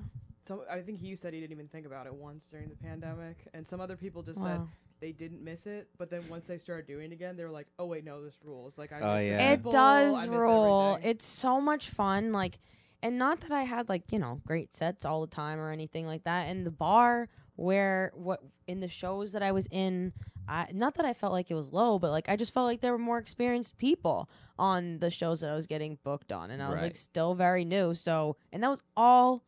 So 0.48 0.64
I 0.70 0.82
think 0.82 1.00
he 1.00 1.16
said 1.16 1.34
he 1.34 1.40
didn't 1.40 1.52
even 1.54 1.68
think 1.68 1.86
about 1.86 2.08
it 2.08 2.14
once 2.14 2.48
during 2.48 2.68
the 2.70 2.76
pandemic, 2.76 3.48
and 3.54 3.66
some 3.68 3.80
other 3.80 3.96
people 3.96 4.24
just 4.24 4.42
said 4.42 4.62
they 5.00 5.12
didn't 5.12 5.44
miss 5.44 5.66
it, 5.68 5.88
but 5.98 6.10
then 6.10 6.24
once 6.30 6.46
they 6.46 6.58
started 6.58 6.86
doing 6.88 7.12
it 7.12 7.14
again, 7.14 7.36
they 7.38 7.44
were 7.44 7.50
like, 7.52 7.68
"Oh 7.80 7.86
wait, 7.86 8.04
no, 8.04 8.24
this 8.24 8.38
rules." 8.44 8.78
Like 8.78 8.92
I 8.92 9.00
Oh, 9.02 9.14
miss 9.14 9.24
the 9.24 9.30
yeah. 9.30 9.52
It 9.54 9.58
people, 9.58 9.72
does 9.72 10.14
I 10.16 10.26
miss 10.28 10.30
roll. 10.40 10.92
everything." 10.94 11.12
It's 11.12 11.26
so 11.26 11.62
much 11.62 11.90
fun. 11.90 12.32
Like, 12.32 12.60
and 13.04 13.18
not 13.18 13.42
that 13.42 13.52
I 13.52 13.64
had 13.64 13.88
like 13.90 14.12
you 14.12 14.20
know 14.20 14.42
great 14.46 14.74
sets 14.74 15.06
all 15.06 15.22
the 15.22 15.34
time 15.36 15.60
or 15.60 15.72
anything 15.72 16.06
like 16.08 16.24
that. 16.26 16.50
And 16.50 16.66
the 16.66 16.72
bar 16.72 17.30
where 17.56 18.12
what 18.16 18.42
in 18.68 18.80
the 18.80 18.88
shows 18.88 19.32
that 19.34 19.44
I 19.44 19.52
was 19.52 19.68
in, 19.72 20.14
I 20.48 20.68
not 20.74 20.96
that 20.96 21.06
I 21.06 21.14
felt 21.14 21.32
like 21.34 21.50
it 21.52 21.56
was 21.56 21.72
low, 21.72 22.00
but 22.00 22.12
like 22.12 22.28
I 22.30 22.36
just 22.36 22.54
felt 22.54 22.66
like 22.66 22.82
there 22.82 22.92
were 22.92 22.98
more 22.98 23.18
experienced 23.18 23.78
people 23.78 24.30
on 24.60 25.00
the 25.00 25.10
shows 25.10 25.42
that 25.42 25.50
I 25.52 25.56
was 25.56 25.68
getting 25.68 25.98
booked 26.04 26.32
on, 26.32 26.52
and 26.52 26.62
I 26.62 26.70
was 26.70 26.82
like 26.82 26.96
still 26.96 27.36
very 27.36 27.66
new. 27.66 27.94
So 27.96 28.38
and 28.52 28.62
that 28.64 28.70
was 28.70 28.82
all 28.98 29.44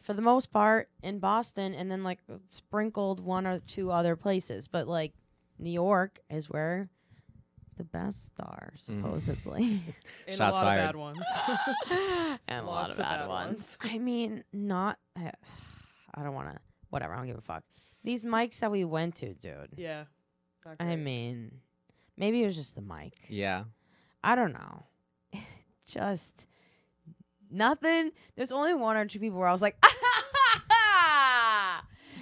for 0.00 0.12
the 0.14 0.22
most 0.22 0.50
part 0.50 0.88
in 1.02 1.18
Boston, 1.18 1.74
and 1.74 1.90
then 1.90 2.02
like 2.02 2.18
sprinkled 2.46 3.20
one 3.20 3.46
or 3.46 3.60
two 3.60 3.90
other 3.90 4.16
places, 4.16 4.68
but 4.68 4.86
like 4.88 5.12
New 5.58 5.70
York 5.70 6.18
is 6.28 6.50
where 6.50 6.88
the 7.76 7.84
best 7.84 8.30
are 8.40 8.72
Mhm. 8.76 8.80
supposedly. 8.80 9.82
In 10.28 10.36
Shots 10.36 10.58
a 10.58 10.62
lot 10.62 10.64
fired. 10.64 10.80
of 10.80 10.86
bad 10.88 10.96
ones. 10.96 11.26
and 12.48 12.64
a 12.64 12.68
lot 12.68 12.90
of 12.90 12.98
Lots 12.98 12.98
of 12.98 13.04
bad, 13.04 13.18
bad 13.20 13.28
ones. 13.28 13.50
ones. 13.50 13.78
I 13.82 13.98
mean, 13.98 14.44
not. 14.52 14.98
I 15.16 16.22
don't 16.22 16.34
want 16.34 16.50
to. 16.50 16.58
Whatever. 16.90 17.14
I 17.14 17.16
don't 17.16 17.26
give 17.26 17.38
a 17.38 17.40
fuck. 17.40 17.64
These 18.04 18.24
mics 18.24 18.60
that 18.60 18.70
we 18.70 18.84
went 18.84 19.16
to, 19.16 19.34
dude. 19.34 19.74
yeah. 19.76 20.04
I 20.80 20.96
mean, 20.96 21.60
maybe 22.16 22.42
it 22.42 22.46
was 22.46 22.56
just 22.56 22.74
the 22.74 22.80
mic. 22.80 23.12
Yeah. 23.28 23.64
I 24.22 24.34
don't 24.34 24.52
know. 24.52 24.84
just 25.86 26.46
nothing. 27.50 28.12
There's 28.36 28.52
only 28.52 28.74
one 28.74 28.96
or 28.96 29.06
two 29.06 29.18
people 29.18 29.38
where 29.38 29.48
I 29.48 29.52
was 29.52 29.62
like, 29.62 29.76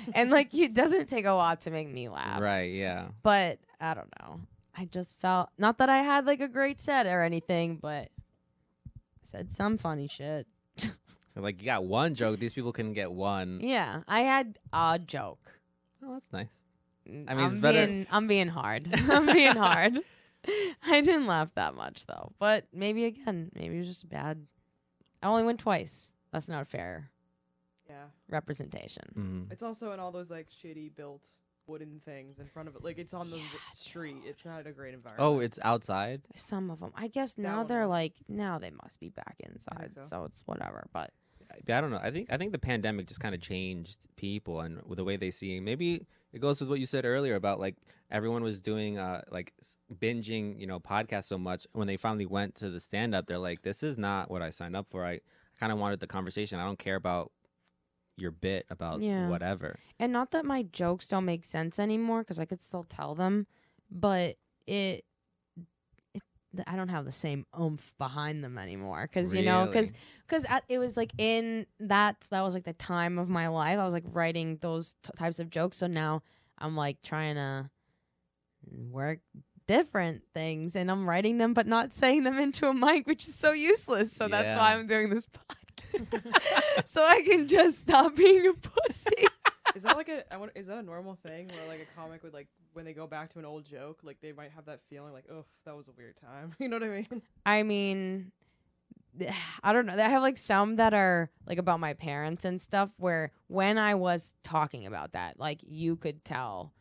and 0.14 0.30
like 0.30 0.54
it 0.54 0.74
doesn't 0.74 1.08
take 1.08 1.24
a 1.24 1.32
lot 1.32 1.62
to 1.62 1.70
make 1.70 1.88
me 1.88 2.08
laugh. 2.08 2.40
Right. 2.40 2.72
Yeah. 2.72 3.08
But 3.22 3.58
I 3.80 3.94
don't 3.94 4.10
know. 4.20 4.40
I 4.76 4.86
just 4.86 5.20
felt 5.20 5.50
not 5.58 5.78
that 5.78 5.88
I 5.88 6.02
had 6.02 6.26
like 6.26 6.40
a 6.40 6.48
great 6.48 6.80
set 6.80 7.06
or 7.06 7.22
anything, 7.22 7.76
but 7.76 8.08
said 9.22 9.52
some 9.52 9.78
funny 9.78 10.08
shit. 10.08 10.46
Like 11.34 11.60
you 11.60 11.66
got 11.66 11.84
one 11.84 12.14
joke. 12.14 12.38
These 12.38 12.52
people 12.52 12.72
couldn't 12.72 12.92
get 12.92 13.10
one. 13.10 13.60
Yeah, 13.62 14.02
I 14.06 14.20
had 14.20 14.58
a 14.72 14.98
joke. 14.98 15.60
Oh, 16.04 16.12
that's 16.14 16.32
nice. 16.32 16.52
I 17.06 17.10
mean, 17.10 17.26
I'm 17.28 17.60
better- 17.60 17.86
Being, 17.86 18.06
I'm 18.10 18.26
being 18.28 18.48
hard. 18.48 18.88
I'm 19.08 19.26
being 19.26 19.54
hard. 19.56 19.98
I 20.86 21.00
didn't 21.00 21.26
laugh 21.26 21.48
that 21.54 21.74
much 21.74 22.06
though, 22.06 22.32
but 22.38 22.64
maybe 22.72 23.04
again, 23.04 23.50
maybe 23.54 23.76
it 23.76 23.78
was 23.78 23.88
just 23.88 24.08
bad. 24.08 24.44
I 25.22 25.28
only 25.28 25.44
went 25.44 25.60
twice. 25.60 26.16
That's 26.32 26.48
not 26.48 26.66
fair 26.66 27.10
Yeah. 27.88 28.06
representation. 28.28 29.04
Mhm. 29.16 29.52
It's 29.52 29.62
also 29.62 29.92
in 29.92 30.00
all 30.00 30.10
those 30.10 30.30
like 30.30 30.48
shitty 30.50 30.94
built 30.96 31.22
wooden 31.68 32.00
things 32.04 32.40
in 32.40 32.46
front 32.48 32.68
of 32.68 32.74
it. 32.74 32.82
Like 32.82 32.98
it's 32.98 33.14
on 33.14 33.30
the 33.30 33.36
w- 33.36 33.58
street. 33.72 34.16
It's 34.24 34.44
not 34.44 34.66
a 34.66 34.72
great 34.72 34.94
environment. 34.94 35.24
Oh, 35.24 35.38
it's 35.38 35.60
outside. 35.62 36.22
Some 36.34 36.70
of 36.70 36.80
them, 36.80 36.90
I 36.96 37.06
guess 37.06 37.34
That 37.34 37.42
now 37.42 37.58
one 37.58 37.66
they're 37.68 37.86
was. 37.86 37.90
like 37.90 38.14
now 38.28 38.58
they 38.58 38.70
must 38.70 38.98
be 38.98 39.10
back 39.10 39.36
inside, 39.44 39.92
so. 39.94 40.02
so. 40.02 40.24
it's 40.24 40.42
whatever. 40.46 40.86
But 40.92 41.10
I 41.52 41.72
I 41.76 41.80
don't 41.80 41.90
know. 41.90 42.00
I 42.02 42.10
think 42.10 42.28
I 42.32 42.36
think 42.36 42.52
the 42.52 42.58
pandemic 42.58 43.06
just 43.06 43.20
kind 43.20 43.34
of 43.34 43.40
changed 43.40 44.06
people 44.16 44.60
and 44.60 44.80
with 44.86 44.96
the 44.96 45.04
way 45.04 45.16
they 45.16 45.30
see. 45.30 45.60
Maybe 45.60 46.06
it 46.32 46.40
goes 46.40 46.60
with 46.60 46.70
what 46.70 46.80
you 46.80 46.86
said 46.86 47.04
earlier 47.04 47.34
about 47.34 47.60
like 47.60 47.76
everyone 48.10 48.42
was 48.42 48.60
doing 48.60 48.98
uh 48.98 49.22
like 49.30 49.52
binging, 49.94 50.58
you 50.58 50.66
know, 50.66 50.80
podcasts 50.80 51.24
so 51.24 51.38
much. 51.38 51.66
When 51.72 51.86
they 51.86 51.96
finally 51.96 52.26
went 52.26 52.54
to 52.56 52.70
the 52.70 52.80
stand 52.80 53.14
up, 53.14 53.26
they're 53.26 53.38
like, 53.38 53.62
"This 53.62 53.82
is 53.82 53.98
not 53.98 54.30
what 54.30 54.42
I 54.42 54.50
signed 54.50 54.76
up 54.76 54.86
for. 54.90 55.04
I 55.04 55.20
kind 55.60 55.72
of 55.72 55.78
wanted 55.78 56.00
the 56.00 56.06
conversation. 56.06 56.58
I 56.58 56.64
don't 56.64 56.78
care 56.78 56.96
about 56.96 57.32
your 58.16 58.30
bit 58.30 58.66
about 58.70 59.00
Yeah. 59.00 59.28
whatever." 59.28 59.78
and 59.98 60.12
not 60.12 60.30
that 60.32 60.44
my 60.44 60.62
jokes 60.64 61.06
don't 61.08 61.24
make 61.24 61.44
sense 61.44 61.78
anymore 61.78 62.22
because 62.22 62.38
I 62.38 62.44
could 62.44 62.62
still 62.62 62.84
tell 62.84 63.14
them, 63.14 63.46
but 63.90 64.36
it. 64.66 65.04
I 66.66 66.76
don't 66.76 66.88
have 66.88 67.04
the 67.04 67.12
same 67.12 67.46
oomph 67.58 67.92
behind 67.98 68.44
them 68.44 68.58
anymore 68.58 69.08
because 69.10 69.32
you 69.32 69.42
know 69.42 69.66
because 69.66 69.92
because 70.26 70.44
uh, 70.48 70.60
it 70.68 70.78
was 70.78 70.96
like 70.96 71.12
in 71.18 71.66
that 71.80 72.16
that 72.30 72.42
was 72.42 72.54
like 72.54 72.64
the 72.64 72.72
time 72.74 73.18
of 73.18 73.28
my 73.28 73.48
life 73.48 73.78
i 73.78 73.84
was 73.84 73.92
like 73.94 74.04
writing 74.12 74.58
those 74.60 74.94
t- 75.02 75.10
types 75.16 75.38
of 75.38 75.50
jokes 75.50 75.76
so 75.78 75.86
now 75.86 76.22
i'm 76.58 76.76
like 76.76 77.00
trying 77.02 77.36
to 77.36 77.70
work 78.90 79.20
different 79.66 80.22
things 80.34 80.76
and 80.76 80.90
i'm 80.90 81.08
writing 81.08 81.38
them 81.38 81.54
but 81.54 81.66
not 81.66 81.92
saying 81.92 82.22
them 82.24 82.38
into 82.38 82.66
a 82.66 82.74
mic 82.74 83.06
which 83.06 83.24
is 83.26 83.34
so 83.34 83.52
useless 83.52 84.12
so 84.12 84.28
that's 84.28 84.54
why 84.54 84.74
i'm 84.74 84.86
doing 84.86 85.08
this 85.08 85.26
podcast. 85.26 85.56
So 86.84 87.04
i 87.04 87.22
can 87.22 87.48
just 87.48 87.78
stop 87.78 88.14
being 88.16 88.46
a 88.46 88.52
pussy 88.54 89.26
is 89.74 89.82
that 89.82 89.96
like 89.96 90.08
a? 90.08 90.32
I 90.32 90.36
wonder, 90.36 90.52
is 90.56 90.66
that 90.66 90.78
a 90.78 90.82
normal 90.82 91.18
thing 91.22 91.48
where 91.48 91.66
like 91.68 91.80
a 91.80 92.00
comic 92.00 92.22
would 92.22 92.34
like 92.34 92.48
when 92.72 92.84
they 92.84 92.92
go 92.92 93.06
back 93.06 93.32
to 93.32 93.38
an 93.38 93.44
old 93.44 93.64
joke, 93.64 94.00
like 94.02 94.20
they 94.20 94.32
might 94.32 94.50
have 94.52 94.66
that 94.66 94.80
feeling 94.88 95.12
like, 95.12 95.24
oh, 95.30 95.44
that 95.64 95.76
was 95.76 95.88
a 95.88 95.92
weird 95.92 96.16
time. 96.16 96.54
You 96.58 96.68
know 96.68 96.76
what 96.76 96.84
I 96.84 96.88
mean? 96.88 97.22
I 97.44 97.62
mean, 97.62 98.32
I 99.62 99.72
don't 99.72 99.86
know. 99.86 99.94
I 99.94 100.08
have 100.08 100.22
like 100.22 100.38
some 100.38 100.76
that 100.76 100.94
are 100.94 101.30
like 101.46 101.58
about 101.58 101.80
my 101.80 101.94
parents 101.94 102.44
and 102.44 102.60
stuff 102.60 102.90
where 102.98 103.32
when 103.48 103.78
I 103.78 103.94
was 103.94 104.34
talking 104.42 104.86
about 104.86 105.12
that, 105.12 105.38
like 105.38 105.60
you 105.62 105.96
could 105.96 106.24
tell 106.24 106.72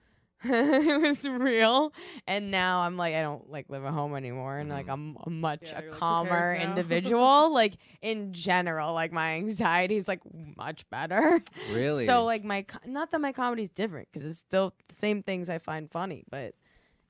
it 0.43 1.01
was 1.01 1.27
real. 1.27 1.93
And 2.27 2.51
now 2.51 2.81
I'm 2.81 2.97
like, 2.97 3.13
I 3.15 3.21
don't 3.21 3.49
like 3.49 3.69
live 3.69 3.85
at 3.85 3.93
home 3.93 4.15
anymore. 4.15 4.57
And 4.59 4.69
like, 4.69 4.87
Mhm. 4.87 4.93
I'm 4.93 5.17
a 5.25 5.29
much 5.29 5.59
Yeah, 5.63 5.79
a 5.79 5.81
you're 5.83 5.91
like, 5.91 5.99
calmer 5.99 6.55
individual. 6.59 7.53
like 7.53 7.75
in 8.01 8.33
general, 8.33 8.93
like 8.93 9.11
my 9.11 9.35
anxiety 9.35 9.97
is 9.97 10.07
like 10.07 10.21
much 10.57 10.89
better. 10.89 11.41
Really? 11.71 12.05
So 12.05 12.23
like 12.23 12.43
my, 12.43 12.63
co- 12.63 12.79
not 12.85 13.11
that 13.11 13.21
my 13.21 13.31
comedy's 13.31 13.69
different 13.69 14.07
because 14.11 14.25
it's 14.25 14.39
still 14.39 14.73
the 14.89 14.95
same 14.95 15.21
things 15.23 15.49
I 15.49 15.59
find 15.59 15.89
funny, 15.91 16.23
but 16.29 16.55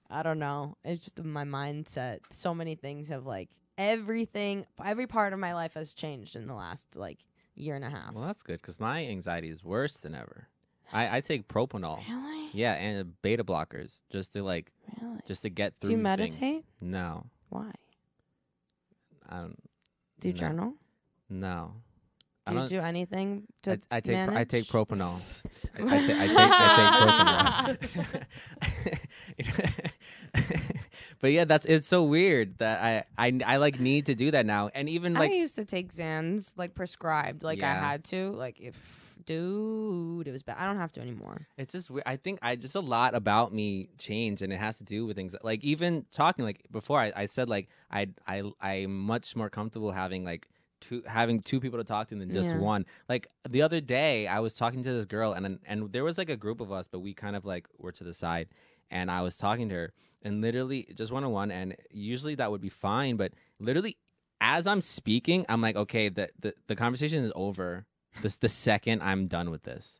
I 0.09 0.23
don't 0.23 0.39
know. 0.39 0.75
It's 0.83 1.03
just 1.03 1.23
my 1.23 1.45
mindset. 1.45 2.19
So 2.31 2.53
many 2.53 2.75
things 2.75 3.07
have 3.07 3.25
like 3.25 3.49
everything, 3.77 4.65
every 4.83 5.07
part 5.07 5.33
of 5.33 5.39
my 5.39 5.53
life 5.53 5.73
has 5.75 5.93
changed 5.93 6.35
in 6.35 6.47
the 6.47 6.53
last 6.53 6.95
like 6.95 7.19
year 7.55 7.75
and 7.75 7.85
a 7.85 7.89
half. 7.89 8.13
well, 8.13 8.25
that's 8.25 8.43
good 8.43 8.61
because 8.61 8.79
my 8.79 9.05
anxiety 9.05 9.49
is 9.49 9.63
worse 9.63 9.97
than 9.97 10.15
ever. 10.15 10.47
I, 10.93 11.17
I 11.17 11.21
take 11.21 11.47
propanol. 11.47 11.99
Really? 12.07 12.49
Yeah, 12.53 12.73
and 12.73 13.13
beta 13.21 13.43
blockers 13.43 14.01
just 14.11 14.33
to 14.33 14.43
like 14.43 14.71
Really? 15.01 15.19
just 15.27 15.41
to 15.43 15.49
get 15.49 15.73
through. 15.79 15.89
Do 15.89 15.91
you 15.91 15.97
things. 15.97 16.03
meditate? 16.03 16.65
No, 16.81 17.25
Why? 17.49 17.71
I 19.29 19.37
don't. 19.39 19.57
Do 20.19 20.27
you 20.27 20.33
no, 20.33 20.39
journal? 20.39 20.73
No. 21.29 21.71
Do 22.45 22.53
you 22.53 22.59
don't- 22.59 22.69
do 22.69 22.79
anything 22.79 23.43
to 23.63 23.79
I, 23.91 23.97
I 23.97 23.99
take 24.01 24.17
I 24.29 24.43
take 24.43 24.65
propanol. 24.65 25.41
I, 25.79 25.83
I, 25.83 26.07
ta- 26.07 26.15
I 26.19 26.27
take 26.27 26.37
I 26.37 27.77
take 27.77 27.91
propanol. 27.91 28.25
but 31.21 31.31
yeah, 31.31 31.45
that's 31.45 31.65
it's 31.65 31.87
so 31.87 32.03
weird 32.03 32.57
that 32.57 32.81
I, 32.81 33.27
I 33.27 33.39
I 33.45 33.57
like 33.57 33.79
need 33.79 34.07
to 34.07 34.15
do 34.15 34.31
that 34.31 34.45
now, 34.45 34.69
and 34.73 34.89
even 34.89 35.13
like 35.13 35.31
I 35.31 35.35
used 35.35 35.55
to 35.55 35.65
take 35.65 35.93
Xans 35.93 36.53
like 36.57 36.73
prescribed, 36.73 37.43
like 37.43 37.61
I 37.63 37.73
had 37.73 38.03
to. 38.05 38.31
Like 38.31 38.59
if 38.59 38.75
dude, 39.25 40.27
it 40.27 40.31
was 40.31 40.43
bad. 40.43 40.57
I 40.59 40.65
don't 40.65 40.77
have 40.77 40.91
to 40.93 41.01
anymore. 41.01 41.47
It's 41.57 41.73
just 41.73 41.89
weird. 41.89 42.03
I 42.05 42.15
think 42.17 42.39
I 42.41 42.55
just 42.55 42.75
a 42.75 42.79
lot 42.79 43.15
about 43.15 43.53
me 43.53 43.89
changed, 43.97 44.41
and 44.41 44.51
it 44.51 44.57
has 44.59 44.77
to 44.79 44.83
do 44.83 45.05
with 45.05 45.15
things 45.15 45.35
like 45.43 45.63
even 45.63 46.05
talking. 46.11 46.45
Like 46.45 46.65
before, 46.71 46.99
I, 46.99 47.11
I 47.15 47.25
said 47.25 47.49
like 47.49 47.69
I 47.91 48.07
I 48.27 48.43
I'm 48.61 48.97
much 49.05 49.35
more 49.35 49.49
comfortable 49.49 49.91
having 49.91 50.23
like 50.23 50.47
two 50.79 51.03
having 51.05 51.41
two 51.41 51.59
people 51.59 51.79
to 51.79 51.83
talk 51.85 52.07
to 52.09 52.15
than 52.15 52.31
just 52.31 52.53
Yeah. 52.53 52.61
one. 52.61 52.85
Like 53.07 53.27
the 53.49 53.61
other 53.61 53.81
day, 53.81 54.27
I 54.27 54.39
was 54.39 54.55
talking 54.55 54.83
to 54.83 54.93
this 54.93 55.05
girl, 55.05 55.33
and 55.33 55.59
and 55.65 55.91
there 55.91 56.03
was 56.03 56.17
like 56.17 56.29
a 56.29 56.37
group 56.37 56.61
of 56.61 56.71
us, 56.71 56.87
but 56.87 56.99
we 56.99 57.13
kind 57.13 57.35
of 57.35 57.45
like 57.45 57.67
were 57.77 57.91
to 57.91 58.03
the 58.03 58.13
side, 58.13 58.47
and 58.89 59.09
I 59.11 59.21
was 59.21 59.37
talking 59.37 59.69
to 59.69 59.75
her, 59.75 59.93
and 60.23 60.41
literally 60.41 60.87
just 60.95 61.11
one 61.11 61.23
on 61.23 61.31
one, 61.31 61.51
and 61.51 61.75
usually 61.91 62.35
that 62.35 62.51
would 62.51 62.61
be 62.61 62.69
fine, 62.69 63.15
but 63.17 63.33
literally 63.59 63.97
as 64.43 64.65
I'm 64.65 64.81
speaking, 64.81 65.45
I'm 65.49 65.61
like, 65.61 65.75
okay, 65.75 66.09
the 66.09 66.29
the, 66.39 66.53
the 66.67 66.75
conversation 66.75 67.23
is 67.23 67.31
over. 67.35 67.85
This 68.21 68.37
the 68.37 68.49
second 68.49 69.01
I'm 69.01 69.25
done 69.25 69.49
with 69.49 69.63
this. 69.63 69.99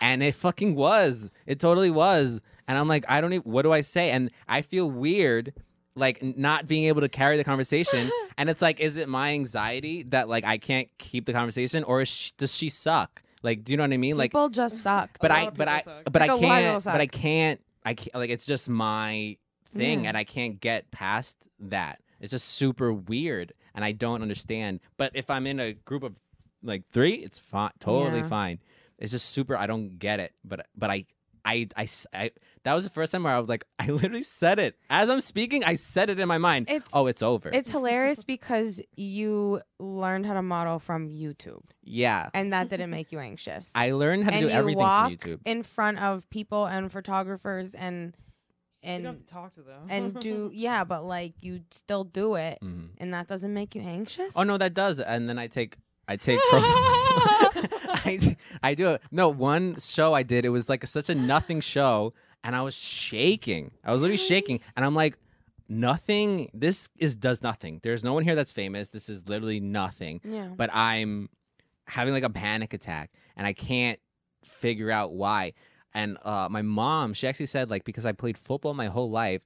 And 0.00 0.22
it 0.22 0.34
fucking 0.34 0.74
was. 0.74 1.30
It 1.46 1.60
totally 1.60 1.90
was. 1.90 2.40
And 2.66 2.78
I'm 2.78 2.88
like, 2.88 3.04
I 3.08 3.20
don't 3.20 3.32
even 3.32 3.50
what 3.50 3.62
do 3.62 3.72
I 3.72 3.80
say? 3.82 4.10
And 4.10 4.30
I 4.48 4.62
feel 4.62 4.90
weird 4.90 5.52
like 5.94 6.22
not 6.22 6.66
being 6.66 6.84
able 6.84 7.00
to 7.02 7.08
carry 7.08 7.36
the 7.36 7.44
conversation. 7.44 8.10
and 8.38 8.48
it's 8.48 8.62
like, 8.62 8.80
is 8.80 8.96
it 8.96 9.08
my 9.08 9.32
anxiety 9.32 10.04
that 10.04 10.28
like 10.28 10.44
I 10.44 10.56
can't 10.58 10.88
keep 10.98 11.26
the 11.26 11.32
conversation 11.32 11.84
or 11.84 12.00
is 12.00 12.08
she, 12.08 12.32
does 12.38 12.54
she 12.54 12.68
suck? 12.68 13.22
Like, 13.42 13.64
do 13.64 13.72
you 13.72 13.76
know 13.76 13.82
what 13.84 13.92
I 13.92 13.96
mean? 13.98 14.16
Like 14.16 14.30
People 14.30 14.48
just 14.48 14.82
suck. 14.82 15.18
but 15.20 15.30
I 15.30 15.50
but 15.50 15.68
I 15.68 15.80
suck. 15.80 16.04
but 16.04 16.20
Like, 16.20 16.30
I 16.30 16.34
lot 16.34 16.36
of 16.36 16.40
people 16.40 16.50
can't 16.50 16.84
but 16.84 17.00
I 17.00 17.06
can't 17.06 17.60
I 17.84 17.94
can't 17.94 18.14
like 18.14 18.30
it's 18.30 18.46
just 18.46 18.68
my 18.68 19.36
thing 19.74 20.04
Yeah. 20.04 20.08
and 20.10 20.16
I 20.16 20.24
can't 20.24 20.60
get 20.60 20.90
past 20.90 21.48
that. 21.60 22.00
It's 22.20 22.30
just 22.32 22.48
super 22.48 22.92
weird 22.92 23.52
and 23.74 23.84
I 23.84 23.92
don't 23.92 24.22
understand. 24.22 24.80
But 24.96 25.12
if 25.14 25.28
I'm 25.30 25.46
in 25.46 25.58
a 25.60 25.72
group 25.72 26.02
of 26.02 26.16
like 26.62 26.86
3, 26.88 27.14
it's 27.14 27.38
fine 27.38 27.70
totally 27.80 28.20
Yeah. 28.20 28.26
fine. 28.28 28.58
It's 28.98 29.12
just 29.12 29.30
super 29.30 29.56
I 29.56 29.66
don't 29.66 29.98
get 29.98 30.20
it. 30.20 30.32
But 30.44 30.66
but 30.76 30.90
I 30.90 31.06
I, 31.42 31.68
I, 31.74 31.84
s- 31.84 32.06
I- 32.12 32.32
that 32.64 32.74
was 32.74 32.84
the 32.84 32.90
first 32.90 33.12
time 33.12 33.22
where 33.22 33.32
I 33.34 33.38
was 33.38 33.48
like, 33.48 33.64
I 33.78 33.86
literally 33.86 34.22
said 34.22 34.58
it 34.58 34.76
as 34.90 35.08
I'm 35.08 35.22
speaking. 35.22 35.64
I 35.64 35.74
said 35.76 36.10
it 36.10 36.20
in 36.20 36.28
my 36.28 36.36
mind. 36.36 36.68
It's- 36.68 36.90
oh, 36.92 37.06
it's 37.06 37.22
over. 37.22 37.48
It's 37.50 37.70
hilarious 37.70 38.22
because 38.24 38.82
you 38.94 39.62
learned 39.78 40.26
how 40.26 40.34
to 40.34 40.42
model 40.42 40.78
from 40.78 41.08
YouTube, 41.08 41.62
yeah, 41.82 42.28
and 42.34 42.52
that 42.52 42.68
didn't 42.68 42.90
make 42.90 43.10
you 43.10 43.18
anxious. 43.20 43.70
I 43.74 43.92
learned 43.92 44.24
how 44.24 44.30
to 44.30 44.36
and 44.36 44.42
do 44.44 44.52
you 44.52 44.54
everything 44.58 44.80
walk 44.80 45.06
from 45.06 45.16
YouTube. 45.16 45.40
in 45.46 45.62
front 45.62 45.98
of 46.02 46.28
people 46.28 46.66
and 46.66 46.92
photographers 46.92 47.72
and 47.74 48.14
you 48.82 48.90
don't 48.98 49.04
have 49.06 49.14
and 49.14 49.26
to 49.26 49.32
talk 49.32 49.54
to 49.54 49.62
them. 49.62 49.86
and 49.88 50.20
do 50.20 50.50
yeah, 50.54 50.84
but 50.84 51.04
like 51.04 51.32
you 51.40 51.62
still 51.70 52.04
do 52.04 52.34
it, 52.34 52.58
Mhm. 52.62 52.90
and 52.98 53.14
that 53.14 53.28
doesn't 53.28 53.54
make 53.54 53.74
you 53.74 53.80
anxious. 53.80 54.34
Oh 54.36 54.42
no, 54.42 54.58
that 54.58 54.74
does. 54.74 55.00
And 55.00 55.26
then 55.26 55.38
I 55.38 55.46
take 55.46 55.76
I 56.10 56.16
take 56.16 56.40
pro- 56.50 56.60
I, 57.94 58.36
I 58.62 58.74
do 58.74 58.90
it. 58.90 59.02
No, 59.10 59.28
one 59.28 59.78
show 59.78 60.12
I 60.12 60.22
did, 60.24 60.44
it 60.44 60.48
was 60.48 60.68
like 60.68 60.86
such 60.86 61.08
a 61.08 61.14
nothing 61.14 61.60
show, 61.60 62.12
and 62.42 62.56
I 62.56 62.62
was 62.62 62.74
shaking. 62.74 63.70
I 63.84 63.92
was 63.92 64.00
literally 64.00 64.16
shaking, 64.16 64.60
and 64.76 64.84
I'm 64.84 64.94
like, 64.94 65.16
nothing. 65.68 66.50
This 66.52 66.90
is 66.98 67.16
does 67.16 67.42
nothing. 67.42 67.80
There's 67.82 68.02
no 68.02 68.12
one 68.12 68.24
here 68.24 68.34
that's 68.34 68.52
famous. 68.52 68.90
This 68.90 69.08
is 69.08 69.28
literally 69.28 69.60
nothing. 69.60 70.20
yeah. 70.24 70.48
But 70.48 70.74
I'm 70.74 71.28
having 71.86 72.12
like 72.12 72.24
a 72.24 72.30
panic 72.30 72.72
attack, 72.74 73.12
and 73.36 73.46
I 73.46 73.52
can't 73.52 73.98
figure 74.44 74.90
out 74.90 75.12
why. 75.12 75.52
And 75.94 76.18
uh, 76.24 76.48
my 76.50 76.62
mom, 76.62 77.14
she 77.14 77.26
actually 77.28 77.46
said 77.46 77.70
like 77.70 77.84
because 77.84 78.06
I 78.06 78.12
played 78.12 78.38
football 78.38 78.74
my 78.74 78.86
whole 78.86 79.10
life, 79.10 79.42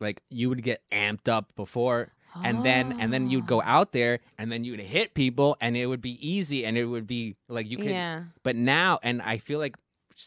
like 0.00 0.22
you 0.30 0.48
would 0.48 0.62
get 0.62 0.82
amped 0.92 1.28
up 1.28 1.54
before 1.56 2.12
and 2.44 2.64
then 2.64 3.00
and 3.00 3.12
then 3.12 3.28
you'd 3.30 3.46
go 3.46 3.60
ah. 3.60 3.76
out 3.78 3.92
there 3.92 4.20
and 4.38 4.50
then 4.50 4.64
you'd 4.64 4.80
hit 4.80 5.14
people 5.14 5.56
and 5.60 5.76
it 5.76 5.86
would 5.86 6.00
be 6.00 6.16
easy 6.26 6.64
and 6.64 6.76
it 6.78 6.84
would 6.84 7.06
be 7.06 7.36
like 7.48 7.68
you 7.70 7.76
could 7.76 7.86
yeah. 7.86 8.24
but 8.42 8.56
now 8.56 8.98
and 9.02 9.20
i 9.22 9.38
feel 9.38 9.58
like 9.58 9.74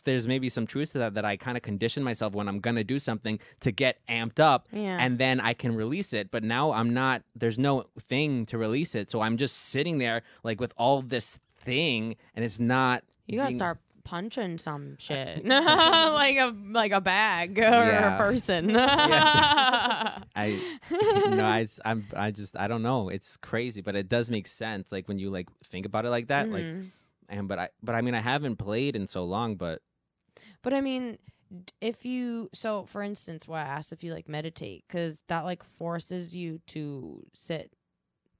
there's 0.05 0.27
maybe 0.27 0.49
some 0.49 0.65
truth 0.65 0.93
to 0.93 0.97
that 0.99 1.13
that 1.13 1.25
i 1.25 1.35
kind 1.37 1.55
of 1.57 1.63
condition 1.63 2.03
myself 2.03 2.33
when 2.33 2.47
i'm 2.47 2.59
gonna 2.59 2.83
do 2.83 2.97
something 2.97 3.39
to 3.59 3.71
get 3.71 3.99
amped 4.09 4.39
up 4.39 4.67
Yeah. 4.71 4.97
and 4.99 5.17
then 5.17 5.39
i 5.39 5.53
can 5.53 5.75
release 5.75 6.13
it 6.13 6.31
but 6.31 6.43
now 6.43 6.71
i'm 6.71 6.93
not 6.93 7.21
there's 7.35 7.59
no 7.59 7.85
thing 7.99 8.45
to 8.47 8.57
release 8.57 8.95
it 8.95 9.11
so 9.11 9.21
i'm 9.21 9.37
just 9.37 9.55
sitting 9.55 9.97
there 9.99 10.23
like 10.43 10.59
with 10.59 10.73
all 10.77 11.01
this 11.01 11.39
thing 11.59 12.15
and 12.35 12.43
it's 12.43 12.59
not 12.59 13.03
You 13.27 13.37
gotta 13.37 13.49
being- 13.49 13.59
start 13.59 13.77
punching 14.03 14.57
some 14.59 14.97
shit, 14.99 15.45
like 15.45 16.37
a 16.37 16.55
like 16.69 16.91
a 16.91 17.01
bag 17.01 17.57
or 17.59 17.61
Yeah. 17.61 18.15
a 18.15 18.17
person. 18.17 18.75
I 18.77 20.59
no, 21.29 21.45
I, 21.45 21.61
s- 21.63 21.79
I'm, 21.85 22.07
I 22.15 22.31
just, 22.31 22.57
I 22.57 22.67
don't 22.67 22.81
know. 22.81 23.09
It's 23.09 23.37
crazy, 23.37 23.81
but 23.81 23.95
it 23.95 24.09
does 24.09 24.29
make 24.31 24.47
sense. 24.47 24.91
Like 24.91 25.07
when 25.07 25.19
you 25.19 25.29
like 25.29 25.47
think 25.65 25.85
about 25.85 26.05
it 26.05 26.09
like 26.09 26.27
that, 26.27 26.51
like, 26.51 26.63
Mhm. 26.65 26.91
and 27.29 27.47
but 27.47 27.59
I, 27.59 27.69
but 27.81 27.95
I 27.95 28.01
mean, 28.01 28.15
I 28.15 28.19
haven't 28.21 28.57
played 28.57 28.95
in 28.95 29.07
so 29.07 29.23
long, 29.23 29.55
but 29.55 29.81
But 30.61 30.73
I 30.73 30.81
mean, 30.81 31.17
if 31.81 32.05
you 32.05 32.49
so 32.53 32.85
for 32.85 33.03
instance, 33.03 33.47
why 33.47 33.59
I 33.61 33.65
asked 33.65 33.93
if 33.93 34.03
you 34.03 34.13
like 34.13 34.27
meditate 34.27 34.85
because 34.87 35.21
that 35.27 35.41
like 35.41 35.63
forces 35.63 36.35
you 36.35 36.59
to 36.67 37.25
sit 37.33 37.71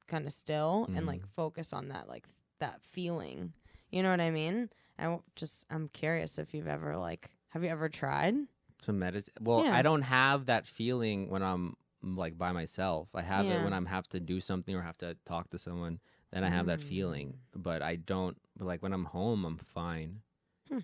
kind 0.07 0.26
of 0.28 0.34
still 0.34 0.89
and 0.95 1.05
like 1.05 1.22
focus 1.36 1.74
on 1.74 1.88
that 1.89 2.07
like 2.09 2.28
that 2.59 2.82
feeling. 2.82 3.53
You 3.91 4.01
know 4.03 4.09
what 4.09 4.22
I 4.22 4.32
mean? 4.32 4.70
I 5.00 5.18
just 5.36 5.66
I'm 5.70 5.89
curious 5.89 6.38
if 6.39 6.54
you've 6.54 6.68
ever 6.68 6.98
like 6.98 7.32
have 7.50 7.64
you 7.64 7.70
ever 7.70 7.89
tried? 7.89 8.36
to 8.82 8.91
meditate. 8.91 9.34
Well, 9.39 9.64
Yeah. 9.64 9.76
I 9.78 9.82
don't 9.82 10.02
have 10.02 10.48
that 10.48 10.68
feeling 10.68 11.30
when 11.30 11.41
I'm 11.41 11.76
mm, 12.04 12.18
like 12.18 12.38
by 12.38 12.52
myself. 12.52 13.08
I 13.16 13.22
have 13.22 13.46
it 13.46 13.64
when 13.64 13.72
I'm 13.74 13.86
have 13.86 14.08
to 14.10 14.20
do 14.20 14.41
something 14.41 14.76
or 14.76 14.82
have 14.82 14.98
to 14.98 15.16
talk 15.26 15.50
to 15.52 15.58
someone. 15.58 16.00
Then 16.32 16.44
I 16.44 16.50
have 16.50 16.66
that 16.66 16.80
Mm. 16.80 16.84
feeling, 16.84 17.38
but 17.56 17.82
I 17.82 17.96
don't. 17.96 18.38
But 18.58 18.66
like 18.66 18.84
when 18.84 18.91
I'm 18.91 19.06
home, 19.06 19.46
I'm 19.46 19.58
fine. 19.58 20.22
Hmm. 20.68 20.80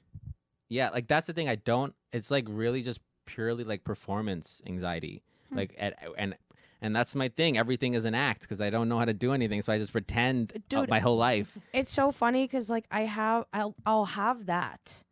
Yeah, 0.69 0.89
like 0.91 1.07
that's 1.07 1.27
the 1.27 1.33
thing. 1.33 1.49
I 1.49 1.55
don't. 1.55 1.93
It's 2.13 2.31
like 2.31 2.45
really 2.47 2.83
just 2.83 3.01
purely 3.25 3.63
like 3.63 3.83
performance 3.83 4.61
anxiety. 4.65 5.23
Hmm. 5.49 5.57
Like 5.57 5.75
at, 5.77 5.97
and 6.17 6.37
and 6.81 6.95
that's 6.95 7.15
my 7.15 7.29
thing. 7.29 7.57
Everything 7.57 7.93
is 7.93 8.05
an 8.05 8.15
act 8.15 8.41
because 8.41 8.61
I 8.61 8.69
don't 8.69 8.87
know 8.89 8.97
how 8.99 9.05
to 9.05 9.13
do 9.13 9.33
anything, 9.33 9.61
so 9.61 9.73
I 9.73 9.77
just 9.77 9.91
pretend 9.91 10.53
uh, 10.55 10.59
Dude, 10.69 10.89
my 10.89 10.99
whole 10.99 11.17
life. 11.17 11.57
It's 11.73 11.91
so 11.91 12.11
funny 12.11 12.45
because 12.45 12.69
like 12.69 12.85
I 12.91 13.01
have 13.01 13.45
I'll 13.53 13.75
I'll 13.85 14.05
have 14.05 14.45
that, 14.47 15.03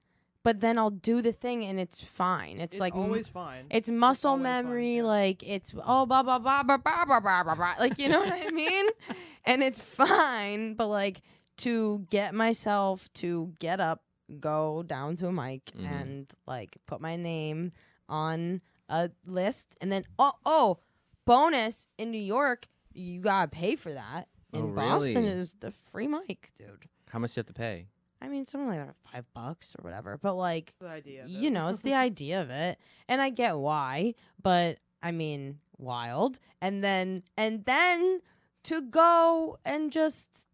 but 0.43 0.59
then 0.61 0.77
I'll 0.77 0.89
do 0.91 1.21
the 1.21 1.33
thing 1.33 1.65
and 1.65 1.79
it's 1.79 1.99
fine. 1.99 2.59
It's, 2.59 2.75
It's 2.75 2.79
like 2.79 2.93
m- 2.93 2.99
always 3.01 3.27
fine. 3.27 3.65
It's 3.69 3.89
muscle 3.89 4.31
always 4.31 4.43
fun, 4.43 4.65
memory, 4.65 4.97
yeah. 4.97 5.03
like 5.03 5.43
it's 5.43 5.73
oh 5.85 6.05
blah 6.05 6.23
blah 6.23 6.39
blah 6.39 6.63
blah 6.63 6.77
blah 6.77 7.05
blah 7.05 7.19
blah 7.19 7.43
blah 7.43 7.55
blah. 7.55 7.73
Like 7.79 7.97
you 7.99 8.09
know 8.09 8.19
what 8.19 8.31
I 8.33 8.47
mean? 8.53 8.85
And 9.45 9.63
it's 9.63 9.79
fine, 9.79 10.73
but 10.73 10.87
like 10.87 11.21
to 11.59 12.05
get 12.09 12.33
myself 12.35 13.07
to 13.13 13.53
get 13.59 13.79
up, 13.79 14.03
go 14.41 14.83
down 14.83 15.15
to 15.17 15.27
a 15.27 15.31
mic, 15.31 15.65
Mhm. 15.71 15.85
and 15.89 16.27
like 16.45 16.77
put 16.85 16.99
my 16.99 17.15
name 17.15 17.71
on 18.09 18.59
a 18.89 19.09
list, 19.25 19.75
and 19.81 19.89
then 19.91 20.03
oh 20.19 20.33
oh, 20.45 20.79
bonus 21.27 21.87
in 21.99 22.09
New 22.11 22.17
York, 22.21 22.67
you 22.93 23.21
gotta 23.21 23.47
pay 23.49 23.75
for 23.75 23.93
that. 23.93 24.27
In 24.53 24.61
Oh, 24.63 24.67
Boston 24.73 25.15
really? 25.23 25.27
is 25.27 25.53
the 25.59 25.71
free 25.71 26.07
mic, 26.07 26.51
dude. 26.55 26.87
How 27.09 27.19
much 27.19 27.33
do 27.35 27.39
you 27.39 27.41
have 27.41 27.47
to 27.47 27.53
pay? 27.53 27.87
I 28.21 28.27
mean, 28.29 28.45
something 28.45 28.67
like 28.69 28.89
five 29.11 29.25
bucks 29.35 29.75
or 29.77 29.83
whatever. 29.83 30.17
But 30.19 30.33
like, 30.33 30.73
the 30.79 30.87
idea. 30.89 31.25
you 31.27 31.51
know, 31.51 31.67
it's 31.67 31.81
the 31.81 31.93
idea 31.93 32.41
of 32.41 32.49
it, 32.49 32.79
and 33.07 33.21
I 33.21 33.29
get 33.29 33.57
why. 33.57 34.15
But 34.41 34.79
I 35.03 35.11
mean, 35.11 35.59
wild, 35.77 36.39
and 36.61 36.83
then 36.83 37.21
and 37.37 37.63
then 37.65 38.21
to 38.63 38.81
go 38.81 39.59
and 39.63 39.91
just 39.91 40.45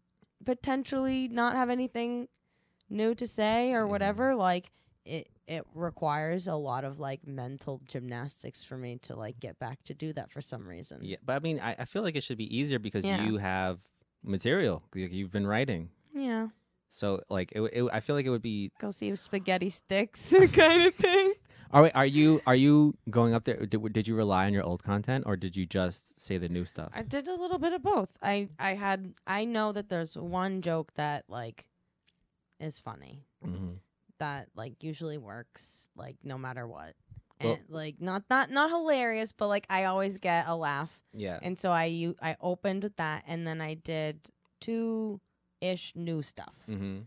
potentially 0.44 1.28
not 1.28 1.56
have 1.56 1.70
anything 1.70 2.28
new 2.90 3.14
to 3.14 3.26
say 3.26 3.72
or 3.72 3.86
Mhm. 3.86 3.90
whatever, 3.90 4.34
like 4.34 4.70
it 5.06 5.28
it 5.46 5.64
requires 5.74 6.46
a 6.46 6.54
lot 6.54 6.84
of 6.84 6.98
like 6.98 7.26
mental 7.26 7.80
gymnastics 7.86 8.62
for 8.64 8.76
me 8.76 8.98
to 9.02 9.14
like 9.14 9.38
get 9.40 9.58
back 9.58 9.82
to 9.84 9.94
do 9.94 10.12
that 10.14 10.30
for 10.30 10.40
some 10.40 10.66
reason. 10.66 11.00
Yeah, 11.02 11.16
but 11.24 11.34
I 11.34 11.38
mean, 11.40 11.60
I, 11.60 11.76
I 11.80 11.84
feel 11.84 12.02
like 12.02 12.16
it 12.16 12.22
should 12.22 12.38
be 12.38 12.56
easier 12.56 12.78
because 12.78 13.04
Yeah. 13.04 13.22
you 13.24 13.36
have 13.38 13.78
material. 14.22 14.82
Like, 14.94 15.12
You've 15.12 15.32
been 15.32 15.46
writing. 15.46 15.90
Yeah. 16.14 16.48
So 16.88 17.20
like 17.28 17.52
it, 17.52 17.60
it, 17.60 17.84
I 17.92 18.00
feel 18.00 18.16
like 18.16 18.24
it 18.26 18.30
would 18.30 18.42
be. 18.42 18.70
Go 18.80 18.90
see 18.90 19.14
spaghetti 19.16 19.68
sticks 19.68 20.34
kind 20.52 20.84
of 20.84 20.94
thing. 20.94 21.34
Are 21.72 21.90
are 21.94 22.06
you 22.06 22.40
are 22.46 22.54
you 22.54 22.96
going 23.10 23.34
up 23.34 23.44
there? 23.44 23.66
Did, 23.66 23.92
did 23.92 24.06
you 24.06 24.14
rely 24.14 24.46
on 24.46 24.52
your 24.52 24.62
old 24.62 24.84
content 24.84 25.24
or 25.26 25.36
did 25.36 25.56
you 25.56 25.66
just 25.66 26.18
say 26.20 26.38
the 26.38 26.48
new 26.48 26.64
stuff? 26.64 26.90
I 26.94 27.02
did 27.02 27.26
a 27.26 27.34
little 27.34 27.58
bit 27.58 27.72
of 27.72 27.82
both. 27.82 28.10
I 28.22 28.48
I 28.60 28.74
had 28.74 29.12
I 29.26 29.44
know 29.44 29.72
that 29.72 29.88
there's 29.88 30.16
one 30.16 30.62
joke 30.62 30.92
that 30.94 31.24
like 31.28 31.66
is 32.60 32.78
funny 32.78 33.24
hmm 33.42 33.72
that 34.24 34.48
like 34.54 34.82
usually 34.82 35.18
works 35.18 35.88
like 35.96 36.16
no 36.24 36.38
matter 36.38 36.66
what. 36.66 36.94
Well- 37.42 37.54
and 37.54 37.64
like 37.68 38.00
not 38.00 38.22
not 38.30 38.50
not 38.50 38.70
hilarious, 38.70 39.32
but 39.32 39.48
like 39.48 39.66
I 39.68 39.84
always 39.84 40.16
get 40.18 40.46
a 40.48 40.56
laugh. 40.56 40.98
Yeah. 41.12 41.38
And 41.42 41.58
so 41.58 41.70
I 41.70 41.84
you 41.86 42.16
I 42.22 42.36
opened 42.40 42.82
with 42.84 42.96
that 42.96 43.24
and 43.26 43.46
then 43.46 43.60
I 43.60 43.74
did 43.74 44.30
two 44.60 45.20
ish 45.60 45.92
new 45.94 46.22
stuff. 46.22 46.54
hmm 46.66 47.00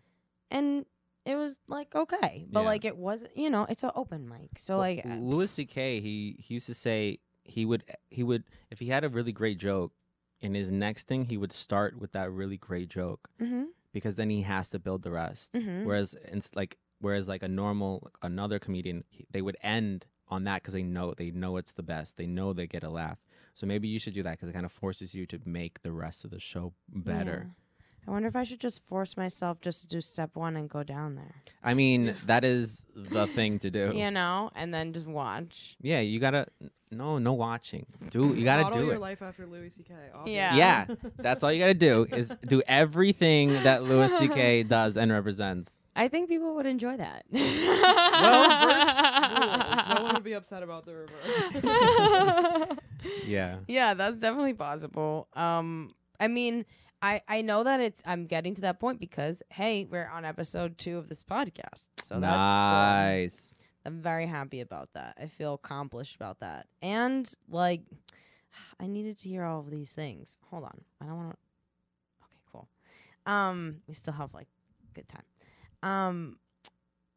And 0.52 0.86
it 1.26 1.36
was 1.36 1.60
like 1.68 1.96
okay, 1.96 2.46
but 2.52 2.62
Yeah. 2.62 2.66
like 2.72 2.86
it 2.86 2.96
wasn't, 2.98 3.36
you 3.36 3.50
know, 3.50 3.66
it's 3.70 3.84
an 3.84 3.92
open 3.96 4.30
mic. 4.30 4.60
So 4.60 4.78
like 4.78 5.06
uh, 5.06 5.16
Louis 5.16 5.50
C.K. 5.50 6.00
He 6.02 6.36
he 6.40 6.54
used 6.54 6.68
to 6.68 6.74
say 6.74 7.20
he 7.44 7.66
would 7.66 7.84
he 8.10 8.24
would 8.24 8.44
if 8.70 8.80
he 8.80 8.88
had 8.90 9.04
a 9.04 9.10
really 9.10 9.32
great 9.32 9.58
joke 9.58 9.92
in 10.40 10.54
his 10.54 10.70
next 10.70 11.08
thing 11.08 11.26
he 11.26 11.38
would 11.38 11.52
start 11.54 11.98
with 11.98 12.12
that 12.12 12.30
really 12.32 12.58
great 12.58 12.90
joke 12.90 13.30
mhm 13.42 13.66
because 13.94 14.16
then 14.18 14.30
he 14.30 14.42
has 14.44 14.70
to 14.70 14.78
build 14.78 15.02
the 15.02 15.10
rest. 15.10 15.52
mhm. 15.54 15.84
Whereas 15.86 16.14
it's 16.36 16.52
like 16.56 16.78
whereas 17.00 17.28
like 17.28 17.44
a 17.44 17.48
normal 17.48 18.12
another 18.22 18.60
comedian 18.60 19.04
they 19.32 19.42
would 19.42 19.58
end 19.62 20.06
on 20.30 20.44
that 20.44 20.62
because 20.62 20.74
they 20.74 20.84
know 20.84 21.14
they 21.14 21.32
know 21.32 21.58
it's 21.58 21.72
the 21.72 21.84
best. 21.84 22.18
They 22.18 22.28
know 22.28 22.54
they 22.54 22.68
get 22.68 22.84
a 22.84 22.90
laugh. 22.90 23.20
So 23.54 23.66
maybe 23.66 23.88
you 23.88 24.00
should 24.00 24.14
do 24.14 24.24
that 24.24 24.32
because 24.32 24.50
it 24.50 24.54
kind 24.54 24.66
of 24.66 24.72
forces 24.72 25.16
you 25.16 25.26
to 25.28 25.40
make 25.46 25.82
the 25.82 25.92
rest 25.92 26.26
of 26.26 26.32
the 26.32 26.40
show 26.40 26.74
better. 26.90 27.48
Yeah. 27.48 27.54
I 28.08 28.12
wonder 28.12 28.30
if 28.30 28.36
I 28.38 28.44
should 28.44 28.62
just 28.62 28.82
force 28.86 29.18
myself 29.18 29.60
just 29.60 29.82
to 29.82 29.88
do 29.88 30.00
step 30.00 30.30
one 30.36 30.56
and 30.56 30.70
go 30.70 30.82
down 30.82 31.16
there. 31.16 31.36
I 31.62 31.74
mean, 31.74 32.16
that 32.26 32.46
is 32.46 32.86
the 32.96 33.28
thing 33.28 33.60
to 33.60 33.70
do. 33.70 33.92
You 33.94 34.12
know, 34.12 34.50
and 34.56 34.74
then 34.74 34.94
just 34.94 35.08
watch. 35.08 35.76
Yeah, 35.82 36.00
you 36.00 36.20
gotta. 36.20 36.48
No, 36.90 37.18
no 37.18 37.34
watching. 37.34 37.86
Do 38.10 38.34
you 38.34 38.46
gotta 38.46 38.64
model 38.64 38.80
do 38.80 38.86
your 38.86 38.96
it? 38.96 39.02
life 39.02 39.22
after 39.22 39.46
Louis 39.46 39.70
C.K. 39.72 39.94
Yeah. 40.26 40.56
Yeah, 40.56 40.86
that's 41.18 41.44
all 41.44 41.52
you 41.52 41.60
gotta 41.60 41.74
do 41.74 42.08
is 42.14 42.34
do 42.48 42.62
everything 42.66 43.52
that 43.52 43.84
Louis 43.84 44.10
C.K. 44.18 44.64
does 44.70 44.96
and 44.96 45.12
represents. 45.12 45.84
I 45.98 46.08
think 46.08 46.30
people 46.30 46.56
would 46.56 46.66
enjoy 46.66 46.96
that. 46.96 47.26
Well, 47.30 47.38
Rules. 48.68 49.88
No 49.90 50.04
one 50.04 50.14
would 50.14 50.24
be 50.24 50.34
upset 50.34 50.64
about 50.64 50.86
the 50.86 50.96
reverse. 50.96 52.78
Yeah. 53.26 53.58
yeah, 53.68 53.94
that's 53.96 54.18
definitely 54.18 54.54
possible. 54.54 55.28
Um, 55.34 55.94
I 56.20 56.28
mean, 56.28 56.66
I 57.02 57.22
I 57.28 57.42
know 57.42 57.64
that 57.64 57.80
it's 57.80 58.02
I'm 58.06 58.26
getting 58.26 58.56
to 58.56 58.62
that 58.62 58.80
point 58.80 59.00
because 59.00 59.44
hey, 59.50 59.86
we're 59.90 60.08
on 60.08 60.26
episode 60.26 60.78
two 60.78 60.98
of 60.98 61.10
this 61.10 61.24
podcast, 61.24 61.88
so 62.02 62.20
that's 62.20 62.38
cool. 62.38 62.74
nice. 62.74 63.54
I'm 63.86 64.02
very 64.02 64.26
happy 64.26 64.60
about 64.62 64.90
that. 64.96 65.18
I 65.22 65.28
feel 65.28 65.54
accomplished 65.54 66.16
about 66.16 66.40
that. 66.40 66.68
And 66.82 67.32
like 67.50 67.82
I 68.80 68.88
needed 68.88 69.18
to 69.20 69.30
hear 69.30 69.44
all 69.44 69.60
of 69.62 69.70
these 69.70 69.92
things. 69.92 70.38
Hold 70.50 70.64
on. 70.66 70.82
I 71.02 71.06
don't 71.06 71.16
want 71.18 71.32
to 71.32 71.38
Okay, 72.26 72.40
cool. 72.52 72.68
Um 73.26 73.78
we 73.88 73.94
still 73.94 74.14
have 74.14 74.34
like 74.34 74.48
good 74.94 75.08
time. 75.08 75.24
Um 75.84 76.38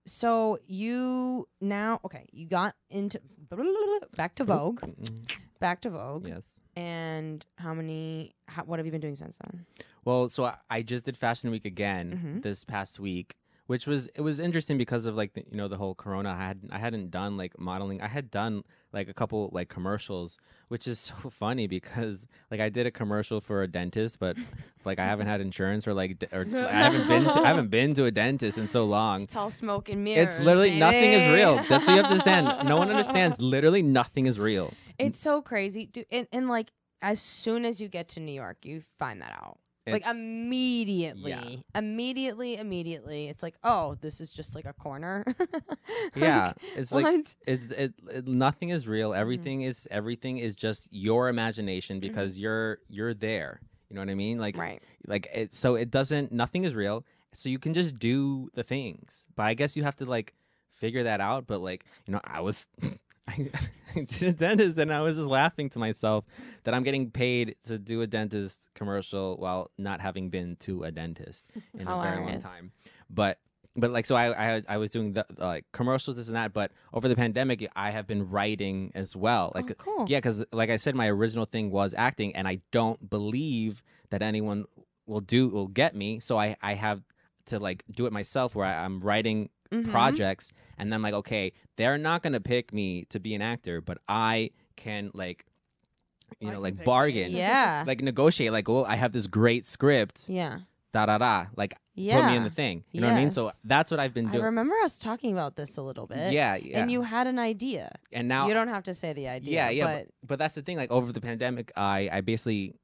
so 0.07 0.59
you 0.66 1.49
now 1.61 2.01
okay, 2.05 2.26
you 2.33 2.47
got 2.47 2.74
into 2.89 3.20
back 4.16 4.35
to 4.37 4.45
Vogue, 4.45 4.81
Mm, 4.81 5.33
back 5.59 5.81
to 5.83 5.91
Vogue. 5.91 6.26
Yes. 6.28 6.61
And 6.81 7.45
how 7.59 7.74
many 7.74 8.33
how, 8.49 8.64
what 8.64 8.78
have 8.78 8.87
you 8.87 8.93
been 8.93 9.01
doing 9.03 9.16
since 9.16 9.37
then? 9.45 9.66
Well, 10.05 10.28
so 10.31 10.45
I, 10.47 10.55
I 10.70 10.83
just 10.83 11.05
did 11.05 11.16
Fashion 11.16 11.51
Week 11.51 11.66
again 11.66 12.20
Mhm. 12.39 12.43
this 12.43 12.64
past 12.64 12.99
week, 12.99 13.37
which 13.71 13.87
was 13.87 14.09
it 14.16 14.21
was 14.21 14.41
interesting 14.41 14.77
because 14.79 15.07
of 15.07 15.14
like 15.14 15.33
the, 15.35 15.45
you 15.49 15.57
know 15.57 15.68
the 15.68 15.77
whole 15.77 15.95
corona. 15.95 16.31
I 16.31 16.45
had 16.45 16.59
I 16.73 16.79
hadn't 16.81 17.12
done 17.12 17.37
like 17.37 17.57
modeling. 17.57 18.03
I 18.03 18.09
had 18.09 18.29
done 18.29 18.64
like 18.93 19.09
a 19.09 19.14
couple 19.14 19.49
like 19.53 19.68
commercials, 19.68 20.39
which 20.66 20.89
is 20.89 20.99
so 21.11 21.14
funny 21.31 21.68
because 21.68 22.27
like 22.51 22.59
I 22.59 22.68
did 22.68 22.87
a 22.87 22.91
commercial 22.91 23.41
for 23.41 23.62
a 23.62 23.68
dentist, 23.68 24.18
but 24.18 24.37
like 24.85 24.99
I 24.99 25.05
haven't 25.05 25.29
had 25.29 25.41
insurance 25.41 25.87
or 25.87 25.95
like 25.95 26.21
or 26.33 26.49
I 26.53 26.73
haven't 26.73 27.07
been 27.07 27.23
to, 27.23 27.41
I 27.43 27.47
haven't 27.47 27.68
been 27.68 27.95
to 27.95 28.07
a 28.07 28.11
dentist 28.11 28.59
in 28.59 28.66
so 28.66 28.87
long. 28.87 29.23
It's 29.23 29.37
all 29.37 29.51
smoke 29.51 29.89
and 29.89 30.03
mirrors. 30.03 30.39
It's 30.39 30.41
literally 30.41 30.77
nothing 30.77 31.12
is 31.12 31.33
real. 31.33 31.55
That's 31.68 31.87
what 31.87 31.95
you 31.95 32.03
have 32.03 32.07
to 32.07 32.11
understand. 32.11 32.68
No 32.68 32.77
one 32.77 32.91
understands. 32.91 33.41
Literally 33.41 33.83
nothing 33.83 34.27
is 34.27 34.37
real. 34.37 34.75
It's 34.99 35.21
so 35.21 35.43
crazy, 35.43 35.87
dude. 35.87 36.07
And, 36.11 36.27
and 36.33 36.49
like, 36.49 36.73
as 37.03 37.21
soon 37.21 37.64
as 37.64 37.81
you 37.81 37.89
get 37.89 38.09
to 38.09 38.21
New 38.21 38.33
York, 38.33 38.59
you 38.64 38.83
find 38.99 39.23
that 39.23 39.31
out. 39.31 39.61
Like 39.87 40.03
It's- 40.03 40.11
immediately, 40.11 41.64
immediately, 41.74 42.57
immediately. 42.57 43.28
It's 43.28 43.43
like, 43.43 43.55
oh, 43.64 43.97
this 44.01 44.20
is 44.20 44.31
just 44.31 44.55
like 44.55 44.66
a 44.66 44.72
corner. 44.72 45.24
yeah, 46.14 46.47
Like, 46.47 46.57
it's 46.76 46.93
what? 46.93 47.05
like 47.05 47.26
it's 47.47 47.66
it, 47.66 47.95
it 48.11 48.26
nothing 48.26 48.68
is 48.68 48.87
real. 48.87 49.11
Mm-hmm. 49.11 49.20
Everything 49.20 49.62
is 49.62 49.89
everything 49.91 50.39
is 50.39 50.55
just 50.55 50.89
your 50.91 51.28
imagination 51.28 51.97
mm-hmm. 51.97 52.09
because 52.09 52.39
you're 52.39 52.78
you're 52.89 53.14
there. 53.14 53.61
You 53.89 53.97
know 53.97 54.03
what 54.03 54.11
I 54.11 54.14
mean? 54.14 54.39
Like 54.39 54.57
right. 54.57 54.83
like 55.07 55.28
it 55.35 55.55
so 55.55 55.74
it 55.74 55.91
doesn't 55.91 56.31
nothing 56.31 56.64
is 56.64 56.74
real. 56.74 57.05
So 57.33 57.49
you 57.49 57.59
can 57.59 57.74
just 57.74 57.99
do 57.99 58.51
the 58.55 58.62
things. 58.62 59.26
But 59.35 59.45
I 59.45 59.55
guess 59.55 59.76
you 59.76 59.83
have 59.85 59.97
to 59.97 60.05
like 60.05 60.35
figure 60.70 61.05
that 61.05 61.20
out. 61.20 61.47
But 61.47 61.61
like, 61.61 61.85
you 62.07 62.12
know, 62.12 62.20
I 62.24 62.41
was 62.41 62.68
I, 63.31 63.51
I 63.97 64.05
did 64.05 64.22
a 64.22 64.33
dentist 64.33 64.78
and 64.78 64.93
I 64.93 65.01
was 65.01 65.16
just 65.16 65.28
laughing 65.28 65.70
to 65.70 65.78
myself 65.78 66.24
that 66.64 66.74
I'm 66.74 66.83
getting 66.83 67.11
paid 67.11 67.57
to 67.66 67.78
do 67.78 68.03
a 68.03 68.07
dentist 68.07 68.68
commercial 68.74 69.37
while 69.37 69.70
not 69.78 70.01
having 70.01 70.31
been 70.31 70.57
to 70.61 70.85
a 70.85 70.91
dentist 70.91 71.49
in 71.74 71.87
a 71.87 72.03
very 72.03 72.20
long 72.20 72.41
time. 72.41 72.72
But 73.09 73.39
but 73.76 73.91
like 73.91 74.05
so 74.05 74.16
I 74.16 74.57
I, 74.57 74.62
I 74.68 74.76
was 74.78 74.91
doing 74.91 75.12
the 75.12 75.24
uh, 75.41 75.47
like 75.47 75.64
commercials 75.72 76.16
this 76.16 76.28
and 76.28 76.37
that. 76.37 76.53
But 76.53 76.72
over 76.93 77.09
the 77.09 77.16
pandemic, 77.16 77.68
I 77.76 77.91
have 77.91 78.07
been 78.07 78.28
writing 78.31 78.93
as 78.95 79.14
well. 79.14 79.53
Like 79.55 79.70
oh, 79.70 79.74
cool. 79.74 80.07
yeah, 80.09 80.18
because 80.18 80.45
like 80.53 80.70
I 80.70 80.76
said, 80.76 80.95
my 80.95 81.09
original 81.09 81.47
thing 81.47 81.70
was 81.70 81.95
acting, 81.97 82.35
and 82.35 82.49
I 82.49 82.61
don't 82.72 83.09
believe 83.09 83.83
that 84.11 84.22
anyone 84.22 84.64
will 85.07 85.20
do 85.20 85.49
will 85.49 85.68
get 85.68 85.95
me. 85.95 86.20
So 86.20 86.39
I 86.39 86.57
I 86.62 86.74
have 86.74 87.03
to 87.47 87.59
like 87.59 87.85
do 87.91 88.07
it 88.07 88.12
myself, 88.12 88.55
where 88.55 88.66
I, 88.66 88.85
I'm 88.85 89.01
writing 89.01 89.51
Mhm. 89.73 89.91
projects, 89.91 90.53
and 90.79 90.93
then 90.93 91.03
like, 91.03 91.14
okay, 91.14 91.53
they're 91.77 91.99
not 91.99 92.23
gonna 92.23 92.41
pick 92.41 92.73
me 92.73 93.05
to 93.11 93.21
be 93.21 93.35
an 93.35 93.43
actor, 93.43 93.81
but 93.81 93.99
I 94.09 94.51
can 94.77 95.11
like, 95.14 95.47
you 96.41 96.49
I 96.49 96.53
know, 96.55 96.61
like 96.61 96.75
pick 96.75 96.81
me. 96.81 96.85
bargain, 96.85 97.31
Yeah. 97.33 97.85
like 97.87 98.01
negotiate. 98.01 98.53
Like, 98.53 98.68
oh, 98.68 98.85
I 98.85 98.97
have 98.97 99.12
this 99.12 99.27
great 99.27 99.66
script, 99.66 100.29
yeah. 100.29 100.61
da 100.93 101.07
da 101.07 101.18
da. 101.18 101.47
Like, 101.57 101.75
Yeah. 101.95 102.21
put 102.21 102.31
me 102.31 102.37
in 102.37 102.43
the 102.45 102.51
thing. 102.51 102.83
You 102.93 103.01
know 103.01 103.09
what 103.09 103.16
I 103.16 103.21
mean? 103.21 103.31
So 103.31 103.53
that's 103.64 103.91
what 103.91 104.01
I've 104.01 104.14
been 104.14 104.25
doing 104.25 104.35
I 104.35 104.39
doing. 104.39 104.45
remember 104.47 104.75
us 104.83 104.99
talking 104.99 105.33
about 105.33 105.55
this 105.57 105.77
a 105.77 105.83
little 105.83 106.07
bit. 106.07 106.33
yeah, 106.33 106.57
yeah. 106.57 106.81
And 106.81 106.91
you 106.91 107.03
had 107.03 107.27
an 107.27 107.39
idea. 107.39 107.93
and 108.12 108.27
now 108.27 108.49
you 108.49 108.55
don't 108.55 108.68
have 108.68 108.85
to 108.85 108.95
say 108.95 109.12
the 109.12 109.29
idea. 109.29 109.55
Yeah, 109.55 109.71
yeah, 109.71 109.85
But, 109.85 110.09
but 110.27 110.39
that's 110.41 110.55
the 110.57 110.62
thing. 110.62 110.77
Like 110.77 110.91
over 110.91 111.12
the 111.12 111.21
pandemic, 111.21 111.71
I 111.77 112.09
I 112.11 112.21
basically 112.23 112.75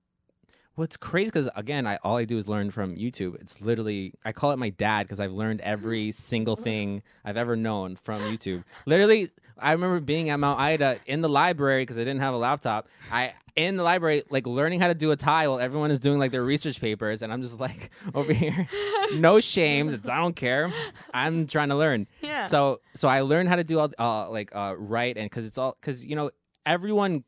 what's 0.77 0.97
crazy 0.97 1.27
because 1.27 1.49
again, 1.57 1.87
I 1.87 1.97
all 2.05 2.17
I 2.17 2.25
do 2.25 2.39
is 2.39 2.47
learn 2.49 2.71
from 2.71 2.95
YouTube. 2.97 3.35
It's 3.41 3.61
literally 3.61 4.15
I 4.25 4.33
call 4.33 4.53
it 4.53 4.57
my 4.59 4.71
dad 4.71 5.05
because 5.07 5.21
I've 5.21 5.33
learned 5.33 5.61
every 5.63 6.13
single 6.31 6.55
thing 6.57 7.03
I've 7.25 7.37
ever 7.37 7.57
known 7.57 7.97
from 7.97 8.21
YouTube. 8.23 8.65
Literally, 8.87 9.31
I 9.59 9.73
remember 9.73 10.01
being 10.01 10.31
at 10.31 10.39
Mount 10.39 10.61
Ida 10.61 11.01
in 11.07 11.23
the 11.23 11.29
library 11.29 11.83
because 11.83 11.97
I 11.97 12.03
didn't 12.03 12.21
have 12.21 12.35
a 12.35 12.39
laptop. 12.39 12.89
I 13.11 13.33
in 13.57 13.77
the 13.79 13.83
library 13.83 14.23
like 14.29 14.47
learning 14.47 14.81
how 14.81 14.89
to 14.89 14.95
do 14.95 15.13
a 15.13 15.17
tie 15.17 15.49
while 15.49 15.59
everyone 15.59 15.91
is 15.91 15.99
doing 15.99 16.19
like 16.19 16.31
their 16.31 16.45
research 16.45 16.79
papers, 16.79 17.23
and 17.23 17.33
I'm 17.33 17.41
just 17.41 17.59
like 17.59 17.91
over 18.15 18.33
here, 18.35 18.69
no 19.15 19.41
shame. 19.41 19.89
I 20.11 20.17
don't 20.19 20.37
care. 20.37 20.71
I'm 21.15 21.47
trying 21.47 21.71
to 21.71 21.77
learn. 21.77 22.07
yeah. 22.21 22.47
So 22.49 22.81
so 22.95 23.09
I 23.09 23.23
learned 23.23 23.49
how 23.49 23.57
to 23.57 23.65
do 23.65 23.79
all 23.79 23.91
uh 23.99 24.29
like 24.31 24.55
uh 24.55 24.75
write 24.77 25.17
and 25.17 25.29
because 25.29 25.47
it's 25.47 25.57
all 25.59 25.77
because 25.81 26.05
you 26.05 26.17
know 26.17 26.31
everyone. 26.67 27.25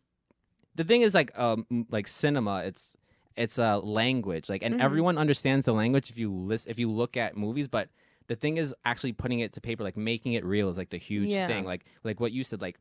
The 0.74 0.84
thing 0.84 1.02
is 1.02 1.12
like 1.12 1.36
um 1.36 1.66
like 1.90 2.06
cinema. 2.06 2.58
It's 2.64 2.96
it's 3.38 3.58
a 3.58 3.78
language 3.78 4.48
like 4.50 4.62
and 4.62 4.74
Mhm. 4.74 4.80
everyone 4.82 5.16
understands 5.18 5.64
the 5.66 5.72
language 5.72 6.10
if 6.10 6.18
you 6.18 6.30
list 6.32 6.66
if 6.68 6.78
you 6.78 6.88
look 6.88 7.16
at 7.16 7.36
movies 7.36 7.68
but 7.68 7.88
the 8.26 8.36
thing 8.36 8.56
is 8.58 8.74
actually 8.84 9.12
putting 9.12 9.40
it 9.40 9.52
to 9.54 9.60
paper 9.60 9.82
like 9.84 9.96
making 9.96 10.32
it 10.34 10.44
real 10.44 10.68
is 10.68 10.76
like 10.76 10.90
the 10.90 10.98
huge 10.98 11.30
Yeah. 11.30 11.46
thing 11.46 11.64
like 11.64 11.84
like 12.04 12.20
what 12.20 12.32
you 12.32 12.42
said 12.44 12.60
like 12.60 12.78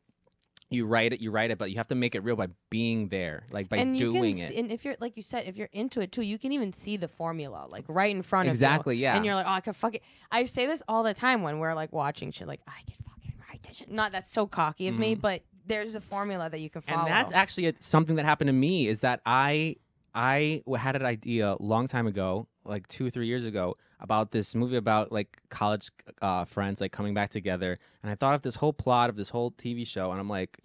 you 0.70 0.84
write 0.86 1.14
it 1.14 1.20
you 1.20 1.30
write 1.30 1.50
it 1.50 1.56
but 1.56 1.70
you 1.70 1.76
have 1.78 1.86
to 1.86 1.94
make 1.94 2.14
it 2.14 2.22
real 2.22 2.36
by 2.36 2.48
being 2.68 3.08
there 3.08 3.46
like 3.50 3.68
by 3.70 3.78
and 3.78 3.98
you 3.98 4.12
doing 4.12 4.34
can 4.36 4.52
it 4.52 4.58
and 4.58 4.70
if 4.70 4.84
you're 4.84 4.96
like 5.00 5.16
you 5.16 5.22
said, 5.22 5.46
if 5.46 5.56
you're 5.56 5.70
into 5.72 6.00
it 6.02 6.12
too, 6.12 6.20
you 6.22 6.38
can 6.38 6.52
even 6.52 6.72
see 6.74 6.98
the 6.98 7.08
formula 7.08 7.66
like 7.70 7.84
right 7.88 8.14
in 8.14 8.20
front 8.20 8.48
exactly 8.48 8.96
of 8.96 8.98
you. 8.98 9.06
Exactly. 9.06 9.14
Yeah 9.14 9.16
And 9.16 9.24
you're 9.24 9.34
like, 9.34 9.46
oh, 9.46 9.50
I 9.52 9.60
could 9.62 9.76
fuck 9.76 9.94
it. 9.94 10.02
I 10.30 10.44
say 10.44 10.66
this 10.66 10.82
all 10.86 11.02
the 11.04 11.14
time 11.14 11.40
when 11.42 11.58
we're 11.58 11.72
like 11.74 11.90
watching 11.92 12.30
shit. 12.32 12.46
Like, 12.46 12.60
I 12.66 12.80
could 12.84 12.96
fucking 13.02 13.32
write 13.48 13.62
this 13.62 13.78
shit. 13.78 13.90
Not 13.90 14.12
that's 14.12 14.30
so 14.30 14.46
cocky 14.46 14.88
of 14.88 14.98
me, 14.98 15.16
Mhm. 15.16 15.20
but 15.22 15.42
there's 15.66 15.94
a 15.94 16.00
formula 16.02 16.50
that 16.50 16.58
you 16.60 16.68
can 16.68 16.82
follow. 16.82 17.00
and 17.00 17.08
that's 17.10 17.32
actually 17.32 17.66
a, 17.68 17.72
something 17.80 18.16
that 18.16 18.24
happened 18.26 18.48
to 18.48 18.52
me 18.54 18.88
is 18.88 19.00
that 19.00 19.20
i 19.26 19.76
i 20.18 20.62
had 20.76 20.96
an 20.96 21.04
idea 21.04 21.54
a 21.54 21.62
long 21.62 21.86
time 21.86 22.06
ago 22.06 22.46
like 22.64 22.86
two 22.88 23.06
or 23.06 23.10
three 23.10 23.26
years 23.26 23.44
ago 23.44 23.76
about 24.00 24.30
this 24.32 24.54
movie 24.54 24.76
about 24.76 25.12
like 25.12 25.30
college 25.48 25.90
uh, 26.22 26.44
friends 26.44 26.80
like 26.80 26.92
coming 26.92 27.14
back 27.14 27.30
together 27.30 27.78
and 28.02 28.10
i 28.10 28.14
thought 28.14 28.34
of 28.34 28.42
this 28.42 28.56
whole 28.56 28.72
plot 28.72 29.08
of 29.10 29.16
this 29.16 29.28
whole 29.28 29.50
tv 29.52 29.86
show 29.86 30.10
and 30.10 30.18
i'm 30.20 30.28
like 30.28 30.58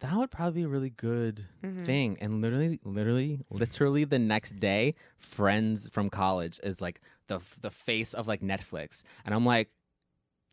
that 0.00 0.14
would 0.16 0.30
probably 0.32 0.60
be 0.62 0.64
a 0.64 0.68
really 0.68 0.90
good 0.90 1.46
Mhm. 1.64 1.84
thing 1.84 2.16
and 2.20 2.40
literally 2.42 2.80
literally 2.84 3.40
literally 3.50 4.04
the 4.04 4.18
next 4.18 4.58
day 4.58 4.94
friends 5.16 5.88
from 5.90 6.10
college 6.10 6.58
is 6.64 6.80
like 6.80 7.00
the 7.28 7.38
the 7.60 7.70
face 7.70 8.12
of 8.14 8.26
like 8.26 8.40
netflix 8.42 9.02
and 9.24 9.34
i'm 9.34 9.46
like 9.46 9.68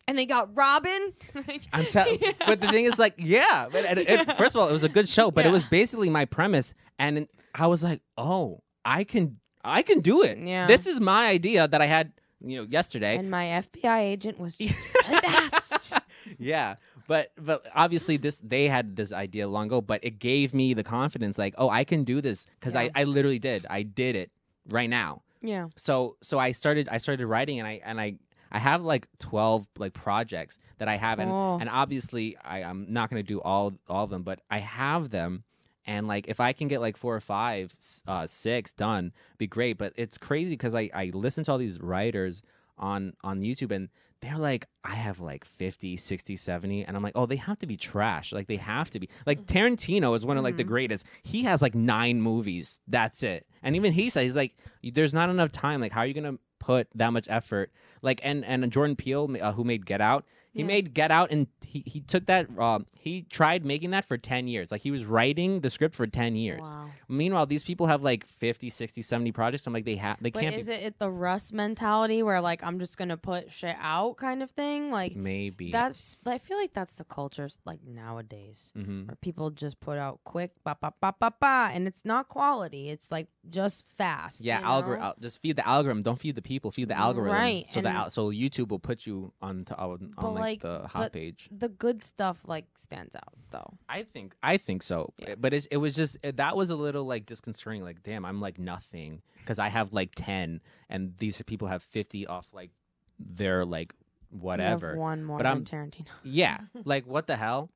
and 0.07 0.17
they 0.17 0.25
got 0.25 0.49
Robin. 0.57 1.13
I'm 1.73 1.85
telling, 1.85 2.17
but 2.47 2.59
the 2.59 2.67
thing 2.69 2.85
is, 2.85 2.97
like, 2.97 3.13
yeah. 3.19 3.67
But 3.71 3.85
it, 3.85 3.97
it- 4.09 4.33
first 4.37 4.55
of 4.55 4.59
all, 4.61 4.67
it 4.67 4.71
was 4.71 4.83
a 4.83 4.89
good 4.89 5.07
show, 5.07 5.29
but 5.29 5.45
it 5.45 5.51
was 5.51 5.63
basically 5.65 6.09
my 6.09 6.25
premise, 6.25 6.73
and 6.97 7.27
I 7.55 7.67
was 7.67 7.83
like, 7.83 8.01
oh, 8.17 8.61
I 8.85 9.03
can, 9.03 9.39
I 9.63 9.81
can 9.81 9.99
do 10.01 10.23
it. 10.23 10.37
Yeah. 10.37 10.67
This 10.67 10.87
is 10.87 10.99
my 11.01 11.27
idea 11.27 11.67
that 11.67 11.81
I 11.81 11.85
had, 11.85 12.11
you 12.43 12.57
know, 12.57 12.67
yesterday. 12.69 13.17
and 13.17 13.29
my 13.29 13.45
FBI 13.73 13.99
agent 14.01 14.39
was 14.39 14.57
just 14.57 15.93
yeah, 16.37 16.75
but 17.07 17.31
but 17.37 17.65
obviously 17.75 18.17
this 18.17 18.39
they 18.39 18.67
had 18.67 18.95
this 18.95 19.11
idea 19.13 19.47
long 19.47 19.65
ago, 19.67 19.81
but 19.81 19.99
it 20.03 20.19
gave 20.19 20.53
me 20.53 20.73
the 20.73 20.83
confidence, 20.83 21.37
like, 21.37 21.55
oh, 21.57 21.69
I 21.69 21.83
can 21.83 22.03
do 22.03 22.21
this 22.21 22.45
because 22.59 22.75
Yeah. 22.75 22.81
I 22.95 23.01
I 23.01 23.03
literally 23.05 23.39
did. 23.39 23.65
I 23.69 23.83
did 23.83 24.15
it 24.15 24.31
right 24.69 24.89
now. 24.89 25.21
Yeah. 25.41 25.67
so 25.77 26.17
so 26.21 26.37
I 26.37 26.51
started 26.51 26.89
I 26.91 26.97
started 26.97 27.25
writing 27.25 27.59
and 27.59 27.67
I 27.67 27.79
and 27.85 27.99
I 27.99 28.15
I 28.51 28.59
have 28.59 28.81
like 28.83 29.07
12 29.19 29.67
like 29.77 29.93
projects 29.93 30.59
that 30.79 30.89
I 30.89 30.97
have 30.97 31.19
and 31.19 31.31
Oh. 31.31 31.57
and 31.61 31.69
obviously 31.69 32.35
I 32.43 32.63
I'm 32.63 32.87
not 32.91 33.09
going 33.09 33.23
to 33.23 33.27
do 33.27 33.39
all 33.41 33.73
all 33.87 34.03
of 34.03 34.09
them 34.09 34.23
but 34.23 34.41
I 34.51 34.59
have 34.59 35.09
them 35.11 35.43
and 35.89 36.07
like 36.07 36.27
if 36.27 36.39
I 36.39 36.53
can 36.53 36.67
get 36.67 36.79
like 36.81 36.95
4 36.97 37.15
or 37.15 37.19
five 37.19 37.73
uh 38.07 38.27
6 38.27 38.71
done 38.73 39.11
be 39.37 39.47
great. 39.47 39.77
But 39.77 39.93
it's 39.95 40.17
crazy 40.17 40.55
cuz 40.55 40.73
I 40.75 40.89
I 40.93 41.05
listen 41.13 41.43
to 41.45 41.51
all 41.51 41.57
these 41.57 41.79
writers 41.81 42.41
on 42.77 43.13
on 43.23 43.41
YouTube 43.41 43.71
and 43.75 43.89
they're 44.21 44.37
like 44.37 44.67
I 44.83 44.95
have 45.05 45.19
like 45.19 45.45
50 45.45 45.95
60 45.97 46.35
70 46.35 46.83
and 46.85 46.95
I'm 46.95 47.03
like 47.03 47.15
oh 47.15 47.25
they 47.25 47.37
have 47.37 47.59
to 47.59 47.67
be 47.67 47.77
trash. 47.77 48.31
Like 48.31 48.47
they 48.47 48.57
have 48.57 48.89
to 48.91 48.99
be. 48.99 49.09
Like 49.25 49.45
Tarantino 49.45 50.15
is 50.15 50.25
one 50.25 50.37
of 50.37 50.43
like 50.43 50.57
the 50.57 50.63
Mhm. 50.63 50.75
greatest. 50.75 51.05
He 51.23 51.43
has 51.43 51.61
like 51.61 51.75
9 51.75 52.21
movies. 52.21 52.79
That's 52.87 53.23
it. 53.23 53.47
And 53.63 53.75
even 53.75 53.91
he 53.91 54.09
said 54.09 54.23
he's 54.23 54.35
like 54.35 54.53
there's 54.83 55.13
not 55.13 55.29
enough 55.29 55.51
time. 55.51 55.81
Like 55.81 55.91
how 55.93 56.01
are 56.01 56.05
you 56.11 56.13
going 56.21 56.31
to 56.35 56.39
put 56.59 56.87
that 56.95 57.11
much 57.13 57.27
effort? 57.29 57.71
Like 58.01 58.19
and 58.23 58.45
and 58.45 58.71
Jordan 58.71 58.95
Peele 58.95 59.27
uh, 59.41 59.53
who 59.53 59.63
made 59.63 59.85
Get 59.85 60.01
Out 60.01 60.25
he 60.53 60.61
Yeah. 60.61 60.65
made 60.67 60.93
Get 60.93 61.11
Out 61.11 61.31
and 61.31 61.47
he, 61.61 61.83
he 61.85 61.99
took 62.01 62.25
that 62.25 62.47
um 62.59 62.85
he 62.93 63.21
tried 63.29 63.63
making 63.63 63.91
that 63.91 64.03
for 64.05 64.17
10 64.17 64.47
years 64.47 64.71
like 64.71 64.81
he 64.81 64.89
was 64.91 65.05
writing 65.05 65.59
the 65.61 65.69
script 65.69 65.93
for 65.95 66.07
10 66.07 66.35
years 66.35 66.61
Wow. 66.63 66.87
meanwhile 67.07 67.45
these 67.45 67.63
people 67.63 67.85
have 67.85 68.01
like 68.01 68.25
50 68.25 68.69
60 68.69 69.01
70 69.03 69.31
projects 69.31 69.67
i'm 69.67 69.73
like 69.73 69.85
they 69.85 69.95
have 69.97 70.17
they 70.21 70.31
But 70.31 70.41
can't 70.41 70.57
is 70.57 70.65
be 70.67 70.73
it, 70.73 70.81
it 70.83 70.99
the 70.99 71.11
Russ 71.11 71.53
mentality 71.53 72.23
where 72.23 72.41
like 72.41 72.63
I'm 72.63 72.79
just 72.79 72.97
gonna 72.97 73.17
put 73.17 73.51
shit 73.51 73.75
out 73.79 74.17
kind 74.17 74.41
of 74.41 74.49
thing? 74.51 74.89
Like 74.91 75.15
maybe 75.15 75.71
that's 75.71 76.17
I 76.25 76.39
feel 76.39 76.57
like 76.57 76.73
that's 76.73 76.93
the 76.95 77.03
culture 77.03 77.47
like 77.65 77.79
nowadays. 77.85 78.71
hmm 78.75 79.05
Where 79.05 79.15
people 79.21 79.49
just 79.51 79.79
put 79.79 79.97
out 79.97 80.19
quick 80.23 80.51
ba 80.63 80.75
ba 80.81 80.93
ba 81.01 81.13
ba 81.19 81.31
ba 81.39 81.69
and 81.73 81.87
it's 81.87 82.03
not 82.05 82.27
quality. 82.27 82.89
It's 82.89 83.11
like 83.11 83.27
just 83.49 83.85
fast. 83.97 84.41
yeah 84.41 84.59
algorithm 84.63 85.03
know? 85.03 85.13
just 85.21 85.41
feed 85.41 85.55
the 85.55 85.67
algorithm 85.67 86.01
don't 86.03 86.19
feed 86.19 86.35
the 86.35 86.41
people 86.41 86.71
feed 86.71 86.87
the 86.89 86.97
algorithm 86.97 87.37
Right, 87.37 87.65
so 87.69 87.81
the 87.81 87.89
al- 87.89 88.09
so 88.09 88.29
youtube 88.31 88.69
will 88.69 88.79
put 88.79 89.05
you 89.07 89.31
on 89.41 89.65
to, 89.65 89.75
on 89.77 90.11
like, 90.39 90.61
the 90.61 90.87
hot 90.87 90.93
but- 91.03 91.13
page 91.13 91.49
The 91.51 91.69
good 91.69 92.03
stuff 92.03 92.41
like 92.45 92.65
stands 92.75 93.15
out 93.15 93.33
though. 93.51 93.73
I 93.87 94.03
think 94.03 94.33
I 94.43 94.57
think 94.57 94.83
so, 94.83 95.13
Yeah. 95.17 95.29
Eh, 95.29 95.35
but 95.39 95.53
it's, 95.53 95.65
it 95.67 95.77
was 95.77 95.95
just 95.95 96.17
it, 96.23 96.37
that 96.37 96.55
was 96.55 96.69
a 96.69 96.75
little 96.75 97.05
like 97.05 97.25
disconcerting. 97.25 97.83
Like, 97.83 98.03
damn, 98.03 98.25
I'm 98.25 98.39
like 98.41 98.59
nothing 98.59 99.21
because 99.39 99.59
I 99.59 99.69
have 99.69 99.93
like 99.93 100.11
ten, 100.15 100.61
and 100.89 101.13
these 101.17 101.41
people 101.43 101.67
have 101.67 101.81
fifty 101.83 102.25
off 102.27 102.49
like 102.53 102.71
their 103.19 103.65
like 103.65 103.93
whatever. 104.29 104.95
one 104.95 105.23
more 105.23 105.37
But 105.37 105.43
than 105.43 105.51
I'm- 105.51 105.63
Tarantino. 105.65 106.07
Yeah, 106.23 106.59
like 106.85 107.05
what 107.05 107.27
the 107.27 107.35
hell? 107.35 107.69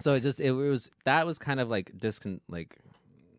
So 0.00 0.14
it 0.14 0.20
just 0.20 0.40
it 0.40 0.52
was 0.52 0.90
that 1.04 1.26
was 1.26 1.38
kind 1.38 1.60
of 1.60 1.68
like 1.68 1.92
discon 1.98 2.40
like 2.48 2.76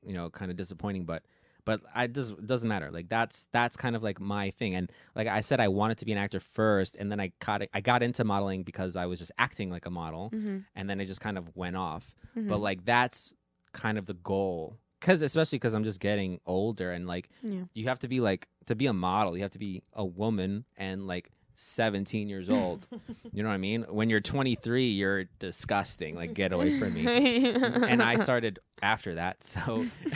you 0.05 0.13
know 0.13 0.29
kind 0.29 0.51
of 0.51 0.57
disappointing, 0.57 1.05
but 1.05 1.23
but 1.65 1.81
I 1.93 2.07
just 2.07 2.31
it 2.33 2.45
doesn't 2.47 2.69
matter. 2.69 2.91
Like 2.91 3.09
that's 3.09 3.47
that's 3.51 3.75
kind 3.75 3.95
of 3.95 4.03
like 4.03 4.19
my 4.19 4.51
thing. 4.51 4.75
And 4.75 4.91
like 5.15 5.27
I 5.27 5.41
said, 5.41 5.59
I 5.59 5.67
wanted 5.67 5.97
to 5.99 6.05
be 6.05 6.11
an 6.11 6.17
actor 6.17 6.39
first, 6.39 6.95
and 6.95 7.11
then 7.11 7.19
I 7.19 7.31
got 7.45 7.63
I 7.73 7.81
got 7.81 8.01
into 8.03 8.23
modeling 8.23 8.63
because 8.63 8.95
I 8.95 9.05
was 9.07 9.19
just 9.19 9.31
acting 9.37 9.69
like 9.69 9.85
a 9.85 9.89
model, 9.91 10.29
Mm-hmm. 10.33 10.59
and 10.75 10.89
then 10.89 11.01
it 11.01 11.05
just 11.05 11.21
kind 11.21 11.37
of 11.37 11.55
went 11.55 11.75
off. 11.75 12.13
Mhm. 12.37 12.47
But 12.47 12.59
like 12.59 12.85
that's 12.85 13.35
kind 13.73 13.97
of 13.97 14.05
the 14.05 14.13
goal, 14.13 14.77
because 15.01 15.21
especially 15.21 15.57
because 15.57 15.73
I'm 15.73 15.83
just 15.83 15.99
getting 15.99 16.39
older, 16.45 16.91
and 16.91 17.07
like 17.07 17.29
Yeah. 17.41 17.63
you 17.73 17.87
have 17.87 17.99
to 17.99 18.07
be 18.07 18.19
like 18.21 18.47
to 18.67 18.75
be 18.75 18.85
a 18.87 18.93
model, 18.93 19.35
you 19.35 19.43
have 19.43 19.51
to 19.51 19.59
be 19.59 19.83
a 19.93 20.05
woman 20.05 20.65
and 20.77 21.07
like 21.07 21.31
17 21.55 22.27
years 22.29 22.49
old. 22.49 22.85
you 23.33 23.43
know 23.43 23.49
what 23.49 23.55
I 23.55 23.57
mean? 23.57 23.83
When 23.89 24.09
you're 24.09 24.21
23, 24.21 24.89
you're 24.89 25.25
disgusting. 25.39 26.15
Like 26.15 26.33
get 26.33 26.51
away 26.53 26.77
from 26.79 26.93
me. 26.93 27.05
and 27.53 28.01
I 28.01 28.15
started 28.17 28.59
after 28.81 29.15
that, 29.15 29.43
so 29.43 29.85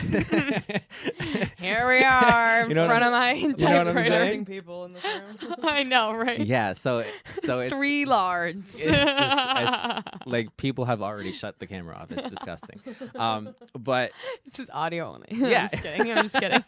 Here 1.58 1.88
we 1.88 2.04
are 2.04 2.62
in 2.64 2.70
You 2.70 2.76
know 2.76 2.88
what 2.88 2.98
front 2.98 3.04
of 3.06 3.14
I'm- 3.14 3.42
my 3.42 3.56
know 3.58 3.78
what 3.86 3.88
I'm 3.88 4.04
saying? 4.06 4.46
People 4.46 4.86
in 4.86 4.94
this 4.94 5.04
room. 5.04 5.56
I 5.64 5.84
know, 5.84 6.14
right? 6.14 6.40
yeah, 6.46 6.74
so 6.74 7.04
so 7.42 7.60
it's 7.60 7.74
Three 7.74 8.06
lards. 8.06 8.76
it's, 8.76 8.86
dis- 8.86 8.96
it's 8.96 10.26
like 10.28 10.56
people 10.58 10.86
have 10.86 11.02
already 11.02 11.32
shut 11.32 11.58
the 11.60 11.68
camera 11.68 11.96
off. 11.96 12.12
It's 12.12 12.30
disgusting. 12.30 12.82
Um, 13.16 13.56
but 13.78 14.12
this 14.46 14.60
is 14.60 14.70
audio 14.72 15.14
only. 15.14 15.28
Yeah. 15.32 15.62
I'm 15.62 15.70
just 15.70 15.82
kidding. 15.84 16.12
I'm 16.12 16.24
just 16.24 16.40
kidding. 16.40 16.64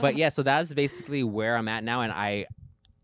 but 0.00 0.16
yeah, 0.16 0.30
so 0.30 0.42
that's 0.42 0.72
basically 0.74 1.22
where 1.22 1.56
I'm 1.56 1.68
at 1.68 1.84
now, 1.84 2.00
and 2.00 2.12
I 2.12 2.46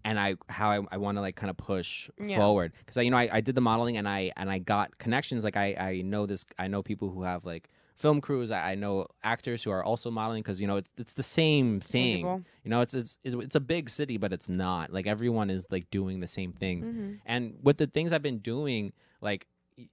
and 0.04 0.18
I 0.18 0.36
how 0.48 0.70
I, 0.70 0.80
I 0.92 0.96
want 0.98 1.16
to 1.18 1.20
like 1.22 1.36
kind 1.36 1.50
of 1.50 1.56
push 1.56 2.08
Yeah. 2.20 2.36
forward 2.36 2.72
because 2.80 2.96
I 2.98 3.02
you 3.02 3.10
know 3.10 3.16
I, 3.16 3.28
I 3.32 3.40
did 3.40 3.54
the 3.54 3.60
modeling 3.60 3.96
and 3.96 4.08
I 4.08 4.32
and 4.36 4.50
I 4.50 4.58
got 4.58 4.98
connections 4.98 5.44
like 5.44 5.56
I 5.56 5.74
I 5.74 6.02
know 6.02 6.26
this 6.26 6.44
I 6.58 6.68
know 6.68 6.82
people 6.82 7.10
who 7.10 7.22
have 7.22 7.44
like 7.44 7.68
film 7.96 8.20
crews 8.20 8.50
I, 8.52 8.72
I 8.72 8.74
know 8.76 9.06
actors 9.24 9.64
who 9.64 9.70
are 9.72 9.82
also 9.82 10.10
modeling 10.10 10.42
because 10.42 10.60
you 10.60 10.66
know 10.68 10.76
it's, 10.76 10.90
it's 10.98 11.14
the 11.14 11.22
same 11.22 11.80
Same 11.80 11.90
thing 11.90 12.16
people. 12.18 12.42
you 12.64 12.70
know 12.70 12.80
it's, 12.80 12.94
it's 12.94 13.18
it's 13.24 13.34
it's 13.36 13.56
a 13.56 13.60
big 13.60 13.90
city 13.90 14.16
but 14.18 14.32
it's 14.32 14.48
not 14.48 14.92
like 14.92 15.06
everyone 15.06 15.50
is 15.50 15.66
like 15.70 15.90
doing 15.90 16.20
the 16.20 16.28
same 16.28 16.52
things 16.52 16.86
Mhm. 16.86 17.18
and 17.26 17.54
with 17.62 17.78
the 17.78 17.86
things 17.88 18.12
I've 18.12 18.22
been 18.22 18.38
doing 18.38 18.92
like 19.20 19.46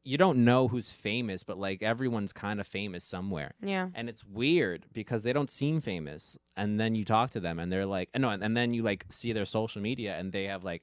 you 0.03 0.17
don't 0.17 0.43
know 0.43 0.67
who's 0.67 0.91
famous 0.91 1.43
but 1.43 1.57
like 1.59 1.83
everyone's 1.83 2.33
kind 2.33 2.59
of 2.59 2.65
famous 2.67 3.03
somewhere 3.03 3.53
Yeah. 3.61 3.89
and 3.93 4.09
it's 4.09 4.25
weird 4.25 4.85
because 4.93 5.21
they 5.23 5.31
don't 5.31 5.49
seem 5.49 5.79
famous 5.81 6.37
and 6.57 6.79
then 6.79 6.95
you 6.95 7.05
talk 7.05 7.29
to 7.31 7.39
them 7.39 7.59
and 7.59 7.71
they're 7.71 7.85
like 7.85 8.09
uh, 8.15 8.19
no 8.19 8.29
and, 8.29 8.43
and 8.43 8.57
then 8.57 8.73
you 8.73 8.81
like 8.83 9.05
see 9.09 9.31
their 9.33 9.45
social 9.45 9.81
media 9.81 10.17
and 10.17 10.31
they 10.31 10.45
have 10.45 10.63
like 10.63 10.81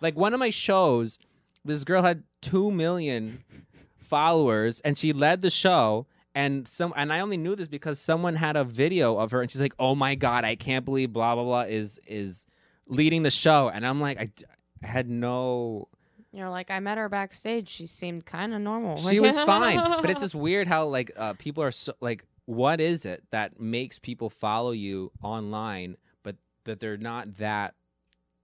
like 0.00 0.16
one 0.16 0.32
of 0.34 0.40
my 0.40 0.50
shows 0.50 1.18
this 1.64 1.84
girl 1.84 2.02
had 2.02 2.22
2 2.42 2.70
million 2.70 3.44
followers 3.98 4.80
and 4.80 4.96
she 4.96 5.12
led 5.12 5.40
the 5.42 5.50
show 5.50 6.06
and 6.34 6.66
some 6.68 6.92
and 6.96 7.12
I 7.12 7.20
only 7.20 7.36
knew 7.36 7.56
this 7.56 7.68
because 7.68 7.98
someone 8.00 8.36
had 8.36 8.56
a 8.56 8.64
video 8.64 9.16
of 9.18 9.30
her 9.32 9.42
and 9.42 9.50
she's 9.50 9.60
like 9.60 9.74
oh 9.78 9.94
my 9.94 10.14
god 10.14 10.44
I 10.44 10.54
can't 10.54 10.84
believe 10.84 11.12
blah 11.12 11.34
blah 11.34 11.44
blah 11.44 11.62
is 11.62 12.00
is 12.06 12.46
leading 12.86 13.22
the 13.22 13.30
show 13.30 13.68
and 13.68 13.86
I'm 13.86 14.00
like 14.00 14.18
I 14.18 14.86
had 14.86 15.08
no 15.10 15.88
You're 16.32 16.50
like, 16.50 16.70
I 16.70 16.78
met 16.80 16.98
her 16.98 17.08
backstage. 17.08 17.68
She 17.68 17.86
seemed 17.86 18.26
kind 18.26 18.52
of 18.54 18.60
normal. 18.60 18.96
she 18.98 19.18
was 19.20 19.38
fine 19.52 19.78
but 20.02 20.10
it's 20.10 20.20
just 20.20 20.34
weird 20.34 20.66
how 20.68 20.86
like 20.86 21.10
uh, 21.16 21.32
people 21.34 21.62
are 21.62 21.70
so 21.70 21.92
like 22.00 22.24
what 22.44 22.80
is 22.80 23.04
it 23.06 23.22
that 23.30 23.60
makes 23.60 23.98
people 23.98 24.30
follow 24.30 24.70
you 24.72 25.10
online 25.22 25.96
but 26.22 26.36
that 26.64 26.80
they're 26.80 26.96
not 26.96 27.36
that 27.36 27.74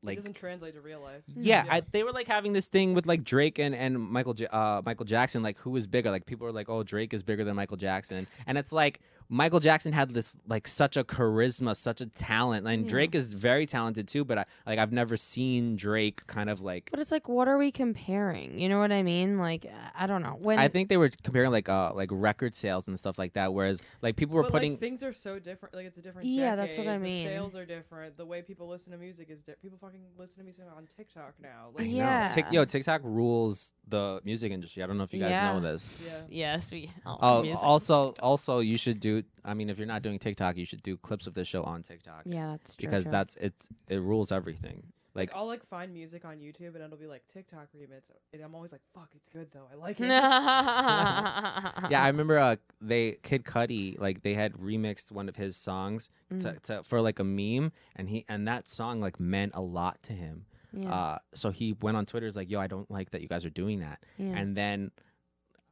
like 0.03 0.13
it 0.13 0.17
like 0.17 0.17
doesn't 0.19 0.35
translate 0.35 0.75
to 0.75 0.83
real 0.83 1.01
life. 1.01 1.23
yeah, 1.35 1.65
Yeah. 1.65 1.75
I, 1.77 1.83
they 1.91 2.03
were 2.03 2.13
like 2.13 2.27
having 2.27 2.53
this 2.53 2.69
thing 2.69 2.93
with 2.93 3.07
like 3.07 3.25
Drake 3.25 3.59
and 3.59 3.75
and 3.75 3.99
Michael 3.99 4.35
J- 4.35 4.49
uh, 4.49 4.83
Michael 4.85 5.07
Jackson 5.07 5.43
like 5.43 5.57
who 5.59 5.75
is 5.77 5.87
bigger 5.87 6.11
like 6.11 6.27
people 6.27 6.47
are 6.47 6.53
like 6.53 6.69
oh 6.69 6.83
Drake 6.83 7.15
is 7.15 7.23
bigger 7.23 7.43
than 7.45 7.57
Michael 7.57 7.79
Jackson 7.79 8.27
and 8.47 8.59
it's 8.59 8.71
like 8.73 9.01
Michael 9.29 9.61
Jackson 9.61 9.93
had 9.93 10.11
this 10.11 10.37
like 10.47 10.67
such 10.69 10.97
a 10.97 11.05
charisma 11.05 11.75
such 11.77 12.01
a 12.01 12.07
talent 12.07 12.67
and 12.67 12.85
Yeah. 12.85 12.89
Drake 12.89 13.15
is 13.15 13.33
very 13.33 13.67
talented 13.67 14.07
too 14.09 14.25
but 14.25 14.39
I, 14.39 14.45
like 14.67 14.79
I've 14.79 14.93
never 14.93 15.17
seen 15.17 15.77
Drake 15.77 16.27
kind 16.27 16.51
of 16.51 16.61
like 16.61 16.89
But 16.91 17.01
it's 17.01 17.11
like, 17.13 17.29
what 17.29 17.49
are 17.49 17.59
we 17.59 17.73
comparing? 17.73 18.59
You 18.59 18.69
know 18.69 18.79
what 18.79 18.93
I 18.93 19.03
mean? 19.03 19.39
Like, 19.39 19.67
I 19.97 20.07
don't 20.07 20.23
know. 20.23 20.37
When 20.41 20.59
I 20.59 20.69
think 20.69 20.89
they 20.89 20.97
were 20.97 21.11
comparing 21.23 21.51
like 21.51 21.69
uh 21.69 21.93
like 21.95 22.11
record 22.13 22.55
sales 22.55 22.89
and 22.89 22.99
stuff 22.99 23.19
like 23.19 23.33
that 23.35 23.53
whereas 23.53 23.81
like 24.03 24.17
people 24.17 24.37
were 24.37 24.43
but, 24.43 24.53
putting 24.53 24.73
like, 24.73 24.81
things 24.81 25.03
are 25.03 25.13
so 25.13 25.39
different. 25.39 25.75
Like 25.75 25.87
it's 25.87 25.99
a 25.99 26.03
different. 26.03 26.29
Yeah, 26.29 26.57
that's 26.57 26.77
what 26.77 26.89
I 26.89 26.99
mean. 26.99 27.27
The 27.27 27.33
sales 27.35 27.57
are 27.57 27.65
different. 27.67 28.17
The 28.17 28.27
way 28.27 28.43
people 28.43 28.69
listen 28.69 28.93
to 28.93 28.99
music 28.99 29.31
is 29.31 29.39
different. 29.41 29.63
People 29.63 29.79
fucking 29.81 30.01
listen 30.19 30.39
to 30.39 30.45
music 30.45 30.65
on 30.77 30.87
TikTok 30.97 31.35
now. 31.43 31.71
Like, 31.75 31.87
No. 31.87 31.93
Yeah. 31.93 32.51
Yo, 32.51 32.65
TikTok 32.65 33.01
rules 33.05 33.73
the 33.89 34.21
music 34.25 34.53
industry. 34.53 34.83
I 34.83 34.87
don't 34.87 34.99
know 34.99 35.05
if 35.05 35.13
you 35.13 35.21
guys 35.21 35.31
Yeah. 35.31 35.53
know 35.53 35.61
this. 35.61 35.95
Yeah. 36.05 36.21
yes, 36.29 36.71
we. 36.71 36.91
Oh, 37.07 37.43
music 37.43 37.65
also, 37.65 38.15
also, 38.21 38.61
you 38.61 38.77
should 38.77 39.01
do. 39.01 39.14
I 39.45 39.55
mean, 39.55 39.69
if 39.71 39.79
you're 39.79 39.87
not 39.87 40.03
doing 40.03 40.19
TikTok, 40.19 40.57
you 40.57 40.65
should 40.65 40.83
do 40.83 40.97
clips 40.97 41.27
of 41.27 41.35
this 41.35 41.47
show 41.49 41.63
on 41.63 41.83
TikTok 41.83 42.23
yeah, 42.25 42.51
that's 42.53 42.77
true. 42.77 42.87
because 42.87 43.05
true. 43.05 43.13
that's 43.13 43.37
it's 43.37 43.69
it 43.89 44.01
rules 44.01 44.33
everything. 44.33 44.83
Like, 45.17 45.29
Like 45.31 45.37
I'll 45.39 45.47
like 45.47 45.65
find 45.69 45.93
music 45.95 46.25
on 46.25 46.39
YouTube 46.39 46.75
and 46.75 46.83
it'll 46.83 46.97
be 46.99 47.07
like 47.07 47.23
TikTok 47.33 47.69
remix, 47.77 48.03
and 48.33 48.43
I'm 48.43 48.53
always 48.53 48.73
like, 48.73 48.81
"Fuck, 48.95 49.11
it's 49.15 49.29
good 49.29 49.49
though. 49.53 49.69
I 49.73 49.77
like 49.77 50.01
it." 50.01 50.07
yeah, 50.09 52.03
I 52.03 52.07
remember 52.09 52.39
uh, 52.39 52.57
they 52.81 53.19
Kid 53.23 53.45
Cudi 53.45 53.99
like 53.99 54.23
they 54.23 54.35
had 54.35 54.55
remixed 54.55 55.13
one 55.13 55.29
of 55.29 55.37
his 55.37 55.57
songs 55.57 56.11
to, 56.31 56.35
Mm. 56.55 56.63
to 56.63 56.83
for 56.83 57.01
like 57.01 57.19
a 57.21 57.25
meme, 57.25 57.71
and 57.97 58.09
he 58.09 58.25
and 58.29 58.47
that 58.49 58.69
song 58.69 59.01
like 59.01 59.21
meant 59.21 59.53
a 59.55 59.61
lot 59.63 60.03
to 60.05 60.13
him. 60.13 60.47
yeah, 60.73 60.93
Uh, 60.93 61.19
so 61.35 61.51
he 61.51 61.75
went 61.81 61.97
on 61.97 62.07
Twitter, 62.07 62.27
was 62.27 62.35
like, 62.37 62.51
"Yo, 62.51 62.59
I 62.61 62.67
don't 62.67 62.91
like 62.91 63.11
that 63.11 63.21
you 63.23 63.29
guys 63.29 63.45
are 63.45 63.51
doing 63.51 63.81
that." 63.81 64.03
yeah. 64.19 64.37
And 64.37 64.57
then 64.57 64.91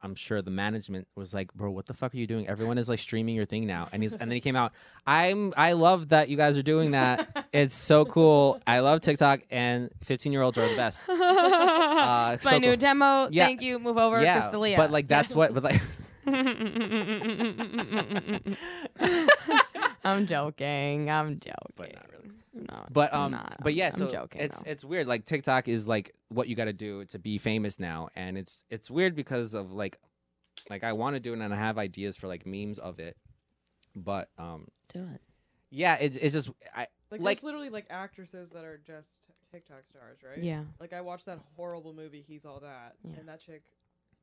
I'm 0.03 0.15
sure 0.15 0.41
the 0.41 0.51
management 0.51 1.07
was 1.15 1.33
like, 1.33 1.53
"Bro, 1.53 1.71
what 1.71 1.85
the 1.85 1.93
fuck 1.93 2.13
are 2.13 2.17
you 2.17 2.27
doing? 2.27 2.47
Everyone 2.47 2.77
is 2.77 2.89
like 2.89 2.99
streaming 2.99 3.35
your 3.35 3.45
thing 3.45 3.65
now." 3.65 3.87
And 3.91 4.03
he's 4.03 4.11
and 4.13 4.21
then 4.21 4.31
he 4.31 4.41
came 4.41 4.55
out, 4.55 4.73
"I'm 5.07 5.53
I 5.57 5.73
love 5.73 6.09
that 6.09 6.29
you 6.29 6.37
guys 6.37 6.57
are 6.57 6.63
doing 6.63 6.91
that. 6.91 7.47
it's 7.53 7.73
so 7.75 8.05
cool. 8.05 8.61
I 8.67 8.79
love 8.79 9.01
TikTok 9.01 9.41
and 9.49 9.89
15 10.03 10.31
year 10.31 10.41
olds 10.41 10.57
are 10.57 10.67
the 10.67 10.75
best." 10.75 11.01
Uh, 12.03 12.31
it's 12.33 12.43
my 12.43 12.51
so 12.51 12.57
new 12.57 12.67
cool. 12.71 12.75
demo. 12.77 13.29
Yeah. 13.31 13.45
Thank 13.45 13.61
you. 13.61 13.79
Move 13.79 13.97
over, 13.97 14.21
yeah, 14.21 14.41
Crystalia. 14.41 14.75
but 14.75 14.91
like 14.91 15.07
that's 15.07 15.33
what. 15.33 15.53
But 15.53 15.63
like, 15.63 15.81
I'm 20.03 20.27
joking. 20.27 21.09
I'm 21.09 21.39
joking. 21.39 21.55
But 21.75 21.93
not 21.93 22.05
really. 22.11 22.29
No, 22.53 22.85
but 22.91 23.13
um, 23.13 23.31
not. 23.31 23.55
but 23.63 23.73
yeah, 23.73 23.87
I'm 23.87 23.95
so 23.95 24.09
joking, 24.11 24.41
it's 24.41 24.61
though. 24.61 24.69
it's 24.71 24.85
weird. 24.85 25.07
Like 25.07 25.25
TikTok 25.25 25.67
is 25.67 25.87
like 25.87 26.13
what 26.29 26.47
you 26.47 26.55
got 26.55 26.65
to 26.65 26.73
do 26.73 27.03
to 27.05 27.17
be 27.19 27.37
famous 27.39 27.79
now, 27.79 28.09
and 28.15 28.37
it's 28.37 28.63
it's 28.69 28.91
weird 28.91 29.15
because 29.15 29.55
of 29.55 29.71
like, 29.71 29.97
like 30.69 30.83
I 30.83 30.93
want 30.93 31.15
to 31.15 31.19
do 31.19 31.33
it 31.33 31.39
and 31.39 31.53
I 31.53 31.57
have 31.57 31.77
ideas 31.79 32.15
for 32.15 32.27
like 32.27 32.45
memes 32.45 32.77
of 32.77 32.99
it, 32.99 33.17
but 33.95 34.29
um, 34.37 34.67
do 34.93 34.99
it. 35.15 35.21
yeah, 35.71 35.95
it's 35.95 36.15
it's 36.17 36.33
just 36.33 36.51
I 36.75 36.87
Like, 37.09 37.21
Like- 37.21 37.37
there's 37.37 37.43
literally 37.43 37.69
like 37.69 37.87
actresses 37.89 38.51
that 38.51 38.63
are 38.65 38.79
just 38.85 39.09
TikTok 39.51 39.87
stars, 39.87 40.19
right? 40.23 40.43
Yeah. 40.43 40.63
Like 40.79 40.93
I 40.93 41.01
watched 41.01 41.25
that 41.25 41.39
horrible 41.55 41.93
movie, 41.93 42.23
He's 42.27 42.45
All 42.45 42.59
That, 42.59 42.95
Yeah. 43.03 43.19
and 43.19 43.27
that 43.29 43.39
chick 43.39 43.63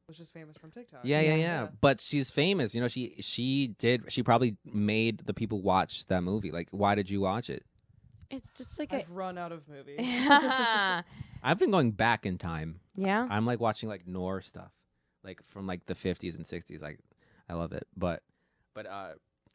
was 0.06 0.16
just 0.16 0.32
famous 0.32 0.56
from 0.56 0.70
TikTok. 0.70 1.00
Yeah, 1.04 1.20
yeah, 1.20 1.28
Yeah. 1.30 1.36
yeah, 1.36 1.68
But 1.80 2.00
she's 2.00 2.30
famous. 2.30 2.74
You 2.76 2.80
know, 2.80 2.88
she 2.88 3.16
she 3.20 3.74
did 3.78 4.04
she 4.12 4.22
probably 4.22 4.56
made 4.64 5.22
the 5.26 5.34
people 5.34 5.60
watch 5.62 6.06
that 6.06 6.22
movie. 6.22 6.52
Like, 6.52 6.68
why 6.70 6.94
did 6.94 7.10
you 7.10 7.20
watch 7.20 7.50
it? 7.50 7.64
It's 8.30 8.48
just 8.56 8.78
like 8.78 8.92
I've 8.92 9.10
run 9.10 9.36
out 9.38 9.52
of 9.52 9.68
movies. 9.68 9.96
yeah. 9.98 11.02
I've 11.42 11.58
been 11.58 11.70
going 11.70 11.90
back 11.92 12.26
in 12.26 12.38
time. 12.38 12.80
Yeah. 12.96 13.26
I'm 13.30 13.46
like 13.46 13.60
watching 13.60 13.88
like 13.88 14.06
Noir 14.06 14.40
stuff, 14.40 14.70
like 15.24 15.42
from 15.42 15.66
like 15.66 15.86
the 15.86 15.94
50s 15.94 16.36
and 16.36 16.44
60s. 16.44 16.80
Like, 16.82 16.98
I 17.48 17.54
love 17.54 17.72
it. 17.72 17.86
But, 17.96 18.22
but 18.74 18.86
uh, 18.86 19.12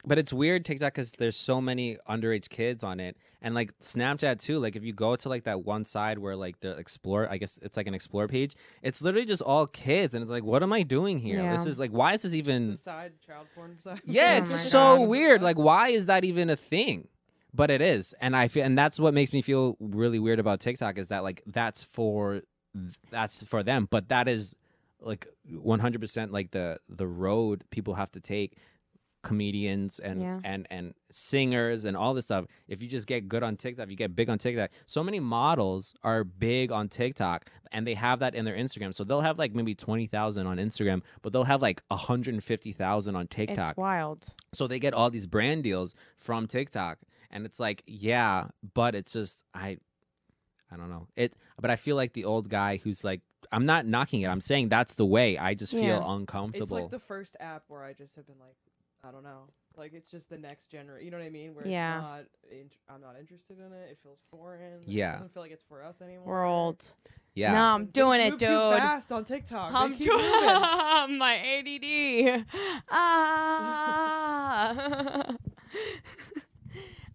but 0.07 0.17
it's 0.19 0.33
weird 0.33 0.65
TikTok 0.65 0.93
because 0.93 1.13
there's 1.13 1.37
so 1.37 1.59
many 1.61 1.97
underage 2.07 2.49
kids 2.49 2.83
on 2.83 2.99
it, 2.99 3.17
and 3.41 3.55
like 3.55 3.71
Snapchat 3.79 4.39
too. 4.39 4.59
Like, 4.59 4.75
if 4.75 4.83
you 4.83 4.93
go 4.93 5.15
to 5.15 5.29
like 5.29 5.45
that 5.45 5.63
one 5.63 5.85
side 5.85 6.19
where 6.19 6.35
like 6.35 6.59
the 6.59 6.71
explore, 6.77 7.27
I 7.31 7.37
guess 7.37 7.57
it's 7.61 7.77
like 7.77 7.87
an 7.87 7.93
explore 7.95 8.27
page. 8.27 8.55
It's 8.83 9.01
literally 9.01 9.25
just 9.25 9.41
all 9.41 9.65
kids, 9.67 10.13
and 10.13 10.21
it's 10.21 10.31
like, 10.31 10.43
what 10.43 10.61
am 10.63 10.73
I 10.73 10.83
doing 10.83 11.17
here? 11.17 11.41
This 11.55 11.65
is 11.65 11.79
like, 11.79 11.91
why 11.91 12.13
is 12.13 12.23
this 12.23 12.33
even? 12.35 12.71
the 12.71 12.77
side 12.77 13.13
child 13.25 13.47
porn 13.55 13.79
side. 13.81 14.01
Yeah, 14.05 14.33
Oh 14.33 14.37
it's 14.43 14.51
my 14.51 14.57
so 14.57 14.97
God. 14.97 15.07
weird. 15.07 15.41
Like, 15.41 15.57
why 15.57 15.89
is 15.89 16.05
that 16.07 16.23
even 16.25 16.49
a 16.49 16.55
thing? 16.57 17.07
But 17.55 17.69
it 17.71 17.81
is, 17.81 18.13
and 18.19 18.35
I 18.35 18.47
feel, 18.49 18.65
and 18.65 18.77
that's 18.77 18.99
what 18.99 19.13
makes 19.13 19.31
me 19.31 19.41
feel 19.41 19.77
really 19.79 20.19
weird 20.19 20.39
about 20.39 20.59
TikTok 20.59 20.97
is 20.97 21.07
that 21.09 21.23
like 21.23 21.41
that's 21.45 21.83
for 21.83 22.41
that's 23.09 23.43
for 23.43 23.63
them, 23.63 23.87
but 23.89 24.09
that 24.09 24.27
is 24.27 24.55
like 24.99 25.27
100 25.49 26.01
percent 26.01 26.31
like 26.33 26.51
the 26.51 26.79
the 26.89 27.07
road 27.07 27.63
people 27.69 27.93
have 27.95 28.11
to 28.11 28.19
take. 28.19 28.57
Comedians 29.23 29.97
and 29.97 30.21
Yeah. 30.21 30.39
and 30.43 30.67
and 30.69 30.93
singers 31.09 31.83
and 31.85 31.97
all 31.97 32.13
this 32.13 32.25
stuff. 32.25 32.45
If 32.67 32.83
you 32.83 32.87
just 32.87 33.07
get 33.07 33.27
good 33.27 33.41
on 33.41 33.57
TikTok, 33.57 33.85
if 33.85 33.89
you 33.89 33.97
get 33.97 34.15
big 34.15 34.29
on 34.29 34.37
TikTok. 34.37 34.69
So 34.85 35.03
many 35.03 35.19
models 35.19 35.95
are 36.03 36.23
big 36.23 36.71
on 36.71 36.89
TikTok, 36.89 37.49
and 37.71 37.87
they 37.87 37.95
have 37.95 38.19
that 38.19 38.35
in 38.35 38.45
their 38.45 38.55
Instagram. 38.55 38.93
So 38.93 39.03
they'll 39.03 39.21
have 39.21 39.39
like 39.39 39.55
maybe 39.55 39.73
twenty 39.73 40.05
thousand 40.05 40.45
on 40.45 40.57
Instagram, 40.57 41.01
but 41.23 41.33
they'll 41.33 41.45
have 41.45 41.63
like 41.63 41.81
hundred 41.91 42.35
and 42.35 42.43
fifty 42.43 42.71
thousand 42.71 43.15
on 43.15 43.25
TikTok. 43.25 43.69
It's 43.71 43.77
wild. 43.77 44.27
So 44.53 44.67
they 44.67 44.77
get 44.77 44.93
all 44.93 45.09
these 45.09 45.25
brand 45.25 45.63
deals 45.63 45.95
from 46.17 46.45
TikTok, 46.45 46.99
and 47.35 47.45
it's 47.45 47.59
like, 47.59 47.83
yeah, 47.85 48.45
but 48.73 48.95
it's 48.95 49.11
just 49.11 49.43
I, 49.53 49.77
I 50.71 50.77
don't 50.77 50.89
know 50.89 51.07
it. 51.17 51.33
But 51.59 51.69
I 51.69 51.75
feel 51.75 51.97
like 51.97 52.13
the 52.13 52.23
old 52.25 52.47
guy 52.49 52.77
who's 52.77 53.03
like, 53.03 53.21
I'm 53.51 53.65
not 53.65 53.85
knocking 53.85 54.21
it. 54.21 54.27
I'm 54.27 54.39
saying 54.41 54.69
that's 54.69 54.95
the 54.95 55.05
way. 55.05 55.37
I 55.37 55.53
just 55.53 55.73
feel 55.73 55.83
Yeah. 55.83 55.97
It's 56.53 56.71
like 56.71 56.89
the 56.89 56.99
first 56.99 57.35
app 57.41 57.63
where 57.67 57.83
I 57.83 57.91
just 57.93 58.15
have 58.15 58.25
been 58.25 58.39
like, 58.39 58.55
I 59.03 59.11
don't 59.11 59.23
know. 59.23 59.49
Like 59.77 59.93
it's 59.93 60.09
just 60.09 60.29
the 60.29 60.37
next 60.37 60.71
generation. 60.71 61.03
You 61.05 61.11
know 61.11 61.17
what 61.17 61.25
I 61.25 61.29
mean? 61.29 61.53
Where 61.53 61.67
Yeah. 61.67 61.97
it's 61.97 62.03
not. 62.03 62.25
In- 62.51 62.71
I'm 62.89 63.01
not 63.01 63.19
interested 63.19 63.59
in 63.59 63.73
it. 63.73 63.89
It 63.91 63.97
feels 64.01 64.21
foreign. 64.31 64.81
Yeah. 64.87 65.09
It 65.09 65.13
doesn't 65.15 65.33
feel 65.33 65.43
like 65.43 65.51
it's 65.51 65.63
for 65.67 65.83
us 65.83 66.01
anymore. 66.01 66.25
We're 66.25 66.45
old. 66.45 66.85
Yeah. 67.33 67.51
No, 67.51 67.59
I'm 67.59 67.85
doing 67.87 68.21
it, 68.21 68.29
move 68.31 68.39
dude. 68.39 68.47
Too 68.47 68.55
fast 68.77 69.11
on 69.11 69.25
TikTok. 69.25 69.73
I'm 69.73 69.93
doing 69.97 70.17
moving. 70.17 71.17
my 71.19 71.35
ADD. 71.35 72.45
Ah. 73.77 75.35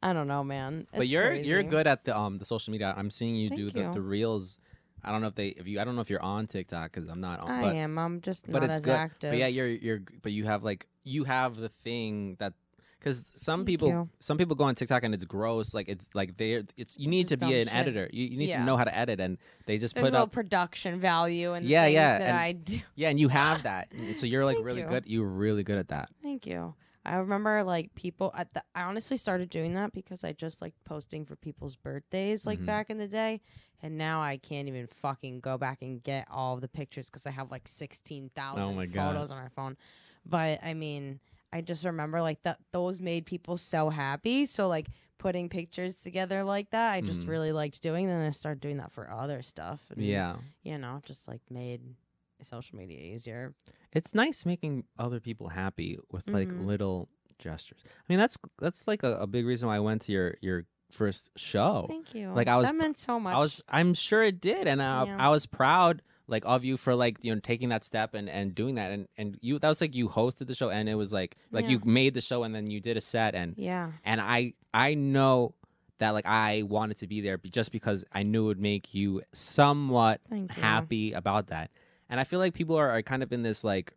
I 0.03 0.13
don't 0.13 0.29
know, 0.29 0.43
man. 0.43 0.87
but 0.95 1.09
you're 1.09 1.33
you're 1.35 1.63
good 1.63 1.87
at 1.87 2.05
the 2.05 2.17
um 2.17 2.37
the 2.39 2.45
social 2.45 2.71
media. 2.73 2.95
I'm 2.97 3.11
seeing 3.11 3.35
you 3.37 3.51
do 3.51 3.71
the, 3.71 3.81
you. 3.83 3.93
the 3.93 4.01
reels. 4.01 4.59
I 5.03 5.13
don't 5.13 5.21
know 5.23 5.29
if 5.29 5.35
they 5.35 5.49
if 5.49 5.67
you 5.67 5.81
I 5.81 5.85
don't 5.85 5.95
know 5.95 6.03
if 6.03 6.11
you're 6.11 6.23
on 6.23 6.47
TikTok 6.47 6.93
because 6.93 7.09
I'm 7.09 7.21
not 7.21 7.41
on. 7.41 7.51
I 7.51 7.63
but, 7.63 7.77
am. 7.77 7.99
I'm 7.99 8.21
just 8.21 8.47
but 8.51 8.61
not 8.63 8.65
it's 8.71 8.79
as 8.79 8.85
good. 8.85 8.93
active. 8.95 9.31
But 9.33 9.39
yeah, 9.39 9.47
you're 9.47 9.67
you're 9.69 10.01
but 10.23 10.33
you 10.33 10.45
have 10.45 10.63
like 10.63 10.87
you 11.05 11.25
have 11.25 11.57
the 11.57 11.71
thing 11.85 12.37
that 12.39 12.53
because 12.99 13.25
some 13.35 13.61
Thank 13.61 13.67
people 13.69 13.89
you. 13.89 14.09
some 14.21 14.37
people 14.37 14.57
go 14.57 14.65
on 14.65 14.75
TikTok 14.75 15.03
and 15.05 15.15
it's 15.15 15.25
gross. 15.25 15.73
Like 15.73 15.89
it's 15.89 16.07
like 16.15 16.37
they 16.37 16.63
it's 16.77 16.99
you 16.99 17.09
need 17.09 17.29
Just 17.29 17.41
to 17.41 17.47
be 17.47 17.59
an 17.59 17.67
shit. 17.67 17.75
editor. 17.75 18.11
You, 18.13 18.27
you 18.27 18.37
need 18.37 18.51
Yeah. 18.51 18.59
to 18.59 18.65
know 18.65 18.77
how 18.77 18.85
to 18.85 18.95
edit 18.95 19.21
and 19.21 19.39
they 19.65 19.79
just 19.79 19.95
There's 19.95 20.09
put 20.09 20.13
no 20.13 20.25
up 20.25 20.33
production 20.33 21.01
value 21.01 21.55
the 21.59 21.63
Yeah, 21.63 21.85
things 21.85 21.95
yeah, 21.95 22.19
that 22.19 22.29
and- 22.29 22.37
I 22.39 22.53
do. 22.53 22.79
yeah, 22.97 23.09
and 23.09 23.19
you 23.19 23.29
have 23.29 23.63
that. 23.71 23.91
So 24.17 24.27
you're 24.27 24.45
like 24.45 24.57
Thank 24.57 24.67
really 24.67 24.83
you. 24.83 24.87
good. 24.89 25.05
You're 25.07 25.27
really 25.27 25.63
good 25.63 25.79
at 25.79 25.89
that. 25.89 26.11
Thank 26.23 26.47
you. 26.47 26.75
I 27.11 27.17
remember 27.17 27.65
like 27.65 27.95
people 27.95 28.33
at 28.37 28.53
the 28.55 28.63
I 28.75 28.83
honestly 28.83 29.17
started 29.17 29.51
doing 29.51 29.75
that 29.75 29.93
because 29.93 30.23
I 30.25 30.33
just 30.33 30.63
like 30.63 30.75
posting 30.85 31.25
for 31.25 31.35
people's 31.37 31.75
birthdays 31.77 32.47
like 32.47 32.61
Mhm. 32.61 32.67
back 32.67 32.89
in 32.91 32.99
the 32.99 33.09
day. 33.09 33.41
And 33.83 33.97
now 33.99 34.21
I 34.21 34.37
can't 34.37 34.69
even 34.69 34.87
fucking 34.87 35.41
go 35.41 35.59
back 35.59 35.83
and 35.83 36.03
get 36.03 36.29
all 36.31 36.59
the 36.59 36.69
pictures 36.69 37.07
because 37.11 37.27
I 37.27 37.31
have 37.31 37.51
like 37.51 37.67
16,000 37.67 38.63
Oh 38.63 38.73
my 38.75 38.87
God. 38.87 39.15
photos 39.15 39.31
on 39.31 39.43
my 39.43 39.49
phone. 39.49 39.77
But 40.25 40.63
I 40.63 40.75
mean, 40.75 41.19
I 41.53 41.63
just 41.63 41.85
remember 41.85 42.21
like 42.23 42.43
that 42.45 42.59
those 42.73 43.01
made 43.01 43.27
people 43.27 43.57
so 43.57 43.91
happy. 43.91 44.47
So 44.47 44.69
like 44.69 44.87
putting 45.19 45.49
pictures 45.49 45.97
together 45.97 46.45
like 46.45 46.71
that, 46.71 46.93
I 46.93 47.01
just 47.01 47.25
Mhm. 47.25 47.29
really 47.29 47.53
liked 47.53 47.83
doing. 47.83 48.07
Then 48.07 48.21
I 48.25 48.31
started 48.31 48.61
doing 48.61 48.77
that 48.77 48.93
for 48.93 49.11
other 49.11 49.43
stuff. 49.43 49.91
and, 49.91 50.01
Yeah. 50.01 50.37
You 50.63 50.79
know, 50.79 51.01
just 51.05 51.27
like 51.27 51.41
made 51.51 51.81
social 52.45 52.77
media 52.79 52.99
easier. 53.15 53.55
It's 53.93 54.15
nice 54.15 54.45
making 54.47 54.85
other 54.99 55.21
people 55.21 55.49
happy 55.49 55.99
with 56.11 56.29
like 56.29 56.49
Mhm. 56.49 56.67
little 56.67 57.09
gestures. 57.39 57.81
I 57.87 58.03
mean, 58.09 58.19
that's 58.19 58.37
that's 58.59 58.87
like 58.87 59.03
a, 59.03 59.17
a 59.19 59.27
big 59.27 59.47
reason 59.47 59.69
why 59.69 59.77
I 59.77 59.81
went 59.81 60.03
to 60.03 60.13
your 60.13 60.35
your 60.41 60.65
first 60.91 61.31
show. 61.37 61.87
Thank 61.89 62.15
you. 62.15 62.33
Like, 62.33 62.49
I 62.49 62.57
was 62.57 62.67
that 62.69 62.75
meant 62.75 62.99
so 62.99 63.21
much. 63.21 63.35
I 63.35 63.39
was 63.39 63.63
I'm 63.69 63.95
sure 63.95 64.23
it 64.25 64.41
did 64.41 64.67
and 64.67 64.83
I, 64.83 65.05
Yeah. 65.05 65.17
I 65.27 65.29
was 65.29 65.47
proud 65.47 66.03
like 66.27 66.45
of 66.47 66.65
you 66.65 66.77
for 66.77 66.95
like 66.95 67.19
you 67.23 67.35
know 67.35 67.41
taking 67.41 67.69
that 67.71 67.83
step 67.85 68.15
and 68.15 68.29
and 68.31 68.55
doing 68.55 68.75
that 68.77 68.91
and 68.93 69.09
and 69.17 69.37
you 69.41 69.59
that 69.59 69.69
was 69.69 69.81
like 69.81 69.95
you 69.97 70.09
hosted 70.09 70.47
the 70.47 70.55
show 70.55 70.71
and 70.71 70.89
it 70.89 70.95
was 70.95 71.13
like 71.13 71.37
like 71.51 71.65
Yeah. 71.65 71.71
you 71.73 71.81
made 71.85 72.15
the 72.15 72.21
show 72.21 72.43
and 72.45 72.55
then 72.55 72.71
you 72.71 72.81
did 72.81 72.97
a 72.97 73.01
set 73.01 73.35
and 73.35 73.55
yeah. 73.57 73.93
and 74.05 74.21
I 74.21 74.55
I 74.75 74.95
know 74.95 75.55
that 75.99 76.11
like 76.11 76.27
I 76.27 76.63
wanted 76.63 76.99
to 76.99 77.07
be 77.09 77.21
there 77.21 77.37
just 77.37 77.73
because 77.73 78.05
I 78.13 78.23
knew 78.23 78.45
it 78.45 78.47
would 78.47 78.61
make 78.61 78.95
you 78.95 79.23
somewhat 79.33 80.21
you. 80.31 80.47
happy 80.51 81.13
about 81.13 81.49
that. 81.49 81.71
And 82.11 82.21
I 82.21 82.25
feel 82.25 82.39
like 82.39 82.53
people 82.53 82.77
are, 82.77 82.91
are 82.91 83.01
kind 83.03 83.23
of 83.23 83.33
in 83.33 83.43
this 83.43 83.65
like 83.65 83.95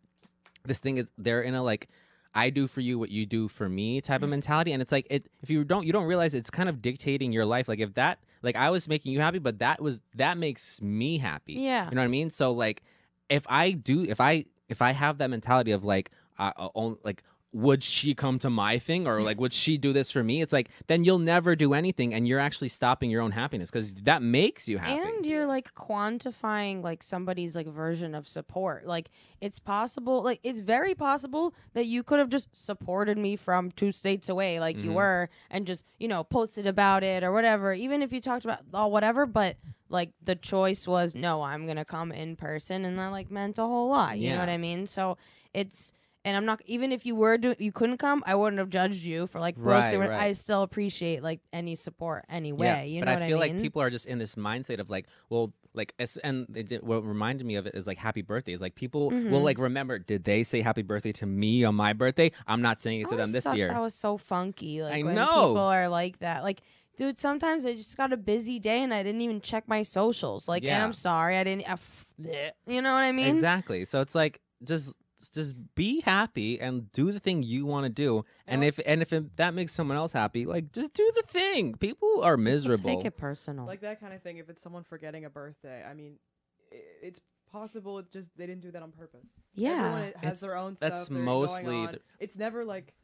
this 0.64 0.78
thing 0.78 0.96
is 0.96 1.06
they're 1.18 1.42
in 1.42 1.54
a 1.54 1.62
like 1.62 1.88
I 2.34 2.48
do 2.50 2.66
for 2.66 2.80
you 2.80 2.98
what 2.98 3.10
you 3.10 3.26
do 3.26 3.48
for 3.48 3.68
me 3.68 4.00
type 4.00 4.22
of 4.22 4.28
mentality 4.30 4.72
and 4.72 4.80
it's 4.80 4.90
like 4.90 5.06
it 5.10 5.26
if 5.42 5.50
you 5.50 5.62
don't 5.64 5.86
you 5.86 5.92
don't 5.92 6.06
realize 6.06 6.32
it's 6.34 6.50
kind 6.50 6.68
of 6.68 6.80
dictating 6.80 7.32
your 7.32 7.44
life 7.44 7.68
like 7.68 7.80
if 7.80 7.94
that 7.94 8.18
like 8.42 8.56
I 8.56 8.70
was 8.70 8.88
making 8.88 9.12
you 9.12 9.20
happy 9.20 9.38
but 9.38 9.58
that 9.58 9.80
was 9.82 10.00
that 10.14 10.38
makes 10.38 10.80
me 10.80 11.18
happy. 11.18 11.54
Yeah. 11.54 11.88
You 11.88 11.96
know 11.96 12.00
what 12.00 12.06
I 12.06 12.08
mean? 12.08 12.30
So 12.30 12.52
like, 12.52 12.82
if 13.28 13.44
I 13.48 13.72
do, 13.72 14.04
if 14.04 14.20
I 14.20 14.46
if 14.68 14.80
I 14.82 14.92
have 14.92 15.18
that 15.18 15.30
mentality 15.30 15.72
of 15.72 15.84
like, 15.84 16.10
uh, 16.38 16.52
uh, 16.56 16.68
on- 16.74 16.98
like, 17.04 17.22
would 17.54 17.84
she 17.84 18.14
come 18.16 18.36
to 18.40 18.50
my 18.50 18.80
thing 18.80 19.06
or 19.06 19.22
like 19.22 19.40
would 19.40 19.52
she 19.52 19.78
do 19.78 19.92
this 19.92 20.10
for 20.10 20.24
me? 20.24 20.42
It's 20.42 20.52
like 20.52 20.68
then 20.88 21.04
you'll 21.04 21.20
never 21.20 21.54
do 21.54 21.72
anything, 21.72 22.12
and 22.12 22.26
you're 22.26 22.40
actually 22.40 22.68
stopping 22.68 23.10
your 23.10 23.22
own 23.22 23.30
happiness 23.30 23.70
because 23.70 23.94
that 23.94 24.22
makes 24.22 24.68
you 24.68 24.78
happy. 24.78 25.00
And 25.08 25.24
you're 25.24 25.46
like 25.46 25.72
quantifying 25.74 26.82
like 26.82 27.02
somebody's 27.02 27.54
like 27.54 27.68
version 27.68 28.14
of 28.14 28.26
support. 28.26 28.86
Like 28.86 29.08
it's 29.40 29.58
possible, 29.58 30.22
like 30.22 30.40
it's 30.42 30.60
very 30.60 30.94
possible 30.94 31.54
that 31.74 31.86
you 31.86 32.02
could 32.02 32.18
have 32.18 32.28
just 32.28 32.48
supported 32.52 33.16
me 33.18 33.36
from 33.36 33.70
two 33.70 33.92
states 33.92 34.28
away, 34.28 34.58
like 34.58 34.82
you 34.82 34.90
Mhm. 34.90 34.94
were, 34.94 35.30
and 35.50 35.66
just 35.66 35.84
you 35.98 36.08
know 36.08 36.24
posted 36.24 36.66
about 36.66 37.02
it 37.04 37.22
or 37.22 37.32
whatever. 37.32 37.72
Even 37.72 38.02
if 38.02 38.12
you 38.12 38.20
talked 38.20 38.44
about 38.44 38.60
oh 38.72 38.88
whatever, 38.88 39.26
but 39.26 39.56
like 39.88 40.10
the 40.24 40.34
choice 40.34 40.88
was 40.88 41.14
no, 41.14 41.42
I'm 41.42 41.66
gonna 41.68 41.84
come 41.84 42.10
in 42.10 42.34
person, 42.36 42.84
and 42.84 42.98
that 42.98 43.08
like 43.08 43.30
meant 43.30 43.58
a 43.58 43.64
whole 43.64 43.88
lot. 43.88 44.18
You 44.18 44.30
know 44.30 44.40
what 44.40 44.48
I 44.48 44.58
mean? 44.58 44.86
So 44.86 45.16
it's. 45.52 45.92
And 46.24 46.36
I'm 46.36 46.46
not 46.46 46.62
even 46.64 46.90
if 46.90 47.04
you 47.04 47.14
were 47.16 47.36
do 47.36 47.54
you 47.58 47.70
couldn't 47.72 47.98
come, 47.98 48.22
I 48.26 48.34
wouldn't 48.34 48.58
have 48.58 48.70
judged 48.70 49.02
you 49.04 49.26
for 49.26 49.40
like 49.40 49.56
posting. 49.56 50.00
Right, 50.00 50.08
it. 50.08 50.12
right. 50.12 50.20
I 50.22 50.32
still 50.32 50.62
appreciate 50.62 51.22
like 51.22 51.40
any 51.52 51.74
support 51.74 52.24
anyway. 52.30 52.88
you 52.88 53.00
but 53.00 53.08
I 53.08 53.16
feel 53.16 53.38
I 53.38 53.46
mean? 53.46 53.56
like 53.56 53.62
people 53.62 53.82
are 53.82 53.90
just 53.90 54.06
in 54.06 54.18
this 54.18 54.34
mindset 54.34 54.80
of 54.80 54.88
like, 54.88 55.06
well, 55.28 55.52
like, 55.74 55.92
and 56.22 56.46
did, 56.52 56.82
what 56.82 57.04
reminded 57.04 57.44
me 57.46 57.56
of 57.56 57.66
it 57.66 57.74
is 57.74 57.86
like 57.86 57.98
happy 57.98 58.22
birthdays. 58.22 58.60
Like 58.60 58.74
people 58.74 59.10
will 59.10 59.18
Mhm. 59.40 59.42
like 59.42 59.58
remember, 59.58 59.98
did 59.98 60.24
they 60.24 60.44
say 60.44 60.62
happy 60.62 60.82
birthday 60.82 61.12
to 61.12 61.26
me 61.26 61.64
on 61.64 61.74
my 61.74 61.92
birthday? 61.92 62.30
I'm 62.46 62.62
not 62.62 62.80
saying 62.80 63.00
it 63.00 63.06
I 63.08 63.10
to 63.10 63.16
them 63.16 63.32
this 63.32 63.52
year. 63.54 63.68
That 63.68 63.82
was 63.82 63.94
so 63.94 64.16
funky. 64.16 64.82
Like 64.82 64.94
I 64.94 65.02
when 65.02 65.16
know. 65.16 65.26
people 65.26 65.58
are 65.58 65.88
like 65.88 66.20
that. 66.20 66.42
Like, 66.42 66.62
dude, 66.96 67.18
sometimes 67.18 67.66
I 67.66 67.74
just 67.74 67.96
got 67.96 68.12
a 68.12 68.16
busy 68.16 68.58
day 68.60 68.82
and 68.82 68.94
I 68.94 69.02
didn't 69.02 69.20
even 69.20 69.40
check 69.40 69.66
my 69.68 69.82
socials. 69.82 70.48
Like, 70.48 70.64
and 70.64 70.82
I'm 70.82 70.92
sorry, 70.92 71.36
I 71.36 71.44
didn't. 71.44 71.68
I 71.68 71.72
f- 71.72 72.06
you 72.66 72.80
know 72.80 72.92
what 72.92 73.00
I 73.00 73.12
mean? 73.12 73.26
Exactly. 73.26 73.84
So 73.84 74.00
it's 74.00 74.14
like 74.14 74.40
just 74.62 74.94
just 75.28 75.54
be 75.74 76.00
happy 76.00 76.60
and 76.60 76.90
do 76.92 77.12
the 77.12 77.20
thing 77.20 77.42
you 77.42 77.66
want 77.66 77.84
to 77.84 77.90
do. 77.90 78.24
And 78.46 78.62
Yep. 78.62 78.68
if 78.78 78.86
and 78.86 79.02
if 79.02 79.12
it, 79.12 79.36
that 79.36 79.54
makes 79.54 79.72
someone 79.72 79.96
else 79.96 80.12
happy, 80.12 80.46
like 80.46 80.72
just 80.72 80.94
do 80.94 81.10
the 81.14 81.22
thing. 81.26 81.74
People 81.74 82.22
are 82.22 82.36
People 82.36 82.44
miserable. 82.44 82.96
Take 82.96 83.04
it 83.04 83.16
personal. 83.16 83.66
Like 83.66 83.80
that 83.82 84.00
kind 84.00 84.12
of 84.14 84.22
thing. 84.22 84.38
If 84.38 84.48
it's 84.48 84.62
someone 84.62 84.84
forgetting 84.84 85.24
a 85.24 85.30
birthday, 85.30 85.82
I 85.88 85.94
mean, 85.94 86.18
i- 86.72 86.76
it's 87.02 87.20
possible. 87.50 87.98
It 88.00 88.10
just 88.12 88.30
they 88.36 88.46
didn't 88.46 88.62
do 88.62 88.70
that 88.72 88.82
on 88.82 88.92
purpose. 88.92 89.28
Yeah. 89.54 89.70
Everyone 89.70 90.02
has 90.02 90.12
It's- 90.22 90.40
their 90.40 90.56
own 90.56 90.76
that's 90.80 91.02
stuff. 91.02 91.08
they're 91.10 91.16
going 91.24 91.24
mostly 91.24 91.76
on. 91.76 91.92
the- 91.92 92.00
It's 92.18 92.36
never 92.36 92.64
like 92.64 92.94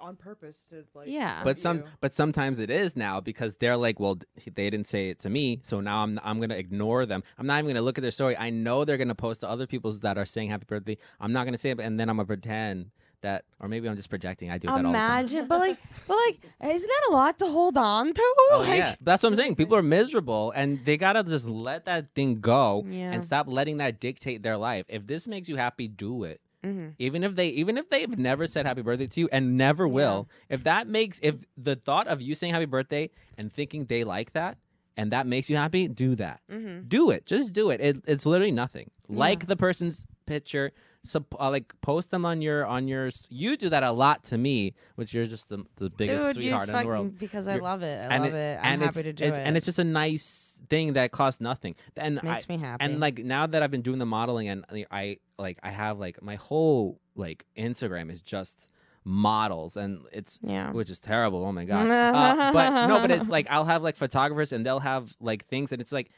on 0.00 0.16
purpose 0.16 0.62
to 0.70 0.84
like. 0.94 1.08
Yeah. 1.08 1.42
but 1.44 1.58
some 1.58 1.78
you. 1.78 1.84
but 2.00 2.12
sometimes 2.14 2.58
it 2.58 2.70
is 2.70 2.96
now 2.96 3.20
because 3.20 3.56
they're 3.56 3.76
like, 3.76 3.98
well, 4.00 4.18
they 4.44 4.70
didn't 4.70 4.86
say 4.86 5.08
it 5.10 5.18
to 5.20 5.30
me, 5.30 5.60
so 5.62 5.80
now 5.80 6.02
I'm 6.02 6.20
I'm 6.22 6.40
gonna 6.40 6.54
ignore 6.56 7.06
them. 7.06 7.22
I'm 7.38 7.46
not 7.46 7.58
even 7.58 7.70
gonna 7.70 7.82
look 7.82 7.98
at 7.98 8.02
their 8.02 8.10
story. 8.10 8.36
I 8.36 8.50
know 8.50 8.84
they're 8.84 8.96
gonna 8.98 9.14
post 9.14 9.40
to 9.40 9.48
other 9.48 9.66
people's 9.66 10.00
that 10.00 10.18
are 10.18 10.26
saying 10.26 10.50
happy 10.50 10.64
birthday. 10.66 10.96
I'm 11.20 11.32
not 11.32 11.44
gonna 11.44 11.58
say 11.58 11.70
it, 11.70 11.80
and 11.80 11.98
then 11.98 12.08
I'm 12.08 12.16
gonna 12.16 12.26
pretend 12.26 12.90
that, 13.22 13.44
or 13.60 13.68
maybe 13.68 13.88
I'm 13.88 13.96
just 13.96 14.10
projecting. 14.10 14.50
I 14.50 14.58
do 14.58 14.66
that 14.66 14.72
all 14.72 14.78
the 14.78 14.82
time. 14.84 14.90
Imagine, 14.90 15.46
but 15.46 15.58
like, 15.58 15.78
but 16.06 16.16
like, 16.26 16.38
isn't 16.70 16.88
that 16.88 17.10
a 17.10 17.12
lot 17.12 17.38
to 17.40 17.46
hold 17.46 17.76
on 17.76 18.12
to? 18.12 18.22
Oh, 18.22 18.64
like, 18.68 18.78
yeah, 18.78 18.94
that's 19.00 19.22
what 19.22 19.30
I'm 19.30 19.34
saying. 19.34 19.56
People 19.56 19.76
are 19.76 19.82
miserable, 19.82 20.52
and 20.54 20.84
they 20.84 20.96
gotta 20.96 21.22
just 21.24 21.48
let 21.48 21.86
that 21.86 22.14
thing 22.14 22.36
go 22.36 22.84
Yeah. 22.88 23.12
and 23.12 23.24
stop 23.24 23.46
letting 23.48 23.78
that 23.78 24.00
dictate 24.00 24.42
their 24.42 24.56
life. 24.56 24.86
If 24.88 25.06
this 25.06 25.26
makes 25.26 25.48
you 25.48 25.56
happy, 25.56 25.88
do 25.88 26.24
it. 26.24 26.40
Mhm. 26.66 26.94
Even 26.98 27.22
if 27.24 27.36
they, 27.36 27.48
even 27.48 27.78
if 27.78 27.88
they've 27.90 28.16
never 28.18 28.46
said 28.46 28.66
happy 28.66 28.82
birthday 28.82 29.06
to 29.06 29.20
you 29.20 29.28
and 29.32 29.56
never 29.56 29.86
will, 29.86 30.28
if 30.48 30.64
that 30.64 30.88
makes, 30.88 31.20
if 31.22 31.36
the 31.56 31.76
thought 31.76 32.06
of 32.08 32.20
you 32.20 32.34
saying 32.34 32.52
happy 32.52 32.66
birthday 32.66 33.10
and 33.38 33.52
thinking 33.52 33.84
they 33.86 34.02
like 34.04 34.32
that 34.32 34.58
and 34.96 35.12
that 35.12 35.26
makes 35.26 35.48
you 35.50 35.56
happy, 35.56 35.88
do 35.88 36.14
that. 36.16 36.40
Mhm. 36.50 36.88
Do 36.88 37.10
it. 37.10 37.26
Just 37.26 37.52
do 37.52 37.70
it. 37.70 37.80
it 37.80 37.96
it's 38.06 38.26
literally 38.26 38.52
nothing. 38.52 38.90
Yeah. 39.08 39.18
Like 39.18 39.46
the 39.46 39.56
person's 39.56 40.06
picture. 40.26 40.72
Sup, 41.06 41.34
uh, 41.40 41.50
like 41.50 41.72
post 41.80 42.10
them 42.10 42.24
on 42.24 42.42
your 42.42 42.66
on 42.66 42.88
your. 42.88 43.10
You 43.28 43.56
do 43.56 43.68
that 43.70 43.82
a 43.82 43.92
lot 43.92 44.24
to 44.24 44.36
me, 44.38 44.74
which 44.96 45.14
you're 45.14 45.26
just 45.26 45.48
the, 45.48 45.64
the 45.76 45.88
biggest 45.90 46.24
Dude, 46.24 46.34
sweetheart 46.36 46.64
in 46.64 46.66
the 46.68 46.72
fucking 46.72 46.88
world 46.88 47.18
because 47.18 47.48
I 47.48 47.52
You're- 47.52 47.62
love 47.62 47.82
it. 47.82 48.10
I 48.10 48.18
love 48.18 48.32
it- 48.32 48.34
it. 48.36 48.58
I'm 48.60 48.72
and 48.74 48.82
happy 48.82 49.02
to 49.04 49.12
do 49.12 49.24
it. 49.24 49.34
And 49.38 49.56
it's 49.56 49.66
just 49.66 49.78
a 49.78 49.84
nice 49.84 50.60
thing 50.68 50.92
that 50.94 51.12
costs 51.12 51.40
nothing. 51.40 51.74
And 51.96 52.18
I, 52.22 52.34
makes 52.34 52.48
me 52.48 52.58
happy. 52.58 52.84
and 52.84 53.00
like 53.00 53.18
now 53.18 53.46
that 53.46 53.62
I've 53.62 53.70
been 53.70 53.82
doing 53.82 53.98
the 53.98 54.06
modeling 54.06 54.48
and 54.48 54.64
I- 54.70 54.86
I 54.90 55.16
like 55.38 55.58
I 55.62 55.70
have 55.70 55.98
like 55.98 56.22
my 56.22 56.34
whole 56.36 57.00
like 57.14 57.46
Instagram 57.56 58.10
is 58.10 58.20
just 58.22 58.68
models 59.04 59.76
and 59.76 60.00
it's 60.12 60.38
yeah. 60.42 60.72
which 60.72 60.90
is 60.90 60.98
terrible. 60.98 61.44
Oh 61.44 61.52
my 61.52 61.64
god. 61.72 61.86
uh, 61.88 62.52
but 62.52 62.86
no, 62.88 63.00
but 63.00 63.10
it's 63.10 63.28
like 63.28 63.46
I'll 63.50 63.64
have 63.64 63.82
like 63.82 63.96
photographers 63.96 64.52
and 64.52 64.66
they'll 64.66 64.80
have 64.80 65.14
like 65.20 65.46
things 65.46 65.72
and 65.72 65.80
it's 65.80 65.92
like 65.92 66.10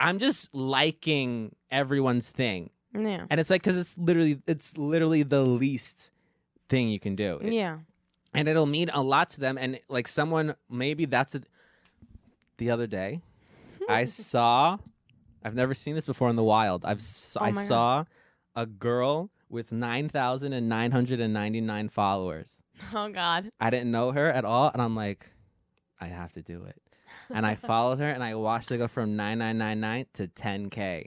I'm 0.00 0.18
just 0.18 0.54
liking 0.54 1.56
everyone's 1.70 2.30
thing. 2.30 2.70
Yeah. 2.94 3.26
And 3.30 3.40
it's 3.40 3.50
like 3.50 3.62
cuz 3.62 3.76
it's 3.76 3.96
literally 3.98 4.40
it's 4.46 4.76
literally 4.78 5.22
the 5.22 5.42
least 5.42 6.10
thing 6.68 6.88
you 6.88 6.98
can 7.00 7.16
do. 7.16 7.38
It- 7.42 7.52
Yeah. 7.52 7.76
and 8.34 8.48
it'll 8.48 8.66
mean 8.66 8.88
a 8.90 9.02
lot 9.02 9.28
to 9.30 9.40
them 9.40 9.56
and 9.58 9.80
like 9.88 10.06
someone 10.08 10.54
maybe 10.70 11.04
that's 11.06 11.34
a, 11.34 11.42
the 12.58 12.70
other 12.70 12.86
day 12.86 13.20
hmm. 13.78 13.84
i 13.90 14.04
saw 14.04 14.76
i've 15.42 15.54
never 15.54 15.72
seen 15.72 15.94
this 15.94 16.04
before 16.04 16.28
in 16.28 16.36
the 16.36 16.42
wild 16.44 16.84
i've 16.84 17.00
Oh 17.36 17.40
I 17.44 17.50
my 17.52 17.62
God. 17.62 17.66
saw 17.66 18.04
a 18.54 18.66
girl 18.66 19.30
with 19.48 19.72
9999 19.72 21.88
followers 21.88 22.62
Oh 22.94 23.08
God. 23.08 23.50
i 23.60 23.70
didn't 23.70 23.90
know 23.90 24.12
her 24.12 24.30
at 24.30 24.44
all 24.44 24.70
and 24.72 24.80
i'm 24.82 24.94
like 24.94 25.30
i 26.00 26.06
have 26.06 26.32
to 26.32 26.42
do 26.42 26.64
it 26.64 26.80
and 27.30 27.46
i 27.46 27.54
followed 27.70 27.98
her 27.98 28.10
and 28.10 28.22
i 28.22 28.34
watched 28.34 28.70
it 28.70 28.78
go 28.78 28.88
from 28.88 29.16
9999 29.16 30.06
to 30.14 30.28
10k 30.28 31.06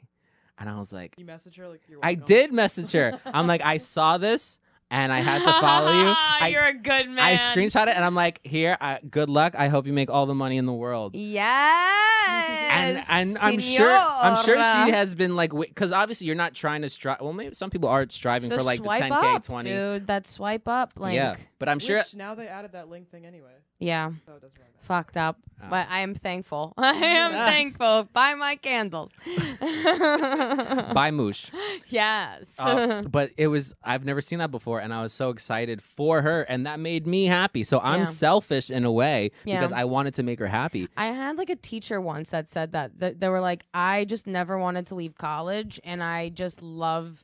and 0.61 0.69
i 0.69 0.79
was 0.79 0.93
like 0.93 1.13
You 1.17 1.25
her 1.27 1.67
like. 1.67 1.81
I 2.03 2.13
did 2.13 2.53
message 2.53 2.91
her. 2.93 3.19
I'm 3.25 3.47
like, 3.47 3.61
I 3.61 3.77
saw 3.77 4.17
this. 4.17 4.59
and 4.91 5.11
I 5.11 5.19
had 5.21 5.39
to 5.39 5.51
follow 5.61 5.91
you. 5.91 6.13
I, 6.41 6.49
You're 6.51 6.65
a 6.65 6.73
good 6.73 7.09
man. 7.09 7.19
I 7.19 7.35
screenshot 7.35 7.83
it 7.87 7.95
and 7.95 8.03
I'm 8.03 8.13
like, 8.15 8.41
here, 8.43 8.77
I, 8.81 8.99
good 9.09 9.29
luck. 9.29 9.55
I 9.57 9.69
hope 9.69 9.87
you 9.87 9.93
make 9.93 10.09
all 10.09 10.25
the 10.25 10.35
money 10.35 10.57
in 10.57 10.65
the 10.65 10.73
world. 10.73 11.15
And 11.15 11.23
Yes. 11.23 13.05
and 13.09 13.37
I'm 13.39 13.59
sure 13.59 13.91
I'm 13.91 14.43
sure 14.45 14.55
she 14.57 14.91
has 14.91 15.15
been 15.15 15.35
like 15.35 15.51
because 15.57 15.91
obviously 15.91 16.27
you're 16.27 16.35
not 16.35 16.53
trying 16.53 16.81
to 16.83 16.89
strive. 16.89 17.21
Well, 17.21 17.33
maybe 17.33 17.53
some 17.55 17.69
people 17.69 17.89
are 17.89 18.05
striving 18.09 18.49
So 18.49 18.57
for 18.57 18.63
like 18.63 18.81
the 18.81 18.89
10k, 18.89 19.35
up, 19.35 19.43
20. 19.43 19.69
dude. 19.69 20.07
That 20.07 20.27
swipe 20.27 20.67
up 20.67 20.93
link. 20.97 21.15
Yeah, 21.15 21.35
but 21.59 21.69
I'm 21.69 21.79
sure. 21.79 21.97
Which 21.99 22.15
now 22.15 22.35
they 22.35 22.47
added 22.47 22.73
that 22.73 22.89
link 22.89 23.09
thing 23.09 23.25
anyway, 23.25 23.51
Yeah. 23.81 24.11
so 24.25 24.33
it 24.33 24.41
doesn't 24.41 24.41
really 24.55 24.57
matter. 24.59 24.67
Fucked 24.81 25.17
up. 25.17 25.37
Ah. 25.63 25.67
But 25.69 25.87
I 25.89 25.99
am 25.99 26.15
thankful. 26.15 26.73
I 26.77 26.93
am 26.93 27.31
Ah. 27.35 27.45
thankful. 27.45 28.09
Buy 28.13 28.33
my 28.35 28.55
candles. 28.55 29.13
Buy 30.93 31.11
moosh. 31.11 31.49
yes. 31.89 32.45
Uh, 32.57 33.03
but 33.03 33.31
it 33.37 33.47
was 33.47 33.73
I've 33.83 34.03
never 34.05 34.21
seen 34.21 34.39
that 34.39 34.51
before, 34.51 34.79
and 34.79 34.93
I 34.93 35.01
was 35.01 35.13
so 35.13 35.29
excited 35.29 35.81
for 35.81 36.21
her, 36.21 36.41
and 36.43 36.65
that 36.65 36.79
made 36.79 37.05
me 37.07 37.25
happy. 37.25 37.63
So 37.63 37.79
I'm 37.79 37.99
Yeah. 38.01 38.05
selfish 38.05 38.69
in 38.71 38.85
a 38.85 38.91
way 38.91 39.31
Yeah. 39.45 39.59
because 39.59 39.71
I 39.71 39.83
wanted 39.85 40.13
to 40.15 40.23
make 40.23 40.39
her 40.39 40.47
happy. 40.47 40.87
I 40.97 41.07
had 41.07 41.37
like 41.37 41.49
a 41.49 41.55
teacher 41.55 42.01
once 42.01 42.31
that 42.31 42.49
said 42.49 42.71
that. 42.73 42.99
Th- 42.99 43.15
They 43.17 43.29
were 43.29 43.39
like, 43.39 43.65
I 43.73 44.05
just 44.05 44.25
never 44.27 44.57
wanted 44.57 44.87
to 44.87 44.95
leave 44.95 45.15
college 45.17 45.79
and 45.83 46.01
I 46.03 46.29
just 46.29 46.61
love 46.61 47.23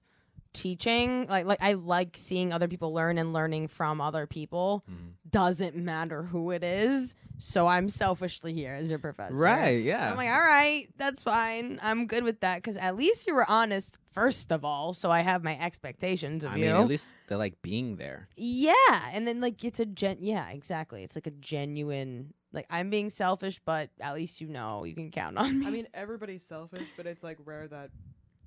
teaching. 0.54 1.28
Like 1.28 1.46
like 1.46 1.62
I 1.62 1.74
like 1.74 2.16
seeing 2.18 2.52
other 2.54 2.68
people 2.68 2.94
learn 2.94 3.18
and 3.18 3.34
learning 3.34 3.68
from 3.68 4.02
other 4.02 4.28
people. 4.28 4.84
Mhm. 4.90 5.14
Doesn't 5.30 5.76
matter 5.76 6.24
who 6.24 6.52
it 6.52 6.64
is. 6.64 7.16
So 7.40 7.68
I'm 7.68 7.88
selfishly 7.90 8.54
here 8.54 8.74
as 8.74 8.90
your 8.90 8.98
professor. 9.00 9.36
Right? 9.36 9.84
Yeah. 9.84 10.10
I'm 10.10 10.18
like, 10.18 10.30
all 10.30 10.40
right, 10.42 10.88
that's 10.98 11.22
fine. 11.22 11.78
I'm 11.84 12.08
good 12.08 12.24
with 12.24 12.40
that 12.40 12.56
because 12.56 12.78
at 12.78 12.96
least 12.96 13.28
you 13.28 13.36
were 13.36 13.46
honest 13.48 13.98
first 14.14 14.52
of 14.52 14.66
all. 14.66 14.94
So 14.96 15.12
I 15.12 15.20
have 15.22 15.44
my 15.44 15.60
expectations 15.60 16.44
of 16.44 16.54
I 16.54 16.56
you. 16.56 16.66
mean, 16.66 16.76
at 16.76 16.88
least 16.88 17.10
they're 17.28 17.38
like 17.38 17.62
being 17.62 17.98
there. 17.98 18.28
Yeah, 18.36 18.74
and 19.14 19.28
then 19.28 19.40
like 19.42 19.64
it's 19.64 19.80
a 19.80 19.86
gen. 19.86 20.18
Yeah, 20.22 20.50
exactly. 20.50 21.04
It's 21.04 21.16
like 21.16 21.28
a 21.28 21.32
genuine. 21.32 22.34
Like 22.54 22.66
I'm 22.70 22.90
being 22.90 23.10
selfish, 23.10 23.60
but 23.66 23.90
at 24.00 24.16
least 24.16 24.42
you 24.42 24.48
know 24.48 24.84
you 24.86 24.96
can 24.96 25.12
count 25.12 25.38
on 25.38 25.60
me. 25.60 25.68
I 25.68 25.70
mean, 25.70 25.88
everybody's 25.94 26.44
selfish, 26.44 26.88
but 26.96 27.06
it's 27.06 27.22
like 27.22 27.38
rare 27.46 27.68
that 27.68 27.92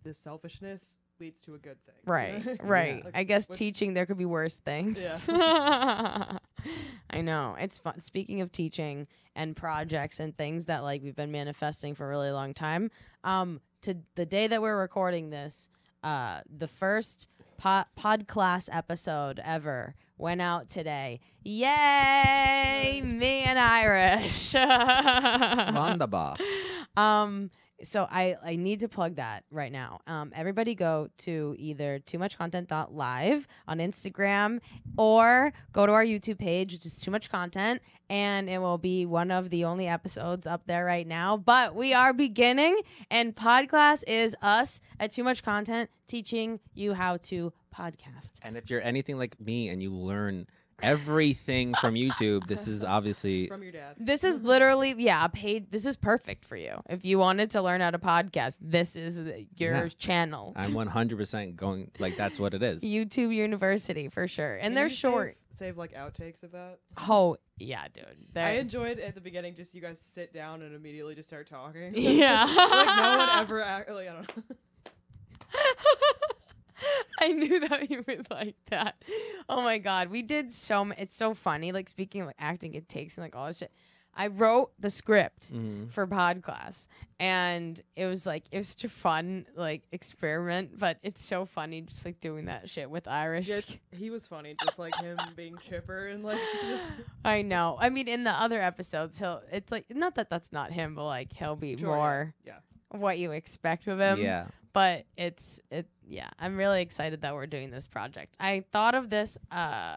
this 0.03 0.19
selfishness 0.19 0.97
leads 1.21 1.41
to 1.41 1.55
a 1.55 1.59
good 1.59 1.77
thing. 1.85 1.95
right, 2.07 2.43
right. 2.63 3.05
Like, 3.05 3.17
I 3.17 3.25
guess 3.25 3.49
which- 3.49 3.59
teaching 3.59 3.95
there 3.95 4.07
could 4.07 4.19
be 4.19 4.25
worse 4.27 4.57
things. 4.59 5.29
I 7.13 7.21
know 7.23 7.57
it's 7.59 7.79
fun. 7.79 8.01
Speaking 8.01 8.41
of 8.41 8.53
teaching 8.53 9.07
and 9.35 9.57
projects 9.57 10.21
and 10.21 10.37
things 10.37 10.67
that 10.67 10.83
like 10.83 11.03
we've 11.03 11.17
been 11.17 11.33
manifesting 11.33 11.95
for 11.95 12.07
a 12.07 12.09
really 12.09 12.31
long 12.31 12.55
time. 12.55 12.91
Um, 13.25 13.61
to 13.83 13.97
the 14.15 14.27
day 14.27 14.47
that 14.47 14.61
we're 14.61 14.79
recording 14.79 15.31
this, 15.31 15.69
uh, 16.03 16.41
the 16.55 16.69
first 16.69 17.29
pod, 17.57 17.87
pod 17.97 18.27
class 18.29 18.69
episode 18.73 19.41
ever 19.45 19.95
went 20.19 20.41
out 20.43 20.69
today. 20.69 21.21
Yay! 21.43 23.01
Me 23.03 23.43
and 23.45 23.59
Irish. 23.59 24.53
Wunderbar. 24.55 26.37
um 26.97 27.51
so 27.83 28.07
I, 28.11 28.37
I 28.45 28.57
need 28.57 28.81
to 28.81 28.89
plug 28.89 29.17
that 29.17 29.45
right 29.51 29.73
now. 29.73 30.01
Um, 30.07 30.33
everybody 30.35 30.75
go 30.75 31.09
to 31.19 31.55
either 31.59 31.99
too 31.99 32.19
much 32.19 32.37
content 32.39 32.71
live 32.93 33.47
on 33.67 33.79
Instagram 33.79 34.61
or 34.97 35.53
go 35.73 35.87
to 35.87 35.93
our 35.93 36.05
YouTube 36.05 36.39
page, 36.39 36.73
which 36.73 36.87
is 36.87 36.97
too 36.97 37.11
much 37.11 37.31
content, 37.31 37.83
and 38.09 38.49
it 38.49 38.59
will 38.59 38.79
be 38.79 39.07
one 39.07 39.31
of 39.31 39.51
the 39.51 39.65
only 39.65 39.87
episodes 39.87 40.47
up 40.47 40.67
there 40.67 40.85
right 40.85 41.07
now. 41.07 41.37
But 41.37 41.75
we 41.75 41.95
are 41.95 42.13
beginning, 42.13 42.81
and 43.11 43.35
Podclass 43.35 44.05
is 44.07 44.37
us 44.43 44.81
at 44.99 45.13
too 45.13 45.25
much 45.25 45.43
content 45.43 45.91
teaching 46.07 46.61
you 46.75 46.95
how 46.95 47.17
to 47.19 47.53
podcast. 47.77 48.33
And 48.43 48.57
if 48.57 48.69
you're 48.71 48.83
anything 48.83 49.17
like 49.17 49.41
me 49.41 49.69
and 49.69 49.83
you 49.83 49.93
learn 49.93 50.47
everything 50.83 51.75
from 51.81 51.95
YouTube, 51.95 52.47
this 52.47 52.69
is 52.69 52.83
obviously 52.85 53.47
From 53.49 53.63
your 53.63 53.73
dad. 53.73 53.97
This 53.99 54.25
is 54.25 54.39
mm-hmm. 54.39 54.47
literally, 54.49 54.95
yeah, 54.99 55.27
paid. 55.29 55.71
This 55.71 55.87
is 55.87 55.97
perfect 55.97 56.45
for 56.45 56.57
you. 56.57 56.83
If 56.89 57.05
you 57.05 57.19
wanted 57.19 57.51
to 57.53 57.63
learn 57.63 57.81
how 57.81 57.91
to 57.91 57.99
podcast, 57.99 58.59
this 58.61 58.97
is 58.97 59.17
the- 59.17 59.47
your 59.57 59.85
Yeah. 59.85 59.89
channel. 59.99 60.53
I'm 60.57 60.73
100% 60.75 61.57
going 61.57 61.91
like 61.99 62.17
that's 62.17 62.39
what 62.39 62.55
it 62.55 62.63
is. 62.63 62.83
YouTube 62.83 63.35
University 63.35 64.09
for 64.09 64.27
sure, 64.29 64.55
and 64.55 64.63
Can 64.63 64.75
they're 64.75 64.85
you 64.85 64.91
save- 64.91 64.99
short. 64.99 65.37
Save, 65.55 65.77
like 65.77 65.93
outtakes 65.95 66.43
of 66.43 66.53
that. 66.53 66.79
Oh 67.09 67.37
yeah, 67.59 67.87
dude. 67.93 68.05
I 68.07 68.15
They're, 68.33 68.61
enjoyed 68.61 68.99
at 68.99 69.15
the 69.15 69.21
beginning 69.21 69.57
just 69.57 69.75
you 69.75 69.83
guys 69.83 70.01
sit 70.01 70.33
down 70.33 70.63
and 70.63 70.75
immediately 70.75 71.15
just 71.15 71.29
start 71.29 71.51
talking. 71.51 71.93
yeah. 71.97 72.45
like 72.45 72.97
no 72.97 73.19
one 73.19 73.29
ever 73.41 73.61
act, 73.63 73.91
like 73.91 74.09
I 74.09 74.13
don't 74.13 74.37
know. 74.37 74.43
I 77.21 77.29
knew 77.29 77.61
that 77.61 77.91
you 77.91 78.05
would 78.07 78.27
like 78.31 78.57
that. 78.71 78.99
Oh 79.49 79.63
my 79.63 79.79
god, 79.79 80.11
we 80.11 80.23
did 80.23 80.53
so. 80.53 80.81
m- 80.83 80.95
It's 80.99 81.17
so 81.17 81.35
funny. 81.35 81.73
Like 81.73 81.89
speaking 81.89 82.21
of 82.23 82.27
like 82.29 82.37
acting, 82.39 82.75
it 82.75 82.89
takes 82.89 83.17
and 83.19 83.25
like 83.25 83.37
all 83.37 83.47
this 83.49 83.59
shit. 83.59 83.73
I 84.13 84.27
wrote 84.27 84.73
the 84.79 84.91
script 84.91 85.53
Mhm. 85.55 85.89
for 85.93 86.05
pod 86.05 86.43
class 86.43 86.89
and 87.21 87.81
it 87.95 88.07
was 88.07 88.27
like 88.27 88.43
it 88.51 88.59
was 88.59 88.69
such 88.69 88.83
a 88.83 88.89
fun 88.89 89.47
like 89.55 89.83
experiment 89.93 90.79
but 90.81 90.99
it's 91.05 91.23
so 91.25 91.45
funny 91.45 91.83
just 91.83 92.05
like 92.05 92.19
doing 92.21 92.47
that 92.47 92.69
shit 92.69 92.91
with 92.91 93.07
irish 93.07 93.47
Yeah, 93.47 93.61
he 93.93 94.11
was 94.11 94.27
funny, 94.27 94.57
just 94.65 94.81
like 94.81 94.97
him 94.97 95.17
being 95.37 95.57
chipper 95.59 96.09
and 96.09 96.25
like 96.25 96.41
just 96.69 96.83
i 97.25 97.41
know 97.43 97.77
i 97.81 97.89
mean 97.89 98.09
in 98.09 98.25
the 98.25 98.31
other 98.33 98.61
episodes 98.61 99.17
he'll 99.19 99.43
it's 99.53 99.71
like 99.71 99.85
not 99.95 100.17
that 100.17 100.29
that's 100.29 100.51
not 100.53 100.73
him 100.73 100.97
but 100.97 101.05
like 101.05 101.33
he'll 101.33 101.55
be 101.57 101.77
Sure, 101.77 101.89
yeah, 101.91 101.95
more 101.95 102.35
yeah. 102.45 102.59
What 102.91 103.19
you 103.19 103.33
expect 103.33 103.87
of 103.87 103.99
him 104.01 104.19
yeah. 104.21 104.47
but 104.73 105.05
it's 105.17 105.61
it 105.71 105.87
yeah 106.09 106.29
i'm 106.39 106.57
really 106.57 106.83
excited 106.83 107.23
that 107.23 107.35
we're 107.35 107.47
doing 107.47 107.71
this 107.71 107.87
project 107.87 108.37
i 108.41 108.65
thought 108.73 108.95
of 108.95 109.11
this 109.11 109.39
uh 109.53 109.97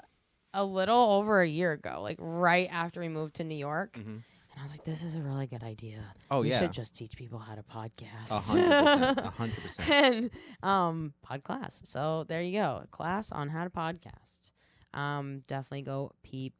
a 0.54 0.64
little 0.64 1.12
over 1.14 1.42
a 1.42 1.48
year 1.48 1.72
ago 1.72 2.00
like 2.02 2.18
right 2.20 2.70
after 2.72 3.00
we 3.00 3.08
moved 3.10 3.36
to 3.36 3.44
new 3.44 3.56
york 3.56 3.94
Mhm. 3.98 4.06
and 4.06 4.60
i 4.60 4.62
was 4.62 4.72
like 4.72 4.84
this 4.84 5.02
is 5.04 5.16
a 5.16 5.22
really 5.22 5.48
good 5.48 5.64
idea 5.64 6.04
Oh 6.30 6.42
we 6.42 6.50
yeah. 6.52 6.60
should 6.60 6.72
just 6.72 6.96
teach 6.96 7.16
people 7.18 7.40
how 7.40 7.56
to 7.56 7.64
podcast 7.64 8.30
A 8.30 8.40
hundred 8.40 8.70
percent. 8.70 9.20
A 9.20 9.30
hundred 9.32 9.58
percent. 9.64 9.90
and 9.90 10.30
um 10.62 11.14
pod 11.24 11.44
class 11.44 11.82
so 11.86 12.26
there 12.28 12.44
you 12.44 12.60
go 12.60 12.84
class 12.92 13.32
on 13.32 13.50
how 13.50 13.64
to 13.64 13.70
podcast 13.72 14.52
um 14.94 15.40
definitely 15.48 15.82
go 15.82 16.12
peep 16.22 16.54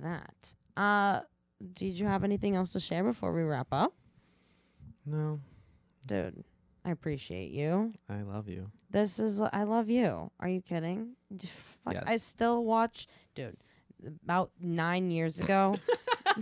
that 0.00 0.54
uh 0.78 1.20
did 1.74 1.98
you 1.98 2.06
have 2.06 2.24
anything 2.24 2.54
else 2.56 2.72
to 2.72 2.80
share 2.80 3.04
before 3.04 3.32
we 3.34 3.42
wrap 3.42 3.68
up 3.72 3.92
No, 5.04 5.40
dude 6.06 6.44
i 6.84 6.90
appreciate 6.90 7.50
you 7.50 7.90
I 8.08 8.22
love 8.22 8.48
you. 8.48 8.70
this 8.90 9.18
is 9.18 9.40
i 9.40 9.64
love 9.64 9.90
you 9.90 10.30
are 10.40 10.48
you 10.48 10.62
kidding 10.62 11.16
Fuck, 11.84 11.96
i 12.06 12.16
still 12.16 12.64
watch 12.64 13.06
dude 13.34 13.56
about 14.24 14.50
nine 14.60 15.10
years 15.10 15.40
ago 15.40 15.78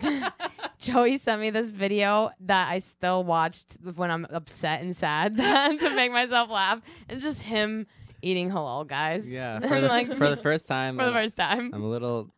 Joey 0.79 1.17
sent 1.19 1.41
me 1.41 1.51
this 1.51 1.71
video 1.71 2.31
that 2.41 2.69
I 2.71 2.79
still 2.79 3.25
watched 3.25 3.77
when 3.95 4.11
I'm 4.11 4.27
upset 4.31 4.83
and 4.83 4.95
sad 4.95 5.37
to 5.37 5.95
make 5.95 6.13
myself 6.13 6.51
laugh, 6.51 6.81
and 7.09 7.21
just 7.21 7.43
him 7.43 7.87
eating 8.23 8.51
halal, 8.51 8.87
guys. 8.87 9.31
Yeah. 9.31 9.61
For 9.61 9.81
the, 9.81 9.89
like 9.89 10.15
for 10.17 10.29
the 10.29 10.37
first 10.37 10.67
time, 10.67 10.99
for 10.99 11.07
the 11.07 11.13
first 11.13 11.37
time. 11.37 11.71
I'm 11.73 11.83
a 11.83 11.89
little 11.89 12.31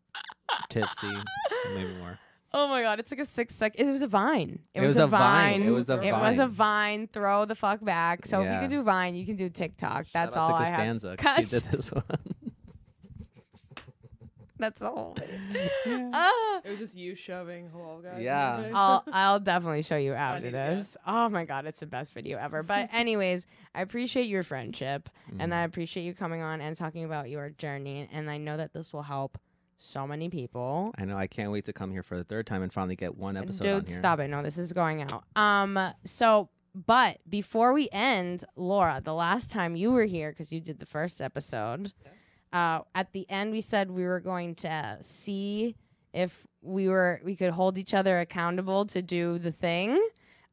tipsy, 0.69 1.13
maybe 1.75 1.95
more. 1.95 2.19
Oh 2.55 2.69
my 2.69 2.83
god, 2.83 2.99
it's 3.01 3.11
like 3.11 3.21
a 3.21 3.25
six 3.25 3.55
second. 3.55 3.87
It 3.87 3.91
was 3.91 4.03
a 4.03 4.07
vine. 4.07 4.61
It, 4.75 4.81
It 4.81 4.85
was 4.87 4.99
a 4.99 5.07
Vine. 5.07 5.63
It 5.63 5.71
was 5.71 5.89
a 5.91 5.97
vine. 5.97 6.07
It 6.07 6.13
was 6.13 6.39
a 6.39 6.47
Vine. 6.47 6.55
vine. 7.01 7.09
Throw 7.13 7.45
the 7.45 7.55
fuck 7.55 7.85
back. 7.85 8.27
So 8.27 8.43
if 8.43 8.53
you 8.53 8.59
can 8.59 8.71
do 8.71 8.83
Vine, 8.83 9.15
you 9.15 9.27
can 9.27 9.37
do 9.37 9.49
TikTok. 9.49 10.07
That's 10.13 10.35
Shout 10.35 10.43
out 10.49 10.53
all 10.53 10.59
to 10.61 10.65
I 10.65 10.69
have. 10.69 10.93
Costanza, 10.95 11.17
'cause 11.17 11.37
she 11.51 11.61
did 11.61 11.71
this 11.73 11.93
one. 11.93 12.05
That's 14.59 14.81
all. 14.81 15.15
Ah. 15.87 16.61
It 16.65 16.71
was 16.71 16.79
just 16.79 16.95
you 16.95 17.15
shoving 17.15 17.69
halal 17.69 18.03
guys. 18.03 18.23
Yeah. 18.23 18.71
I'll 18.73 19.05
I'll 19.13 19.39
definitely 19.39 19.83
show 19.83 19.99
you 19.99 20.15
after 20.15 20.45
Funny, 20.47 20.55
yeah. 20.57 20.75
this. 20.77 20.97
Oh 21.07 21.29
my 21.29 21.45
god, 21.45 21.67
it's 21.67 21.81
the 21.81 21.87
best 21.87 22.15
video 22.15 22.39
ever. 22.39 22.63
But 22.63 22.89
anyways, 22.91 23.47
I 23.75 23.83
appreciate 23.83 24.29
your 24.29 24.43
friendship 24.43 25.11
and 25.39 25.53
I 25.53 25.65
appreciate 25.65 26.05
you 26.05 26.15
coming 26.15 26.41
on 26.41 26.63
and 26.63 26.75
talking 26.75 27.05
about 27.05 27.29
your 27.29 27.51
journey 27.51 28.09
and 28.11 28.31
I 28.31 28.39
know 28.39 28.57
that 28.57 28.73
this 28.73 28.95
will 28.95 29.03
help 29.03 29.37
so 29.79 30.07
many 30.07 30.29
people. 30.29 30.95
I 30.99 31.05
know. 31.05 31.17
I 31.17 31.27
can't 31.27 31.51
wait 31.53 31.65
to 31.67 31.73
come 31.73 31.91
here 31.91 32.03
for 32.03 32.17
the 32.17 32.25
third 32.25 32.47
time 32.47 32.63
and 32.63 32.73
finally 32.73 32.97
get 32.97 33.17
one 33.17 33.37
episode 33.37 33.67
on 33.69 33.81
Dude, 33.81 33.89
here. 33.91 33.99
stop 33.99 34.21
it. 34.21 34.29
No, 34.29 34.43
this 34.43 34.59
is 34.59 34.73
going 34.73 35.03
out. 35.03 35.25
Um 35.37 35.79
so 36.05 36.49
but 36.75 37.19
before 37.29 37.73
we 37.73 37.89
end, 37.91 38.45
Laura, 38.55 39.01
the 39.03 39.15
last 39.15 39.51
time 39.51 39.77
you 39.77 39.93
were 39.93 40.05
here 40.05 40.33
cuz 40.33 40.53
you 40.53 40.61
did 40.61 40.79
the 40.79 40.87
first 40.87 41.21
episode, 41.21 41.93
uh 42.53 42.81
at 42.95 43.13
the 43.13 43.29
end 43.31 43.53
we 43.53 43.61
said 43.61 43.91
we 43.91 44.05
were 44.05 44.21
going 44.21 44.55
to 44.57 44.99
see 45.03 45.77
if 46.13 46.47
we 46.63 46.89
were 46.89 47.21
we 47.25 47.37
could 47.37 47.51
hold 47.51 47.77
each 47.79 47.93
other 47.95 48.21
accountable 48.21 48.87
to 48.87 49.03
do 49.03 49.39
the 49.39 49.53
thing. 49.53 49.97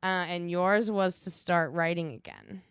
Uh, 0.01 0.26
and 0.28 0.51
yours 0.51 0.91
was 0.91 1.21
to 1.21 1.32
start 1.32 1.71
writing 1.71 2.11
again. 2.11 2.61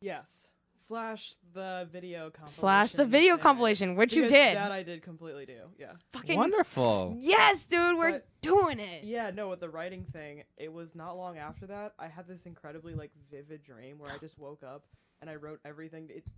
yes. 0.00 0.51
Slash 0.92 1.34
the 1.54 1.88
video 1.90 2.24
compilation. 2.28 2.48
Slash 2.48 2.92
the 2.92 3.06
video 3.06 3.34
thing. 3.36 3.42
compilation, 3.42 3.96
which 3.96 4.12
you 4.12 4.22
Because 4.22 4.32
did. 4.32 4.56
That 4.56 4.72
I 4.72 4.82
did 4.82 5.02
completely 5.02 5.46
do. 5.46 5.60
Yeah. 5.78 5.92
Fucking 6.12 6.36
Wonderful. 6.36 7.16
yes, 7.18 7.64
dude, 7.64 7.96
we're 7.96 8.10
But- 8.12 8.26
doing 8.42 8.78
it. 8.78 9.02
Yeah, 9.04 9.30
no, 9.30 9.48
with 9.48 9.60
the 9.60 9.70
writing 9.70 10.04
thing, 10.12 10.42
it 10.58 10.70
was 10.70 10.94
not 10.94 11.16
long 11.16 11.38
after 11.38 11.66
that. 11.68 11.94
I 11.98 12.08
had 12.08 12.28
this 12.28 12.44
incredibly 12.44 12.94
like 12.94 13.10
vivid 13.30 13.62
dream 13.64 13.98
where 13.98 14.10
I 14.12 14.18
just 14.18 14.38
woke 14.38 14.62
up 14.62 14.84
and 15.22 15.30
I 15.30 15.36
wrote 15.36 15.60
everything. 15.64 16.08
It's 16.10 16.28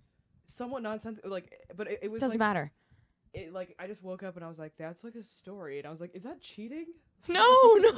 somewhat 0.46 0.82
nonsensical. 0.84 1.30
Like, 1.30 1.52
but 1.76 1.88
it, 1.90 1.98
it 2.02 2.11
was 2.12 2.20
Doesn't 2.20 2.38
like, 2.38 2.46
matter. 2.46 2.70
it, 3.32 3.52
like 3.52 3.74
I 3.80 3.88
just 3.88 4.05
woke 4.05 4.22
up 4.22 4.36
and 4.36 4.44
I 4.44 4.48
was 4.48 4.59
like, 4.61 4.74
that's 4.78 5.02
like 5.02 5.16
a 5.16 5.22
story, 5.24 5.78
and 5.78 5.86
I 5.88 5.90
was 5.90 6.00
like, 6.00 6.14
is 6.14 6.22
that 6.22 6.40
cheating? 6.40 6.86
No, 7.29 7.41
no, 7.79 7.91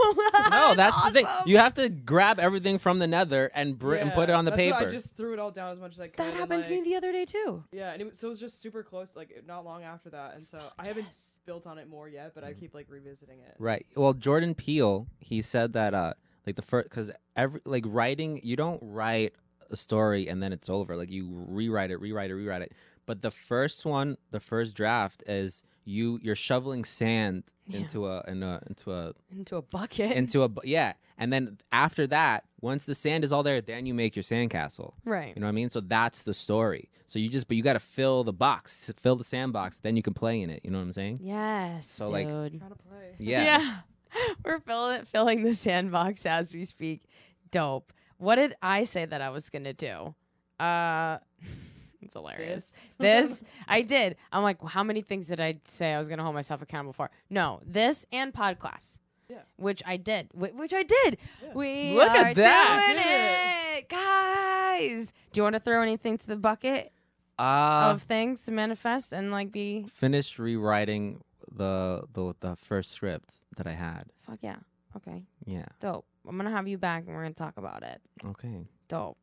no, 0.51 0.75
that's 0.75 1.05
the 1.05 1.11
thing. 1.11 1.27
You 1.47 1.59
have 1.59 1.75
to 1.75 1.89
grab 1.89 2.39
everything 2.39 2.79
from 2.79 2.99
the 2.99 3.07
nether 3.07 3.51
and 3.55 3.79
br- 3.79 3.95
and 3.95 4.13
put 4.13 4.29
it 4.29 4.33
on 4.33 4.45
the 4.45 4.51
that's 4.51 4.67
what 4.67 4.79
paper. 4.79 4.89
I 4.89 4.91
just 4.91 5.17
threw 5.17 5.33
it 5.33 5.39
all 5.39 5.51
down 5.51 5.73
as 5.73 5.81
much 5.81 5.93
as 5.93 6.01
I 6.01 6.09
could. 6.09 6.19
That 6.19 6.29
and, 6.29 6.37
happened 6.37 6.65
to 6.65 6.71
me 6.71 6.83
the 6.83 6.97
other 6.97 7.13
day 7.13 7.25
too. 7.25 7.65
Yeah, 7.73 7.93
and 7.93 8.03
it 8.03 8.17
so 8.17 8.29
it 8.29 8.31
was 8.31 8.41
just 8.41 8.61
super 8.61 8.83
close, 8.83 9.17
like 9.17 9.43
not 9.47 9.65
long 9.65 9.83
after 9.83 10.11
that, 10.11 10.35
and 10.37 10.47
so 10.47 10.61
I 10.79 10.87
haven't 10.87 11.09
built 11.45 11.67
on 11.67 11.79
it 11.79 11.89
more 11.89 12.09
yet, 12.09 12.33
but 12.35 12.45
I 12.45 12.53
keep 12.53 12.75
like 12.75 12.87
revisiting 12.89 13.41
it. 13.41 13.55
Right. 13.59 13.87
Well, 13.97 14.13
Jordan 14.13 14.55
Peele, 14.55 15.07
he 15.19 15.43
said 15.43 15.73
that 15.73 15.95
uh 15.95 16.15
like 16.47 16.57
the 16.57 16.63
first 16.63 16.91
cuz 16.91 17.11
every 17.37 17.61
like 17.65 17.85
writing, 17.87 18.41
you 18.43 18.57
don't 18.57 18.81
write 18.83 19.35
a 19.71 19.77
story 19.77 20.29
and 20.29 20.43
then 20.43 20.53
it's 20.53 20.69
over. 20.69 20.97
Like 20.97 21.11
you 21.11 21.29
rewrite 21.49 21.91
it, 21.91 22.01
rewrite 22.01 22.31
it, 22.31 22.35
rewrite 22.35 22.63
it. 22.63 22.73
But 23.07 23.23
the 23.23 23.31
first 23.31 23.87
one, 23.87 24.17
the 24.31 24.41
first 24.41 24.75
draft 24.75 25.23
is 25.27 25.63
you 25.87 26.19
you're 26.23 26.35
shoveling 26.37 26.85
sand 26.85 27.45
Yeah. 27.67 27.79
into 27.79 28.07
a 28.07 28.23
in 28.29 28.43
a 28.43 28.61
into 28.69 28.93
a 28.93 29.13
Into 29.31 29.57
a 29.57 29.63
bucket. 29.63 30.13
into 30.13 30.43
a 30.43 30.49
bu- 30.49 30.61
yeah. 30.69 30.93
And 31.19 31.33
then 31.33 31.57
after 31.73 32.07
that, 32.09 32.45
once 32.61 32.85
the 32.85 32.95
sand 32.95 33.25
is 33.25 33.33
all 33.33 33.43
there, 33.43 33.61
then 33.63 33.87
you 33.87 33.95
make 33.95 34.15
your 34.15 34.23
sandcastle. 34.23 34.93
right. 35.07 35.35
You 35.35 35.41
know 35.41 35.47
what 35.47 35.53
I 35.53 35.61
mean? 35.61 35.71
So 35.71 35.81
that's 35.81 36.23
the 36.23 36.35
story. 36.35 36.91
So 37.07 37.19
you 37.19 37.29
just 37.31 37.47
but 37.49 37.57
you 37.57 37.63
got 37.63 37.75
to 37.75 37.81
fill 37.81 38.23
the 38.25 38.33
box, 38.33 38.93
fill 39.01 39.17
the 39.17 39.25
sandbox, 39.25 39.79
then 39.79 39.97
you 39.97 40.03
can 40.03 40.13
play 40.13 40.43
in 40.43 40.51
it. 40.51 40.61
You 40.65 40.71
know 40.73 40.79
what 40.79 40.85
I'm 40.85 40.93
saying? 40.93 41.21
Yes, 41.23 41.87
So, 41.87 42.07
dude. 42.07 42.13
like- 42.13 42.27
I'm 42.29 42.61
to 42.61 42.75
play. 42.89 43.15
Yeah. 43.19 43.77
We're 44.45 44.61
filling 44.61 45.05
filling 45.07 45.43
the 45.45 45.55
sandbox 45.55 46.27
as 46.27 46.53
we 46.53 46.65
speak. 46.65 47.03
Dope. 47.51 47.93
What 48.19 48.37
did 48.37 48.55
I 48.63 48.85
say 48.85 49.05
that 49.07 49.21
I 49.23 49.31
was 49.31 49.49
gonna 49.51 49.73
do? 49.75 50.15
Uh 50.59 51.19
it's 52.07 52.15
hilarious. 52.15 52.73
This 52.99 53.45
I 53.69 53.83
did. 53.83 54.17
I'm 54.33 54.43
like, 54.43 54.63
well, 54.63 54.71
how 54.71 54.83
many 54.83 55.03
things 55.03 55.27
did 55.27 55.41
I 55.41 55.59
say 55.65 55.93
I 55.95 55.99
was 55.99 56.09
gonna 56.09 56.23
hold 56.23 56.35
myself 56.35 56.63
accountable 56.63 56.93
for? 56.95 57.11
No, 57.31 57.61
this 57.67 58.05
and 58.13 58.33
pod 58.33 58.59
class. 58.59 58.99
Yeah. 59.29 59.39
Which 59.57 59.83
I 59.85 59.97
did. 59.97 60.29
Wh- 60.33 60.57
Which 60.57 60.73
I 60.73 60.83
did. 60.85 61.19
Yeah. 61.43 61.53
We 61.53 61.95
Look 61.95 62.09
are 62.11 62.27
at 62.27 62.37
that. 62.37 63.81
doing 63.81 63.85
it, 63.85 63.89
guys. 63.89 65.13
Do 65.33 65.39
you 65.41 65.43
want 65.43 65.55
to 65.55 65.61
throw 65.61 65.83
anything 65.83 66.17
to 66.19 66.27
the 66.27 66.37
bucket 66.37 66.93
Uh 67.39 67.91
of 67.93 68.03
things 68.03 68.41
to 68.43 68.53
manifest 68.53 69.13
and 69.13 69.31
like 69.31 69.51
be? 69.53 69.85
finished 69.93 70.39
rewriting 70.39 71.23
the 71.51 72.05
the 72.13 72.35
the 72.41 72.57
first 72.57 72.93
script 72.93 73.31
that 73.57 73.67
I 73.67 73.73
had. 73.73 74.05
Fuck 74.23 74.39
yeah. 74.43 74.57
Okay. 74.97 75.25
Yeah. 75.45 75.67
Dope. 75.81 76.07
I'm 76.29 76.37
gonna 76.37 76.51
have 76.51 76.69
you 76.69 76.79
back 76.79 77.05
and 77.07 77.15
we're 77.15 77.23
gonna 77.23 77.35
talk 77.35 77.57
about 77.57 77.83
it. 77.83 78.01
Okay. 78.25 78.67
Dope. 78.89 79.19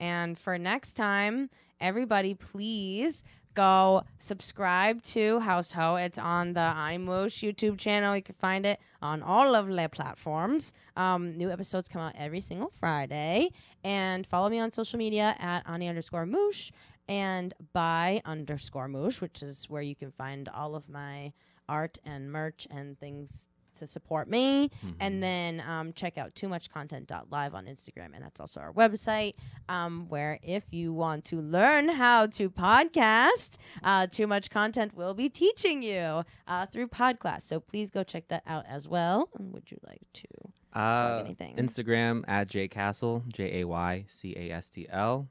And 0.00 0.38
for 0.38 0.56
next 0.58 0.92
time, 0.94 1.50
everybody, 1.80 2.34
please 2.34 3.24
go 3.54 4.04
subscribe 4.18 5.02
to 5.02 5.40
House 5.40 5.72
Ho. 5.72 5.96
It's 5.96 6.18
on 6.18 6.52
the 6.52 6.60
Animush 6.60 7.42
YouTube 7.42 7.78
channel. 7.78 8.14
You 8.14 8.22
can 8.22 8.36
find 8.36 8.64
it 8.64 8.78
on 9.02 9.22
all 9.22 9.54
of 9.54 9.66
the 9.66 9.88
platforms. 9.90 10.72
Um, 10.96 11.36
new 11.36 11.50
episodes 11.50 11.88
come 11.88 12.00
out 12.00 12.14
every 12.16 12.40
single 12.40 12.70
Friday. 12.78 13.50
And 13.82 14.26
follow 14.26 14.48
me 14.48 14.58
on 14.58 14.70
social 14.70 14.98
media 14.98 15.34
at 15.38 15.68
Ani 15.68 15.88
underscore 15.88 16.26
Moosh 16.26 16.70
and 17.08 17.54
by 17.72 18.22
underscore 18.24 18.88
Moosh, 18.88 19.20
which 19.20 19.42
is 19.42 19.68
where 19.68 19.82
you 19.82 19.96
can 19.96 20.12
find 20.12 20.48
all 20.48 20.76
of 20.76 20.88
my 20.88 21.32
art 21.68 21.98
and 22.04 22.30
merch 22.30 22.66
and 22.70 22.98
things 22.98 23.46
to 23.78 23.86
support 23.86 24.28
me. 24.28 24.68
Mm-hmm. 24.68 24.90
And 25.00 25.22
then 25.22 25.62
um, 25.66 25.92
check 25.92 26.18
out 26.18 26.34
too 26.34 26.48
much 26.48 26.70
content.live 26.70 27.54
on 27.54 27.66
Instagram. 27.66 28.14
And 28.14 28.22
that's 28.22 28.40
also 28.40 28.60
our 28.60 28.72
website, 28.72 29.34
um, 29.68 30.06
where 30.08 30.38
if 30.42 30.64
you 30.70 30.92
want 30.92 31.24
to 31.26 31.36
learn 31.40 31.88
how 31.88 32.26
to 32.26 32.50
podcast, 32.50 33.56
uh, 33.82 34.06
too 34.06 34.26
much 34.26 34.50
content 34.50 34.94
will 34.94 35.14
be 35.14 35.28
teaching 35.28 35.82
you 35.82 36.24
uh, 36.46 36.66
through 36.66 36.88
Podcast. 36.88 37.42
So 37.42 37.60
please 37.60 37.90
go 37.90 38.02
check 38.02 38.28
that 38.28 38.42
out 38.46 38.64
as 38.68 38.88
well. 38.88 39.28
And 39.38 39.52
would 39.52 39.70
you 39.70 39.78
like 39.86 40.02
to? 40.14 40.24
Uh, 40.72 41.22
anything. 41.24 41.56
Instagram 41.56 42.24
at 42.28 42.48
jcastle, 42.48 43.26
J 43.28 43.60
A 43.62 43.66
Y 43.66 44.04
C 44.06 44.34
A 44.36 44.50
S 44.52 44.68
T 44.68 44.86
L, 44.90 45.26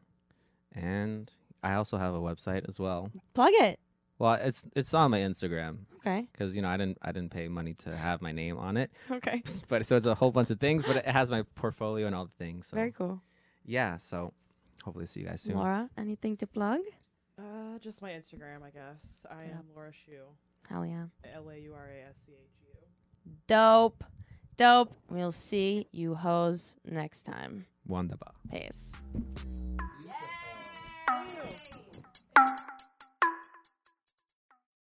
and 0.73 1.31
I 1.63 1.75
also 1.75 1.97
have 1.97 2.13
a 2.13 2.19
website 2.19 2.67
as 2.67 2.79
well. 2.79 3.11
Plug 3.33 3.51
it. 3.53 3.79
Well, 4.19 4.33
it's 4.33 4.65
it's 4.75 4.93
on 4.93 5.11
my 5.11 5.19
Instagram 5.19 5.77
Okay. 5.97 6.27
because 6.31 6.55
you 6.55 6.61
know 6.61 6.69
I 6.69 6.77
didn't 6.77 6.97
I 7.01 7.11
didn't 7.11 7.31
pay 7.31 7.47
money 7.47 7.73
to 7.85 7.95
have 7.95 8.21
my 8.21 8.31
name 8.31 8.57
on 8.57 8.77
it, 8.77 8.89
Okay. 9.11 9.43
but 9.67 9.85
so 9.85 9.95
it's 9.95 10.05
a 10.07 10.15
whole 10.15 10.31
bunch 10.31 10.49
of 10.49 10.59
things, 10.59 10.85
but 10.85 10.95
it 10.95 11.05
has 11.05 11.29
my 11.29 11.43
portfolio 11.55 12.07
and 12.07 12.15
all 12.15 12.25
the 12.25 12.43
things. 12.43 12.67
So 12.67 12.75
Very 12.75 12.91
cool. 12.91 13.21
yeah, 13.65 13.97
so 13.97 14.33
hopefully 14.83 15.05
see 15.05 15.19
you 15.21 15.27
guys 15.27 15.41
soon. 15.41 15.55
Laura, 15.55 15.89
anything 15.97 16.35
to 16.37 16.47
plug? 16.47 16.81
Uh, 17.37 17.77
just 17.79 18.01
my 18.01 18.09
Instagram, 18.11 18.63
I 18.63 18.71
guess. 18.71 19.05
I 19.29 19.43
Yeah. 19.43 19.59
am 19.59 19.65
Laura 19.75 19.91
Schu. 19.91 20.21
Hell 20.67 20.85
yeah. 20.85 21.05
L 21.35 21.47
A 21.49 21.57
U 21.59 21.73
R 21.75 21.87
A 21.87 22.09
S 22.09 22.15
C 22.25 22.31
H 22.31 22.37
U. 22.73 23.31
Dope. 23.47 24.03
Dope. 24.57 24.91
We'll 25.09 25.31
see 25.31 25.87
you 25.91 26.15
hoes 26.15 26.75
next 26.83 27.23
time. 27.23 27.67
Wonderful. 27.85 28.33
Peace. 28.51 28.91